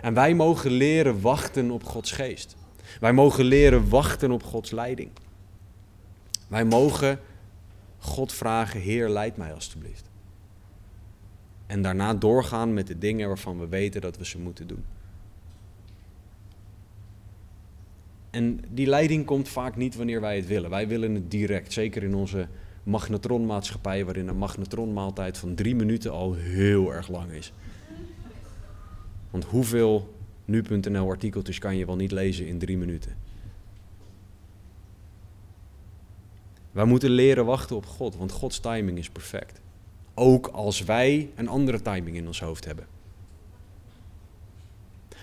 En 0.00 0.14
wij 0.14 0.34
mogen 0.34 0.70
leren 0.70 1.20
wachten 1.20 1.70
op 1.70 1.84
Gods 1.84 2.12
geest. 2.12 2.56
Wij 3.00 3.12
mogen 3.12 3.44
leren 3.44 3.88
wachten 3.88 4.30
op 4.30 4.42
Gods 4.42 4.70
leiding. 4.70 5.10
Wij 6.48 6.64
mogen 6.64 7.20
God 7.98 8.32
vragen, 8.32 8.80
Heer, 8.80 9.08
leid 9.08 9.36
mij 9.36 9.52
alstublieft. 9.52 10.10
En 11.66 11.82
daarna 11.82 12.14
doorgaan 12.14 12.74
met 12.74 12.86
de 12.86 12.98
dingen 12.98 13.28
waarvan 13.28 13.58
we 13.58 13.68
weten 13.68 14.00
dat 14.00 14.16
we 14.16 14.24
ze 14.24 14.38
moeten 14.38 14.66
doen. 14.66 14.84
En 18.30 18.60
die 18.70 18.86
leiding 18.86 19.24
komt 19.24 19.48
vaak 19.48 19.76
niet 19.76 19.96
wanneer 19.96 20.20
wij 20.20 20.36
het 20.36 20.46
willen. 20.46 20.70
Wij 20.70 20.88
willen 20.88 21.14
het 21.14 21.30
direct, 21.30 21.72
zeker 21.72 22.02
in 22.02 22.14
onze 22.14 22.48
magnetronmaatschappij, 22.88 24.04
waarin 24.04 24.28
een 24.28 24.36
magnetronmaaltijd 24.36 25.38
van 25.38 25.54
drie 25.54 25.74
minuten 25.74 26.12
al 26.12 26.34
heel 26.34 26.94
erg 26.94 27.08
lang 27.08 27.30
is. 27.30 27.52
Want 29.30 29.44
hoeveel 29.44 30.14
nu.nl 30.44 31.08
artikeltjes 31.08 31.58
kan 31.58 31.76
je 31.76 31.86
wel 31.86 31.96
niet 31.96 32.12
lezen 32.12 32.46
in 32.46 32.58
drie 32.58 32.76
minuten? 32.76 33.16
Wij 36.70 36.84
moeten 36.84 37.10
leren 37.10 37.44
wachten 37.44 37.76
op 37.76 37.86
God, 37.86 38.16
want 38.16 38.32
Gods 38.32 38.58
timing 38.60 38.98
is 38.98 39.10
perfect. 39.10 39.60
Ook 40.14 40.46
als 40.46 40.84
wij 40.84 41.30
een 41.34 41.48
andere 41.48 41.82
timing 41.82 42.16
in 42.16 42.26
ons 42.26 42.40
hoofd 42.40 42.64
hebben. 42.64 42.86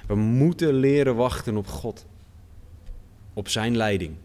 We 0.07 0.15
moeten 0.15 0.73
leren 0.73 1.15
wachten 1.15 1.57
op 1.57 1.67
God 1.67 2.05
op 3.33 3.47
zijn 3.47 3.77
leiding. 3.77 4.15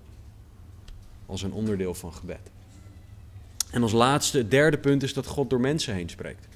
Als 1.27 1.43
een 1.43 1.53
onderdeel 1.53 1.95
van 1.95 2.13
gebed. 2.13 2.51
En 3.71 3.83
als 3.83 3.93
laatste, 3.93 4.39
het 4.39 4.51
derde 4.51 4.79
punt 4.79 5.03
is 5.03 5.15
dat 5.15 5.27
God 5.27 5.51
door 5.51 5.61
mensen 5.61 5.95
heen 5.95 6.09
spreekt. 6.09 6.49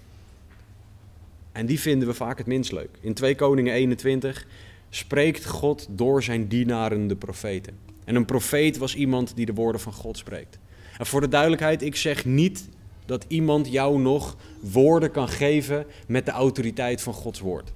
En 1.52 1.66
die 1.66 1.80
vinden 1.80 2.08
we 2.08 2.14
vaak 2.14 2.38
het 2.38 2.46
minst 2.46 2.72
leuk. 2.72 2.98
In 3.00 3.14
2 3.14 3.34
Koningen 3.34 3.72
21 3.72 4.46
spreekt 4.90 5.46
God 5.46 5.86
door 5.90 6.22
zijn 6.22 6.48
dienaren, 6.48 7.06
de 7.06 7.16
profeten. 7.16 7.78
En 8.04 8.14
een 8.14 8.24
profeet 8.24 8.76
was 8.76 8.94
iemand 8.94 9.36
die 9.36 9.46
de 9.46 9.54
woorden 9.54 9.80
van 9.80 9.92
God 9.92 10.16
spreekt. 10.16 10.58
En 10.98 11.06
voor 11.06 11.20
de 11.20 11.28
duidelijkheid, 11.28 11.82
ik 11.82 11.96
zeg 11.96 12.24
niet 12.24 12.68
dat 13.06 13.24
iemand 13.28 13.70
jou 13.70 14.00
nog 14.00 14.36
woorden 14.60 15.10
kan 15.10 15.28
geven 15.28 15.86
met 16.06 16.26
de 16.26 16.30
autoriteit 16.30 17.02
van 17.02 17.12
Gods 17.12 17.40
woord. 17.40 17.72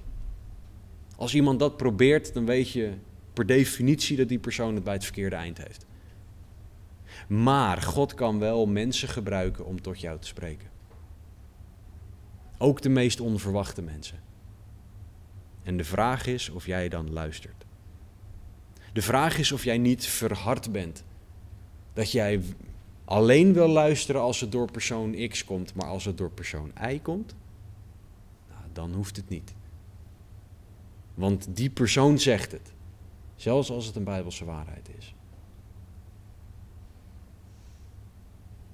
Als 1.15 1.35
iemand 1.35 1.59
dat 1.59 1.77
probeert, 1.77 2.33
dan 2.33 2.45
weet 2.45 2.71
je 2.71 2.91
per 3.33 3.45
definitie 3.45 4.17
dat 4.17 4.27
die 4.27 4.39
persoon 4.39 4.75
het 4.75 4.83
bij 4.83 4.93
het 4.93 5.03
verkeerde 5.03 5.35
eind 5.35 5.57
heeft. 5.57 5.85
Maar 7.27 7.81
God 7.81 8.13
kan 8.13 8.39
wel 8.39 8.65
mensen 8.65 9.07
gebruiken 9.07 9.65
om 9.65 9.81
tot 9.81 9.99
jou 9.99 10.19
te 10.19 10.27
spreken. 10.27 10.69
Ook 12.57 12.81
de 12.81 12.89
meest 12.89 13.19
onverwachte 13.19 13.81
mensen. 13.81 14.19
En 15.63 15.77
de 15.77 15.83
vraag 15.83 16.25
is 16.25 16.49
of 16.49 16.65
jij 16.65 16.89
dan 16.89 17.11
luistert. 17.11 17.65
De 18.93 19.01
vraag 19.01 19.37
is 19.37 19.51
of 19.51 19.63
jij 19.63 19.77
niet 19.77 20.05
verhard 20.05 20.71
bent. 20.71 21.03
Dat 21.93 22.11
jij 22.11 22.41
alleen 23.05 23.53
wil 23.53 23.67
luisteren 23.67 24.21
als 24.21 24.39
het 24.39 24.51
door 24.51 24.71
persoon 24.71 25.27
X 25.27 25.45
komt, 25.45 25.73
maar 25.73 25.87
als 25.87 26.05
het 26.05 26.17
door 26.17 26.31
persoon 26.31 26.71
Y 26.91 26.99
komt, 26.99 27.35
nou, 28.49 28.63
dan 28.73 28.93
hoeft 28.93 29.15
het 29.15 29.29
niet. 29.29 29.53
Want 31.13 31.47
die 31.55 31.69
persoon 31.69 32.19
zegt 32.19 32.51
het. 32.51 32.73
Zelfs 33.35 33.71
als 33.71 33.85
het 33.85 33.95
een 33.95 34.03
Bijbelse 34.03 34.45
waarheid 34.45 34.89
is. 34.97 35.15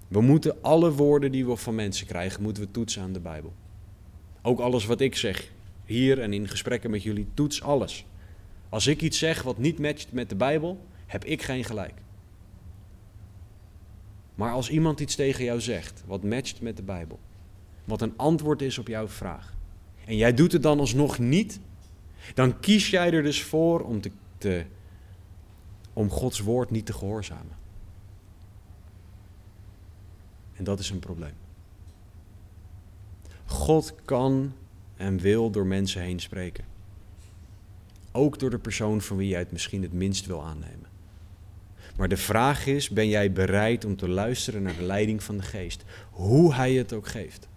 We 0.07 0.21
moeten 0.21 0.61
alle 0.61 0.91
woorden 0.91 1.31
die 1.31 1.45
we 1.45 1.55
van 1.55 1.75
mensen 1.75 2.07
krijgen, 2.07 2.41
moeten 2.41 2.63
we 2.63 2.71
toetsen 2.71 3.01
aan 3.01 3.13
de 3.13 3.19
Bijbel. 3.19 3.53
Ook 4.41 4.59
alles 4.59 4.85
wat 4.85 5.01
ik 5.01 5.15
zeg 5.15 5.51
hier 5.85 6.21
en 6.21 6.33
in 6.33 6.47
gesprekken 6.47 6.89
met 6.89 7.03
jullie, 7.03 7.27
toets 7.33 7.61
alles. 7.61 8.05
Als 8.69 8.87
ik 8.87 9.01
iets 9.01 9.17
zeg 9.17 9.41
wat 9.41 9.57
niet 9.57 9.79
matcht 9.79 10.11
met 10.11 10.29
de 10.29 10.35
Bijbel, 10.35 10.85
heb 11.05 11.25
ik 11.25 11.41
geen 11.41 11.63
gelijk. 11.63 11.93
Maar 14.35 14.51
als 14.51 14.69
iemand 14.69 14.99
iets 14.99 15.15
tegen 15.15 15.43
jou 15.43 15.61
zegt 15.61 16.03
wat 16.05 16.23
matcht 16.23 16.61
met 16.61 16.77
de 16.77 16.83
Bijbel, 16.83 17.19
wat 17.83 18.01
een 18.01 18.13
antwoord 18.15 18.61
is 18.61 18.77
op 18.77 18.87
jouw 18.87 19.07
vraag, 19.07 19.53
en 20.05 20.17
jij 20.17 20.33
doet 20.33 20.51
het 20.51 20.63
dan 20.63 20.79
alsnog 20.79 21.19
niet, 21.19 21.59
dan 22.33 22.59
kies 22.59 22.89
jij 22.89 23.11
er 23.13 23.23
dus 23.23 23.43
voor 23.43 23.81
om, 23.81 23.99
om 25.93 26.09
Gods 26.09 26.39
woord 26.39 26.71
niet 26.71 26.85
te 26.85 26.93
gehoorzamen. 26.93 27.64
En 30.55 30.63
dat 30.63 30.79
is 30.79 30.89
een 30.89 30.99
probleem. 30.99 31.33
God 33.45 33.95
kan 34.05 34.53
en 34.95 35.17
wil 35.17 35.49
door 35.49 35.65
mensen 35.65 36.01
heen 36.01 36.19
spreken. 36.19 36.65
Ook 38.11 38.39
door 38.39 38.49
de 38.49 38.59
persoon 38.59 39.01
van 39.01 39.17
wie 39.17 39.27
jij 39.27 39.39
het 39.39 39.51
misschien 39.51 39.81
het 39.81 39.93
minst 39.93 40.25
wil 40.25 40.43
aannemen. 40.43 40.89
Maar 41.97 42.07
de 42.07 42.17
vraag 42.17 42.65
is: 42.65 42.89
ben 42.89 43.07
jij 43.07 43.31
bereid 43.31 43.85
om 43.85 43.95
te 43.95 44.07
luisteren 44.09 44.63
naar 44.63 44.75
de 44.75 44.83
leiding 44.83 45.23
van 45.23 45.37
de 45.37 45.43
geest? 45.43 45.83
Hoe 46.11 46.53
hij 46.53 46.73
het 46.73 46.93
ook 46.93 47.07
geeft. 47.07 47.47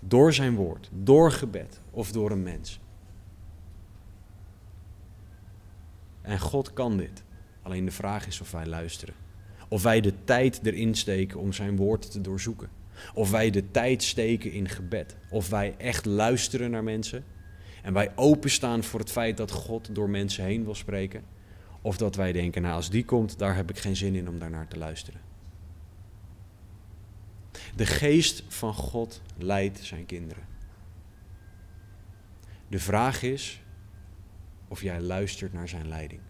Door 0.00 0.32
zijn 0.32 0.54
woord, 0.54 0.90
door 0.92 1.32
gebed 1.32 1.80
of 1.90 2.12
door 2.12 2.30
een 2.30 2.42
mens. 2.42 2.80
En 6.20 6.40
God 6.40 6.72
kan 6.72 6.96
dit. 6.96 7.22
Alleen 7.62 7.84
de 7.84 7.90
vraag 7.90 8.26
is 8.26 8.40
of 8.40 8.50
wij 8.50 8.66
luisteren. 8.66 9.14
Of 9.72 9.82
wij 9.82 10.00
de 10.00 10.24
tijd 10.24 10.60
erin 10.62 10.94
steken 10.94 11.38
om 11.38 11.52
zijn 11.52 11.76
woord 11.76 12.10
te 12.10 12.20
doorzoeken. 12.20 12.68
Of 13.14 13.30
wij 13.30 13.50
de 13.50 13.70
tijd 13.70 14.02
steken 14.02 14.52
in 14.52 14.68
gebed. 14.68 15.16
Of 15.30 15.48
wij 15.48 15.74
echt 15.78 16.04
luisteren 16.04 16.70
naar 16.70 16.84
mensen. 16.84 17.24
En 17.82 17.92
wij 17.92 18.12
openstaan 18.14 18.84
voor 18.84 19.00
het 19.00 19.10
feit 19.10 19.36
dat 19.36 19.50
God 19.50 19.94
door 19.94 20.10
mensen 20.10 20.44
heen 20.44 20.64
wil 20.64 20.74
spreken. 20.74 21.24
Of 21.80 21.96
dat 21.96 22.14
wij 22.14 22.32
denken, 22.32 22.62
nou 22.62 22.74
als 22.74 22.90
die 22.90 23.04
komt, 23.04 23.38
daar 23.38 23.56
heb 23.56 23.70
ik 23.70 23.78
geen 23.78 23.96
zin 23.96 24.14
in 24.14 24.28
om 24.28 24.38
daarnaar 24.38 24.68
te 24.68 24.78
luisteren. 24.78 25.20
De 27.76 27.86
geest 27.86 28.42
van 28.48 28.74
God 28.74 29.22
leidt 29.36 29.78
zijn 29.78 30.06
kinderen. 30.06 30.44
De 32.68 32.78
vraag 32.78 33.22
is 33.22 33.62
of 34.68 34.82
jij 34.82 35.00
luistert 35.00 35.52
naar 35.52 35.68
zijn 35.68 35.88
leiding. 35.88 36.20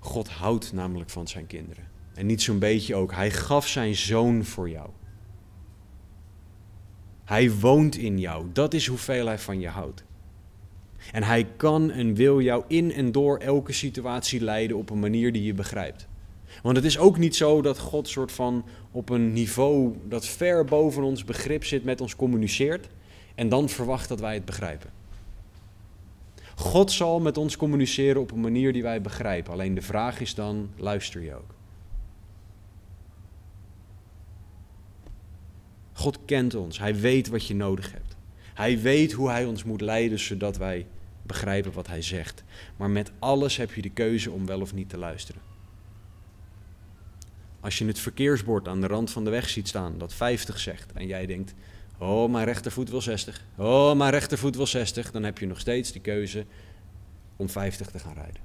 God 0.00 0.28
houdt 0.28 0.72
namelijk 0.72 1.10
van 1.10 1.28
zijn 1.28 1.46
kinderen. 1.46 1.88
En 2.14 2.26
niet 2.26 2.42
zo'n 2.42 2.58
beetje 2.58 2.94
ook. 2.94 3.12
Hij 3.12 3.30
gaf 3.30 3.66
zijn 3.66 3.94
zoon 3.94 4.44
voor 4.44 4.70
jou. 4.70 4.88
Hij 7.24 7.52
woont 7.52 7.96
in 7.96 8.18
jou. 8.18 8.46
Dat 8.52 8.74
is 8.74 8.86
hoeveel 8.86 9.26
hij 9.26 9.38
van 9.38 9.60
je 9.60 9.68
houdt. 9.68 10.04
En 11.12 11.22
hij 11.22 11.46
kan 11.56 11.90
en 11.90 12.14
wil 12.14 12.40
jou 12.40 12.64
in 12.66 12.92
en 12.92 13.12
door 13.12 13.38
elke 13.38 13.72
situatie 13.72 14.40
leiden 14.40 14.76
op 14.76 14.90
een 14.90 14.98
manier 14.98 15.32
die 15.32 15.42
je 15.42 15.54
begrijpt. 15.54 16.08
Want 16.62 16.76
het 16.76 16.84
is 16.84 16.98
ook 16.98 17.18
niet 17.18 17.36
zo 17.36 17.62
dat 17.62 17.78
God 17.78 18.08
soort 18.08 18.32
van 18.32 18.64
op 18.90 19.08
een 19.08 19.32
niveau 19.32 19.94
dat 20.08 20.26
ver 20.26 20.64
boven 20.64 21.02
ons 21.02 21.24
begrip 21.24 21.64
zit 21.64 21.84
met 21.84 22.00
ons 22.00 22.16
communiceert 22.16 22.88
en 23.34 23.48
dan 23.48 23.68
verwacht 23.68 24.08
dat 24.08 24.20
wij 24.20 24.34
het 24.34 24.44
begrijpen. 24.44 24.99
God 26.60 26.92
zal 26.92 27.20
met 27.20 27.36
ons 27.36 27.56
communiceren 27.56 28.20
op 28.20 28.30
een 28.30 28.40
manier 28.40 28.72
die 28.72 28.82
wij 28.82 29.00
begrijpen. 29.00 29.52
Alleen 29.52 29.74
de 29.74 29.82
vraag 29.82 30.20
is 30.20 30.34
dan, 30.34 30.70
luister 30.76 31.22
je 31.22 31.34
ook? 31.34 31.54
God 35.92 36.18
kent 36.24 36.54
ons. 36.54 36.78
Hij 36.78 36.96
weet 36.96 37.28
wat 37.28 37.46
je 37.46 37.54
nodig 37.54 37.92
hebt. 37.92 38.16
Hij 38.54 38.80
weet 38.80 39.12
hoe 39.12 39.30
hij 39.30 39.44
ons 39.44 39.64
moet 39.64 39.80
leiden 39.80 40.18
zodat 40.18 40.56
wij 40.56 40.86
begrijpen 41.22 41.72
wat 41.72 41.86
hij 41.86 42.02
zegt. 42.02 42.44
Maar 42.76 42.90
met 42.90 43.10
alles 43.18 43.56
heb 43.56 43.72
je 43.72 43.82
de 43.82 43.90
keuze 43.90 44.30
om 44.30 44.46
wel 44.46 44.60
of 44.60 44.74
niet 44.74 44.88
te 44.88 44.98
luisteren. 44.98 45.42
Als 47.60 47.78
je 47.78 47.86
het 47.86 47.98
verkeersbord 47.98 48.68
aan 48.68 48.80
de 48.80 48.86
rand 48.86 49.10
van 49.10 49.24
de 49.24 49.30
weg 49.30 49.48
ziet 49.48 49.68
staan 49.68 49.98
dat 49.98 50.14
50 50.14 50.58
zegt 50.58 50.92
en 50.92 51.06
jij 51.06 51.26
denkt, 51.26 51.54
oh 52.00 52.30
mijn 52.30 52.44
rechtervoet 52.44 52.90
wil 52.90 53.00
60, 53.00 53.44
oh 53.56 53.94
mijn 53.94 54.10
rechtervoet 54.10 54.56
wil 54.56 54.66
60, 54.66 55.10
dan 55.10 55.22
heb 55.22 55.38
je 55.38 55.46
nog 55.46 55.60
steeds 55.60 55.92
de 55.92 56.00
keuze 56.00 56.44
om 57.36 57.48
50 57.48 57.90
te 57.90 57.98
gaan 57.98 58.14
rijden. 58.14 58.42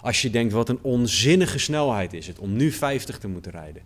Als 0.00 0.22
je 0.22 0.30
denkt, 0.30 0.52
wat 0.52 0.68
een 0.68 0.82
onzinnige 0.82 1.58
snelheid 1.58 2.12
is 2.12 2.26
het 2.26 2.38
om 2.38 2.52
nu 2.52 2.72
50 2.72 3.18
te 3.18 3.28
moeten 3.28 3.52
rijden, 3.52 3.82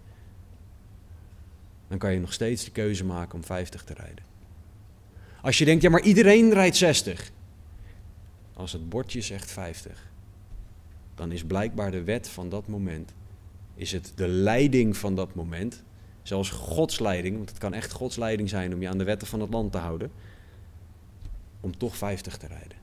dan 1.88 1.98
kan 1.98 2.12
je 2.12 2.20
nog 2.20 2.32
steeds 2.32 2.64
de 2.64 2.70
keuze 2.70 3.04
maken 3.04 3.34
om 3.34 3.44
50 3.44 3.84
te 3.84 3.94
rijden. 3.94 4.24
Als 5.42 5.58
je 5.58 5.64
denkt, 5.64 5.82
ja 5.82 5.90
maar 5.90 6.02
iedereen 6.02 6.52
rijdt 6.52 6.76
60. 6.76 7.30
Als 8.52 8.72
het 8.72 8.88
bordje 8.88 9.20
zegt 9.20 9.50
50, 9.50 10.10
dan 11.14 11.32
is 11.32 11.44
blijkbaar 11.44 11.90
de 11.90 12.02
wet 12.02 12.28
van 12.28 12.48
dat 12.48 12.68
moment, 12.68 13.14
is 13.74 13.92
het 13.92 14.12
de 14.14 14.28
leiding 14.28 14.96
van 14.96 15.14
dat 15.14 15.34
moment, 15.34 15.82
zelfs 16.28 16.50
Gods 16.50 16.98
leiding, 16.98 17.36
want 17.36 17.48
het 17.48 17.58
kan 17.58 17.74
echt 17.74 17.92
Gods 17.92 18.16
leiding 18.16 18.48
zijn 18.48 18.74
om 18.74 18.80
je 18.80 18.88
aan 18.88 18.98
de 18.98 19.04
wetten 19.04 19.28
van 19.28 19.40
het 19.40 19.52
land 19.52 19.72
te 19.72 19.78
houden, 19.78 20.10
om 21.60 21.78
toch 21.78 21.96
50 21.96 22.36
te 22.36 22.46
rijden. 22.46 22.78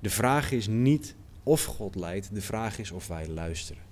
De 0.00 0.10
vraag 0.10 0.50
is 0.50 0.66
niet 0.66 1.14
of 1.42 1.64
God 1.64 1.94
leidt, 1.94 2.34
de 2.34 2.40
vraag 2.40 2.78
is 2.78 2.90
of 2.90 3.06
wij 3.06 3.28
luisteren. 3.28 3.82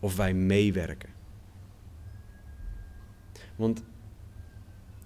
Of 0.00 0.16
wij 0.16 0.34
meewerken. 0.34 1.10
Want 3.56 3.82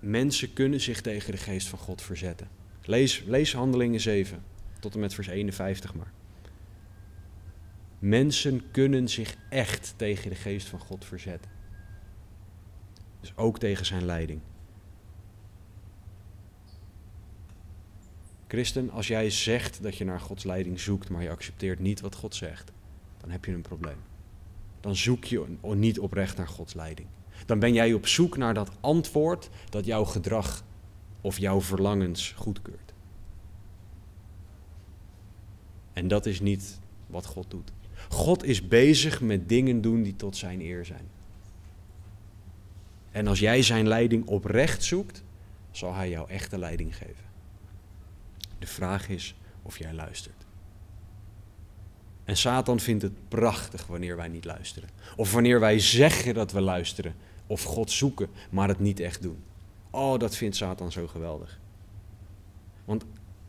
mensen 0.01 0.53
kunnen 0.53 0.81
zich 0.81 1.01
tegen 1.01 1.33
de 1.33 1.39
geest 1.39 1.69
van 1.69 1.79
God 1.79 2.03
verzetten. 2.03 2.49
Lees, 2.83 3.23
lees 3.27 3.55
Handelingen 3.55 4.01
7 4.01 4.43
tot 4.81 4.95
en 4.95 5.01
met 5.01 5.15
vers 5.15 5.27
51 5.27 5.95
maar. 5.95 6.13
Mensen 7.99 8.71
kunnen 8.71 9.09
zich 9.09 9.37
echt 9.51 9.95
tegen 9.97 10.31
de 10.31 10.37
geest 10.37 10.69
van 10.69 10.81
God 10.81 11.05
verzetten. 11.05 11.56
Dus 13.21 13.33
ook 13.37 13.59
tegen 13.59 13.87
zijn 13.87 14.05
leiding. 14.05 14.41
Christen, 18.49 18.91
als 18.91 19.07
jij 19.07 19.31
zegt 19.31 19.83
dat 19.83 19.97
je 19.97 20.05
naar 20.05 20.21
Gods 20.21 20.45
leiding 20.45 20.81
zoekt, 20.81 21.09
maar 21.09 21.23
je 21.23 21.31
accepteert 21.31 21.79
niet 21.79 22.01
wat 22.01 22.15
God 22.15 22.35
zegt, 22.35 22.73
dan 23.21 23.31
heb 23.31 23.45
je 23.45 23.53
een 23.53 23.63
probleem. 23.63 23.99
Dan 24.81 24.97
zoek 24.97 25.25
je 25.25 25.45
niet 25.63 25.99
oprecht 25.99 26.37
naar 26.37 26.49
Gods 26.49 26.75
leiding. 26.75 27.09
Dan 27.47 27.59
ben 27.59 27.73
jij 27.73 27.93
op 27.93 28.07
zoek 28.07 28.37
naar 28.37 28.55
dat 28.55 28.71
antwoord 28.81 29.51
dat 29.71 29.85
jouw 29.85 30.05
gedrag 30.05 30.65
of 31.21 31.39
jouw 31.39 31.61
verlangens 31.61 32.33
goedkeurt. 32.37 32.95
En 35.93 36.09
dat 36.09 36.27
is 36.27 36.41
niet 36.41 36.81
wat 37.07 37.27
God 37.27 37.51
doet. 37.51 37.73
God 38.09 38.45
is 38.45 38.69
bezig 38.69 39.21
met 39.21 39.49
dingen 39.49 39.81
doen 39.81 40.03
die 40.03 40.17
tot 40.17 40.37
zijn 40.37 40.61
eer 40.61 40.85
zijn. 40.85 41.09
En 43.17 43.27
als 43.27 43.39
jij 43.39 43.63
zijn 43.63 43.89
leiding 43.89 44.27
oprecht 44.27 44.85
zoekt, 44.85 45.23
zal 45.71 45.95
hij 45.95 46.09
jou 46.09 46.31
echte 46.31 46.59
leiding 46.59 46.97
geven. 46.97 47.25
De 48.59 48.67
vraag 48.67 49.09
is 49.09 49.37
of 49.63 49.79
jij 49.79 49.93
luistert. 49.93 50.47
En 52.25 52.37
Satan 52.37 52.81
vindt 52.81 53.03
het 53.03 53.29
prachtig 53.29 53.87
wanneer 53.87 54.17
wij 54.17 54.29
niet 54.29 54.45
luisteren. 54.45 54.89
Of 55.17 55.33
wanneer 55.33 55.61
wij 55.61 55.79
zeggen 55.79 56.35
dat 56.35 56.53
we 56.53 56.61
luisteren 56.61 57.15
of 57.47 57.63
God 57.63 57.91
zoeken, 57.91 58.29
maar 58.51 58.69
het 58.69 58.81
niet 58.81 59.01
echt 59.01 59.23
doen. 59.23 59.43
Oh, 59.91 60.19
dat 60.19 60.37
vindt 60.37 60.57
Satan 60.57 60.93
zo 60.93 61.07
geweldig. 61.07 61.61
Want 62.85 63.05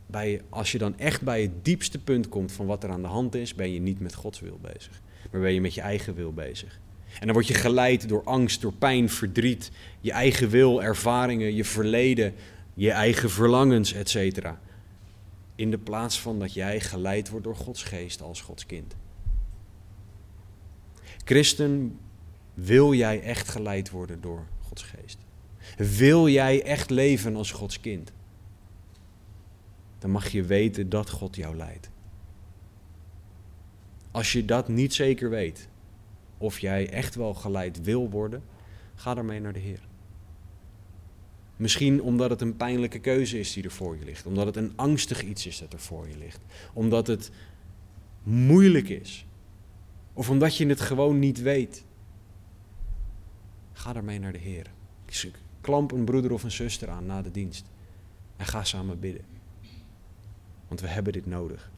bij, 0.06 0.42
als 0.50 0.72
je 0.72 0.78
dan 0.78 0.98
echt 0.98 1.22
bij 1.22 1.42
het 1.42 1.66
diepste 1.66 2.00
punt 2.00 2.30
komt 2.30 2.52
van 2.52 2.66
wat 2.66 2.84
er 2.84 2.90
aan 2.90 3.02
de 3.02 3.08
hand 3.08 3.36
is, 3.36 3.56
ben 3.56 3.72
je 3.72 3.80
niet 3.80 4.00
met 4.00 4.14
Gods 4.14 4.40
wil 4.40 4.60
bezig, 4.62 5.02
maar 5.32 5.42
ben 5.42 5.54
je 5.54 5.62
met 5.62 5.74
je 5.74 5.82
eigen 5.82 6.16
wil 6.16 6.34
bezig. 6.34 6.80
En 7.20 7.26
dan 7.26 7.34
word 7.34 7.48
je 7.48 7.54
geleid 7.54 8.10
door 8.10 8.24
angst, 8.24 8.62
door 8.62 8.74
pijn, 8.74 9.10
verdriet, 9.10 9.72
je 10.00 10.12
eigen 10.12 10.50
wil, 10.50 10.84
ervaringen, 10.84 11.56
je 11.56 11.64
verleden, 11.64 12.34
je 12.74 12.92
eigen 12.92 13.30
verlangens, 13.30 13.94
etc. 13.94 14.50
In 15.56 15.72
de 15.72 15.78
plaats 15.78 16.20
van 16.20 16.40
dat 16.40 16.54
jij 16.54 16.80
geleid 16.80 17.30
wordt 17.30 17.46
door 17.46 17.56
Gods 17.56 17.84
geest 17.84 18.22
als 18.22 18.42
Gods 18.42 18.66
kind. 18.66 18.96
Christen, 21.24 22.00
wil 22.54 22.94
jij 22.94 23.22
echt 23.22 23.50
geleid 23.50 23.90
worden 23.90 24.22
door 24.22 24.48
Gods 24.62 24.84
geest? 24.84 25.18
Wil 25.78 26.28
jij 26.28 26.64
echt 26.64 26.90
leven 26.90 27.36
als 27.36 27.52
Gods 27.52 27.80
kind? 27.80 28.12
Dan 30.00 30.12
mag 30.12 30.28
je 30.28 30.44
weten 30.44 30.90
dat 30.90 31.10
God 31.10 31.36
jou 31.36 31.56
leidt. 31.56 31.90
Als 34.12 34.32
je 34.32 34.46
dat 34.46 34.68
niet 34.68 34.94
zeker 34.94 35.30
weet, 35.30 35.68
of 36.38 36.60
jij 36.60 36.90
echt 36.90 37.16
wel 37.16 37.34
geleid 37.34 37.82
wil 37.82 38.10
worden, 38.10 38.44
ga 38.96 39.14
daarmee 39.14 39.40
naar 39.40 39.54
de 39.54 39.60
Heer. 39.60 39.88
Misschien 41.58 42.02
omdat 42.02 42.30
het 42.30 42.42
een 42.42 42.56
pijnlijke 42.56 43.00
keuze 43.00 43.40
is 43.40 43.54
die 43.54 43.64
er 43.64 43.72
voor 43.72 43.98
je 43.98 44.06
ligt. 44.06 44.26
Omdat 44.26 44.46
het 44.46 44.56
een 44.56 44.74
angstig 44.76 45.24
iets 45.24 45.46
is 45.46 45.60
dat 45.60 45.74
er 45.74 45.80
voor 45.80 46.08
je 46.08 46.18
ligt. 46.18 46.40
Omdat 46.74 47.08
het 47.08 47.32
moeilijk 48.24 48.90
is. 48.90 49.26
Of 50.14 50.30
omdat 50.30 50.58
je 50.58 50.68
het 50.68 50.82
gewoon 50.82 51.20
niet 51.20 51.42
weet. 51.42 51.84
Ga 53.74 53.94
daarmee 53.94 54.20
naar 54.20 54.32
de 54.32 54.38
Heer. 54.38 54.66
Klamp 55.62 55.92
een 55.92 56.06
broeder 56.06 56.32
of 56.32 56.44
een 56.44 56.52
zuster 56.52 56.90
aan 56.90 57.06
na 57.06 57.22
de 57.22 57.32
dienst. 57.32 57.66
En 58.36 58.46
ga 58.46 58.64
samen 58.64 59.00
bidden. 59.00 59.26
Want 60.68 60.82
we 60.82 60.88
hebben 60.88 61.14
dit 61.14 61.26
nodig. 61.26 61.72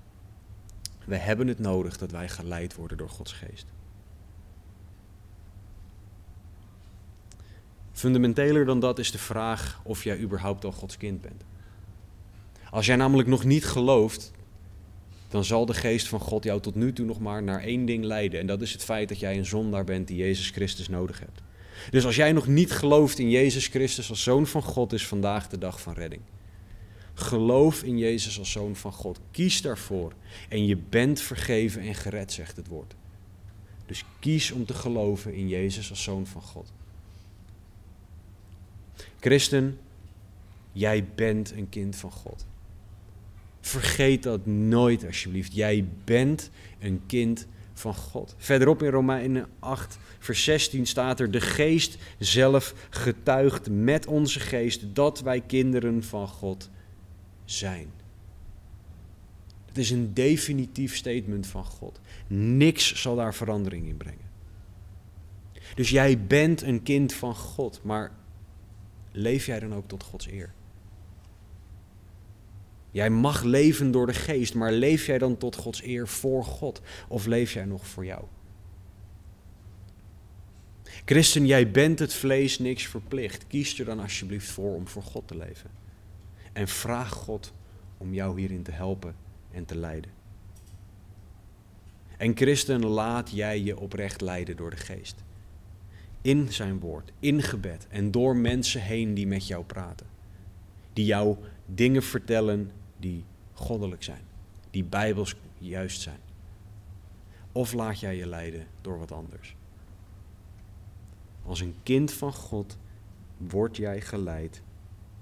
We 1.05 1.15
hebben 1.15 1.47
het 1.47 1.59
nodig 1.59 1.97
dat 1.97 2.11
wij 2.11 2.29
geleid 2.29 2.75
worden 2.75 2.97
door 2.97 3.09
Gods 3.09 3.31
geest. 3.31 3.65
Fundamenteler 7.99 8.65
dan 8.65 8.79
dat 8.79 8.99
is 8.99 9.11
de 9.11 9.17
vraag 9.17 9.81
of 9.83 10.03
jij 10.03 10.19
überhaupt 10.19 10.65
al 10.65 10.71
Gods 10.71 10.97
kind 10.97 11.21
bent. 11.21 11.43
Als 12.69 12.85
jij 12.85 12.95
namelijk 12.95 13.27
nog 13.27 13.43
niet 13.43 13.65
gelooft, 13.65 14.31
dan 15.27 15.43
zal 15.43 15.65
de 15.65 15.73
geest 15.73 16.07
van 16.07 16.19
God 16.19 16.43
jou 16.43 16.61
tot 16.61 16.75
nu 16.75 16.93
toe 16.93 17.05
nog 17.05 17.19
maar 17.19 17.43
naar 17.43 17.61
één 17.61 17.85
ding 17.85 18.03
leiden. 18.03 18.39
En 18.39 18.47
dat 18.47 18.61
is 18.61 18.71
het 18.71 18.83
feit 18.83 19.09
dat 19.09 19.19
jij 19.19 19.37
een 19.37 19.45
zondaar 19.45 19.83
bent 19.83 20.07
die 20.07 20.17
Jezus 20.17 20.49
Christus 20.49 20.89
nodig 20.89 21.19
hebt. 21.19 21.41
Dus 21.89 22.05
als 22.05 22.15
jij 22.15 22.31
nog 22.31 22.47
niet 22.47 22.71
gelooft 22.71 23.19
in 23.19 23.29
Jezus 23.29 23.67
Christus 23.67 24.09
als 24.09 24.23
zoon 24.23 24.47
van 24.47 24.63
God, 24.63 24.93
is 24.93 25.07
vandaag 25.07 25.47
de 25.47 25.57
dag 25.57 25.81
van 25.81 25.93
redding. 25.93 26.21
Geloof 27.13 27.83
in 27.83 27.97
Jezus 27.97 28.39
als 28.39 28.51
zoon 28.51 28.75
van 28.75 28.91
God. 28.93 29.19
Kies 29.31 29.61
daarvoor. 29.61 30.13
En 30.49 30.65
je 30.65 30.77
bent 30.77 31.21
vergeven 31.21 31.81
en 31.81 31.95
gered, 31.95 32.31
zegt 32.31 32.55
het 32.55 32.67
woord. 32.67 32.95
Dus 33.85 34.05
kies 34.19 34.51
om 34.51 34.65
te 34.65 34.73
geloven 34.73 35.33
in 35.33 35.47
Jezus 35.47 35.89
als 35.89 36.03
zoon 36.03 36.27
van 36.27 36.41
God. 36.41 36.71
Christen, 39.19 39.79
jij 40.71 41.07
bent 41.15 41.51
een 41.51 41.69
kind 41.69 41.95
van 41.95 42.11
God. 42.11 42.45
Vergeet 43.61 44.23
dat 44.23 44.45
nooit 44.45 45.05
alsjeblieft. 45.05 45.53
Jij 45.53 45.87
bent 46.03 46.49
een 46.79 47.01
kind 47.05 47.47
van 47.73 47.95
God. 47.95 48.35
Verderop 48.37 48.83
in 48.83 48.89
Romeinen 48.89 49.47
8, 49.59 49.97
vers 50.19 50.43
16 50.43 50.85
staat 50.85 51.19
er: 51.19 51.31
De 51.31 51.41
geest 51.41 51.97
zelf 52.19 52.73
getuigt 52.89 53.69
met 53.69 54.07
onze 54.07 54.39
geest 54.39 54.95
dat 54.95 55.21
wij 55.21 55.41
kinderen 55.41 56.03
van 56.03 56.27
God 56.27 56.69
zijn. 57.45 57.91
Het 59.65 59.77
is 59.77 59.89
een 59.89 60.13
definitief 60.13 60.95
statement 60.95 61.47
van 61.47 61.65
God. 61.65 61.99
Niks 62.27 63.01
zal 63.01 63.15
daar 63.15 63.35
verandering 63.35 63.87
in 63.87 63.97
brengen. 63.97 64.27
Dus 65.75 65.89
jij 65.89 66.25
bent 66.25 66.61
een 66.61 66.83
kind 66.83 67.13
van 67.13 67.35
God, 67.35 67.79
maar 67.83 68.11
leef 69.11 69.45
jij 69.45 69.59
dan 69.59 69.73
ook 69.73 69.87
tot 69.87 70.03
Gods 70.03 70.27
eer? 70.27 70.53
Jij 72.91 73.09
mag 73.09 73.43
leven 73.43 73.91
door 73.91 74.05
de 74.05 74.13
geest, 74.13 74.53
maar 74.53 74.71
leef 74.71 75.05
jij 75.05 75.17
dan 75.17 75.37
tot 75.37 75.55
Gods 75.55 75.83
eer 75.83 76.07
voor 76.07 76.45
God? 76.45 76.81
Of 77.07 77.25
leef 77.25 77.53
jij 77.53 77.65
nog 77.65 77.87
voor 77.87 78.05
jou? 78.05 78.23
Christen, 81.05 81.45
jij 81.45 81.71
bent 81.71 81.99
het 81.99 82.13
vlees 82.13 82.59
niks 82.59 82.87
verplicht. 82.87 83.47
Kies 83.47 83.79
er 83.79 83.85
dan 83.85 83.99
alsjeblieft 83.99 84.49
voor 84.49 84.75
om 84.75 84.87
voor 84.87 85.03
God 85.03 85.27
te 85.27 85.37
leven. 85.37 85.69
En 86.53 86.67
vraag 86.67 87.11
God 87.11 87.53
om 87.97 88.13
jou 88.13 88.39
hierin 88.39 88.63
te 88.63 88.71
helpen 88.71 89.15
en 89.51 89.65
te 89.65 89.77
leiden. 89.77 90.11
En 92.17 92.37
christen, 92.37 92.85
laat 92.85 93.31
jij 93.31 93.61
je 93.61 93.79
oprecht 93.79 94.21
leiden 94.21 94.55
door 94.55 94.69
de 94.69 94.77
geest. 94.77 95.23
In 96.21 96.53
zijn 96.53 96.79
woord, 96.79 97.11
in 97.19 97.41
gebed 97.41 97.87
en 97.89 98.11
door 98.11 98.35
mensen 98.35 98.81
heen 98.81 99.13
die 99.13 99.27
met 99.27 99.47
jou 99.47 99.63
praten. 99.63 100.07
Die 100.93 101.05
jou 101.05 101.37
dingen 101.65 102.03
vertellen 102.03 102.71
die 102.97 103.23
goddelijk 103.53 104.03
zijn, 104.03 104.21
die 104.69 104.83
bijbels 104.83 105.35
juist 105.57 106.01
zijn. 106.01 106.19
Of 107.51 107.73
laat 107.73 107.99
jij 107.99 108.15
je 108.15 108.27
leiden 108.27 108.67
door 108.81 108.99
wat 108.99 109.11
anders. 109.11 109.55
Als 111.45 111.59
een 111.59 111.75
kind 111.83 112.11
van 112.11 112.33
God 112.33 112.77
word 113.37 113.77
jij 113.77 114.01
geleid 114.01 114.61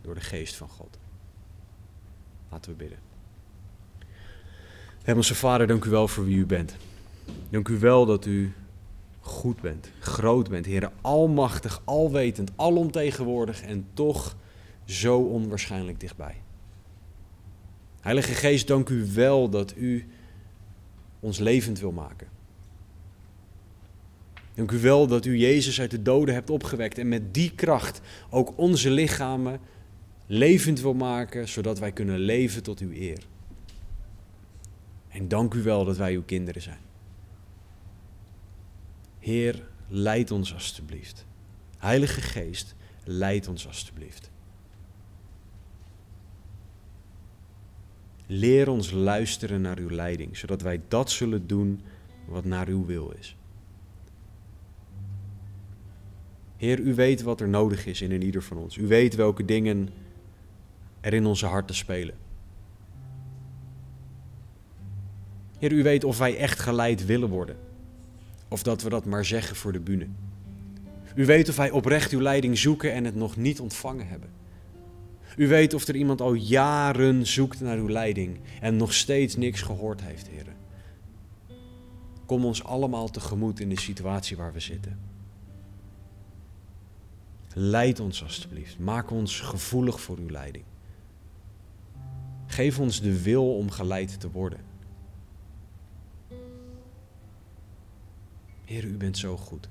door 0.01 0.13
de 0.13 0.21
geest 0.21 0.55
van 0.55 0.69
God. 0.69 0.97
Laten 2.49 2.71
we 2.71 2.77
bidden. 2.77 2.99
Hemelse 5.03 5.35
Vader, 5.35 5.67
dank 5.67 5.85
u 5.85 5.89
wel 5.89 6.07
voor 6.07 6.25
wie 6.25 6.37
u 6.37 6.45
bent. 6.45 6.75
Dank 7.49 7.67
u 7.67 7.79
wel 7.79 8.05
dat 8.05 8.25
u 8.25 8.53
goed 9.27 9.61
bent, 9.61 9.91
groot 9.99 10.49
bent, 10.49 10.65
Heer, 10.65 10.91
almachtig, 11.01 11.81
alwetend, 11.85 12.51
alomtegenwoordig 12.55 13.61
en 13.61 13.87
toch 13.93 14.35
zo 14.85 15.19
onwaarschijnlijk 15.19 15.99
dichtbij. 15.99 16.35
Heilige 18.01 18.33
Geest, 18.33 18.67
dank 18.67 18.89
u 18.89 19.05
wel 19.13 19.49
dat 19.49 19.73
u 19.75 20.07
ons 21.19 21.39
levend 21.39 21.79
wil 21.79 21.91
maken. 21.91 22.27
Dank 24.53 24.71
u 24.71 24.79
wel 24.79 25.07
dat 25.07 25.25
u 25.25 25.37
Jezus 25.37 25.79
uit 25.79 25.91
de 25.91 26.01
doden 26.01 26.33
hebt 26.33 26.49
opgewekt 26.49 26.97
en 26.97 27.07
met 27.07 27.33
die 27.33 27.51
kracht 27.55 28.01
ook 28.29 28.53
onze 28.55 28.89
lichamen 28.89 29.59
levend 30.25 30.81
wil 30.81 30.93
maken, 30.93 31.47
zodat 31.47 31.79
wij 31.79 31.91
kunnen 31.91 32.19
leven 32.19 32.63
tot 32.63 32.79
uw 32.79 32.91
eer. 32.91 33.23
En 35.07 35.27
dank 35.27 35.53
u 35.53 35.63
wel 35.63 35.85
dat 35.85 35.97
wij 35.97 36.13
uw 36.13 36.23
kinderen 36.23 36.61
zijn. 36.61 36.86
Heer, 39.27 39.63
leid 39.87 40.31
ons 40.31 40.53
alstublieft. 40.53 41.25
Heilige 41.77 42.21
Geest, 42.21 42.75
leid 43.03 43.47
ons 43.47 43.67
alstublieft. 43.67 44.31
Leer 48.25 48.69
ons 48.69 48.91
luisteren 48.91 49.61
naar 49.61 49.77
uw 49.77 49.89
leiding, 49.89 50.37
zodat 50.37 50.61
wij 50.61 50.81
dat 50.87 51.11
zullen 51.11 51.47
doen 51.47 51.81
wat 52.25 52.45
naar 52.45 52.67
uw 52.67 52.85
wil 52.85 53.13
is. 53.19 53.35
Heer, 56.57 56.79
u 56.79 56.93
weet 56.93 57.21
wat 57.21 57.41
er 57.41 57.49
nodig 57.49 57.85
is 57.85 58.01
in 58.01 58.23
ieder 58.23 58.43
van 58.43 58.57
ons. 58.57 58.77
U 58.77 58.87
weet 58.87 59.15
welke 59.15 59.45
dingen 59.45 59.89
er 61.01 61.13
in 61.13 61.25
onze 61.25 61.45
harten 61.45 61.75
spelen. 61.75 62.15
Heer, 65.59 65.71
u 65.71 65.83
weet 65.83 66.03
of 66.03 66.17
wij 66.17 66.37
echt 66.37 66.59
geleid 66.59 67.05
willen 67.05 67.29
worden. 67.29 67.66
Of 68.47 68.63
dat 68.63 68.81
we 68.81 68.89
dat 68.89 69.05
maar 69.05 69.25
zeggen 69.25 69.55
voor 69.55 69.71
de 69.71 69.79
bühne. 69.79 70.07
U 71.15 71.25
weet 71.25 71.49
of 71.49 71.55
wij 71.55 71.71
oprecht 71.71 72.11
uw 72.11 72.21
leiding 72.21 72.57
zoeken 72.57 72.93
en 72.93 73.05
het 73.05 73.15
nog 73.15 73.35
niet 73.35 73.59
ontvangen 73.59 74.07
hebben. 74.07 74.29
U 75.37 75.47
weet 75.47 75.73
of 75.73 75.87
er 75.87 75.95
iemand 75.95 76.21
al 76.21 76.33
jaren 76.33 77.27
zoekt 77.27 77.61
naar 77.61 77.77
uw 77.77 77.89
leiding 77.89 78.39
en 78.61 78.77
nog 78.77 78.93
steeds 78.93 79.35
niks 79.35 79.61
gehoord 79.61 80.01
heeft, 80.01 80.27
Heer. 80.27 80.45
Kom 82.25 82.45
ons 82.45 82.63
allemaal 82.63 83.09
tegemoet 83.09 83.59
in 83.59 83.69
de 83.69 83.79
situatie 83.79 84.37
waar 84.37 84.53
we 84.53 84.59
zitten. 84.59 84.99
Leid 87.53 87.99
ons 87.99 88.23
alstublieft. 88.23 88.79
Maak 88.79 89.11
ons 89.11 89.39
gevoelig 89.39 90.01
voor 90.01 90.17
uw 90.17 90.29
leiding. 90.29 90.63
Geef 92.45 92.79
ons 92.79 93.01
de 93.01 93.21
wil 93.21 93.57
om 93.57 93.71
geleid 93.71 94.19
te 94.19 94.31
worden. 94.31 94.59
Heer, 98.67 98.85
u 98.85 98.97
bent 98.97 99.17
zo 99.17 99.37
goed. 99.37 99.69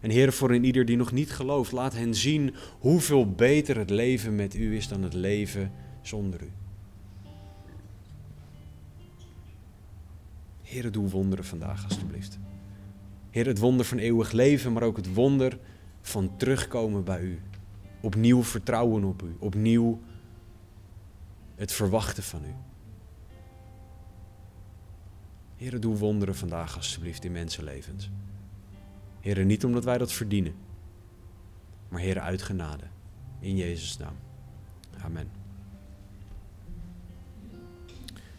En 0.00 0.10
Heer, 0.10 0.32
voor 0.32 0.50
een 0.50 0.64
ieder 0.64 0.84
die 0.84 0.96
nog 0.96 1.12
niet 1.12 1.30
gelooft, 1.30 1.72
laat 1.72 1.94
hen 1.94 2.14
zien 2.14 2.54
hoeveel 2.78 3.30
beter 3.32 3.76
het 3.78 3.90
leven 3.90 4.34
met 4.34 4.54
u 4.54 4.76
is 4.76 4.88
dan 4.88 5.02
het 5.02 5.14
leven 5.14 5.72
zonder 6.02 6.42
u. 6.42 6.52
Heer, 10.62 10.92
doe 10.92 11.08
wonderen 11.08 11.44
vandaag 11.44 11.84
alstublieft. 11.84 12.38
Heer, 13.30 13.46
het 13.46 13.58
wonder 13.58 13.86
van 13.86 13.98
eeuwig 13.98 14.32
leven, 14.32 14.72
maar 14.72 14.82
ook 14.82 14.96
het 14.96 15.14
wonder 15.14 15.58
van 16.00 16.36
terugkomen 16.36 17.04
bij 17.04 17.20
u. 17.20 17.40
Opnieuw 18.00 18.42
vertrouwen 18.42 19.04
op 19.04 19.22
u, 19.22 19.36
opnieuw 19.38 20.00
het 21.54 21.72
verwachten 21.72 22.22
van 22.22 22.44
u. 22.44 22.54
Heer, 25.64 25.80
doe 25.80 25.96
wonderen 25.96 26.34
vandaag 26.34 26.76
alstublieft 26.76 27.24
in 27.24 27.32
mensenlevens. 27.32 28.10
Heer, 29.20 29.44
niet 29.44 29.64
omdat 29.64 29.84
wij 29.84 29.98
dat 29.98 30.12
verdienen, 30.12 30.54
maar 31.88 32.00
Heer, 32.00 32.20
uit 32.20 32.42
genade. 32.42 32.84
In 33.40 33.56
Jezus' 33.56 33.96
naam. 33.98 34.16
Amen. 35.00 35.30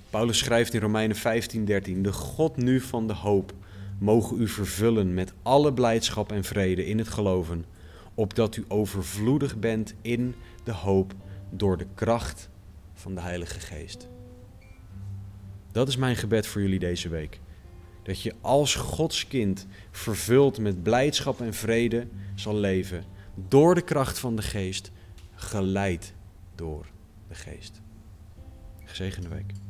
Paulus 0.10 0.38
schrijft 0.38 0.74
in 0.74 0.80
Romeinen 0.80 1.18
15:13: 1.18 2.02
De 2.02 2.14
God 2.14 2.58
nu 2.58 2.80
van 2.82 3.08
de 3.08 3.14
hoop 3.14 3.54
mogen 4.00 4.42
u 4.42 4.48
vervullen 4.48 5.14
met 5.14 5.34
alle 5.42 5.74
blijdschap 5.74 6.32
en 6.32 6.44
vrede 6.44 6.86
in 6.86 6.98
het 6.98 7.08
geloven, 7.08 7.66
opdat 8.14 8.56
u 8.56 8.66
overvloedig 8.68 9.60
bent 9.60 9.94
in 10.02 10.36
de 10.64 10.74
hoop 10.74 11.14
door 11.50 11.78
de 11.78 11.88
kracht 11.94 12.50
van 12.94 13.16
de 13.16 13.22
Heilige 13.22 13.60
Geest. 13.60 14.08
Dat 15.76 15.88
is 15.88 15.96
mijn 15.96 16.16
gebed 16.16 16.48
voor 16.48 16.62
jullie 16.62 16.80
deze 16.80 17.10
week. 17.10 17.40
Dat 18.04 18.22
je 18.22 18.34
als 18.42 18.76
Gods 18.76 19.28
kind 19.28 19.68
vervuld 19.92 20.60
met 20.60 20.84
blijdschap 20.84 21.42
en 21.42 21.54
vrede 21.54 22.08
zal 22.36 22.56
leven 22.56 23.06
door 23.48 23.76
de 23.76 23.82
kracht 23.82 24.20
van 24.20 24.36
de 24.36 24.42
Geest, 24.42 24.92
geleid 25.34 26.14
door 26.56 26.86
de 27.28 27.36
Geest. 27.36 27.82
Gezegende 28.84 29.30
week. 29.30 29.65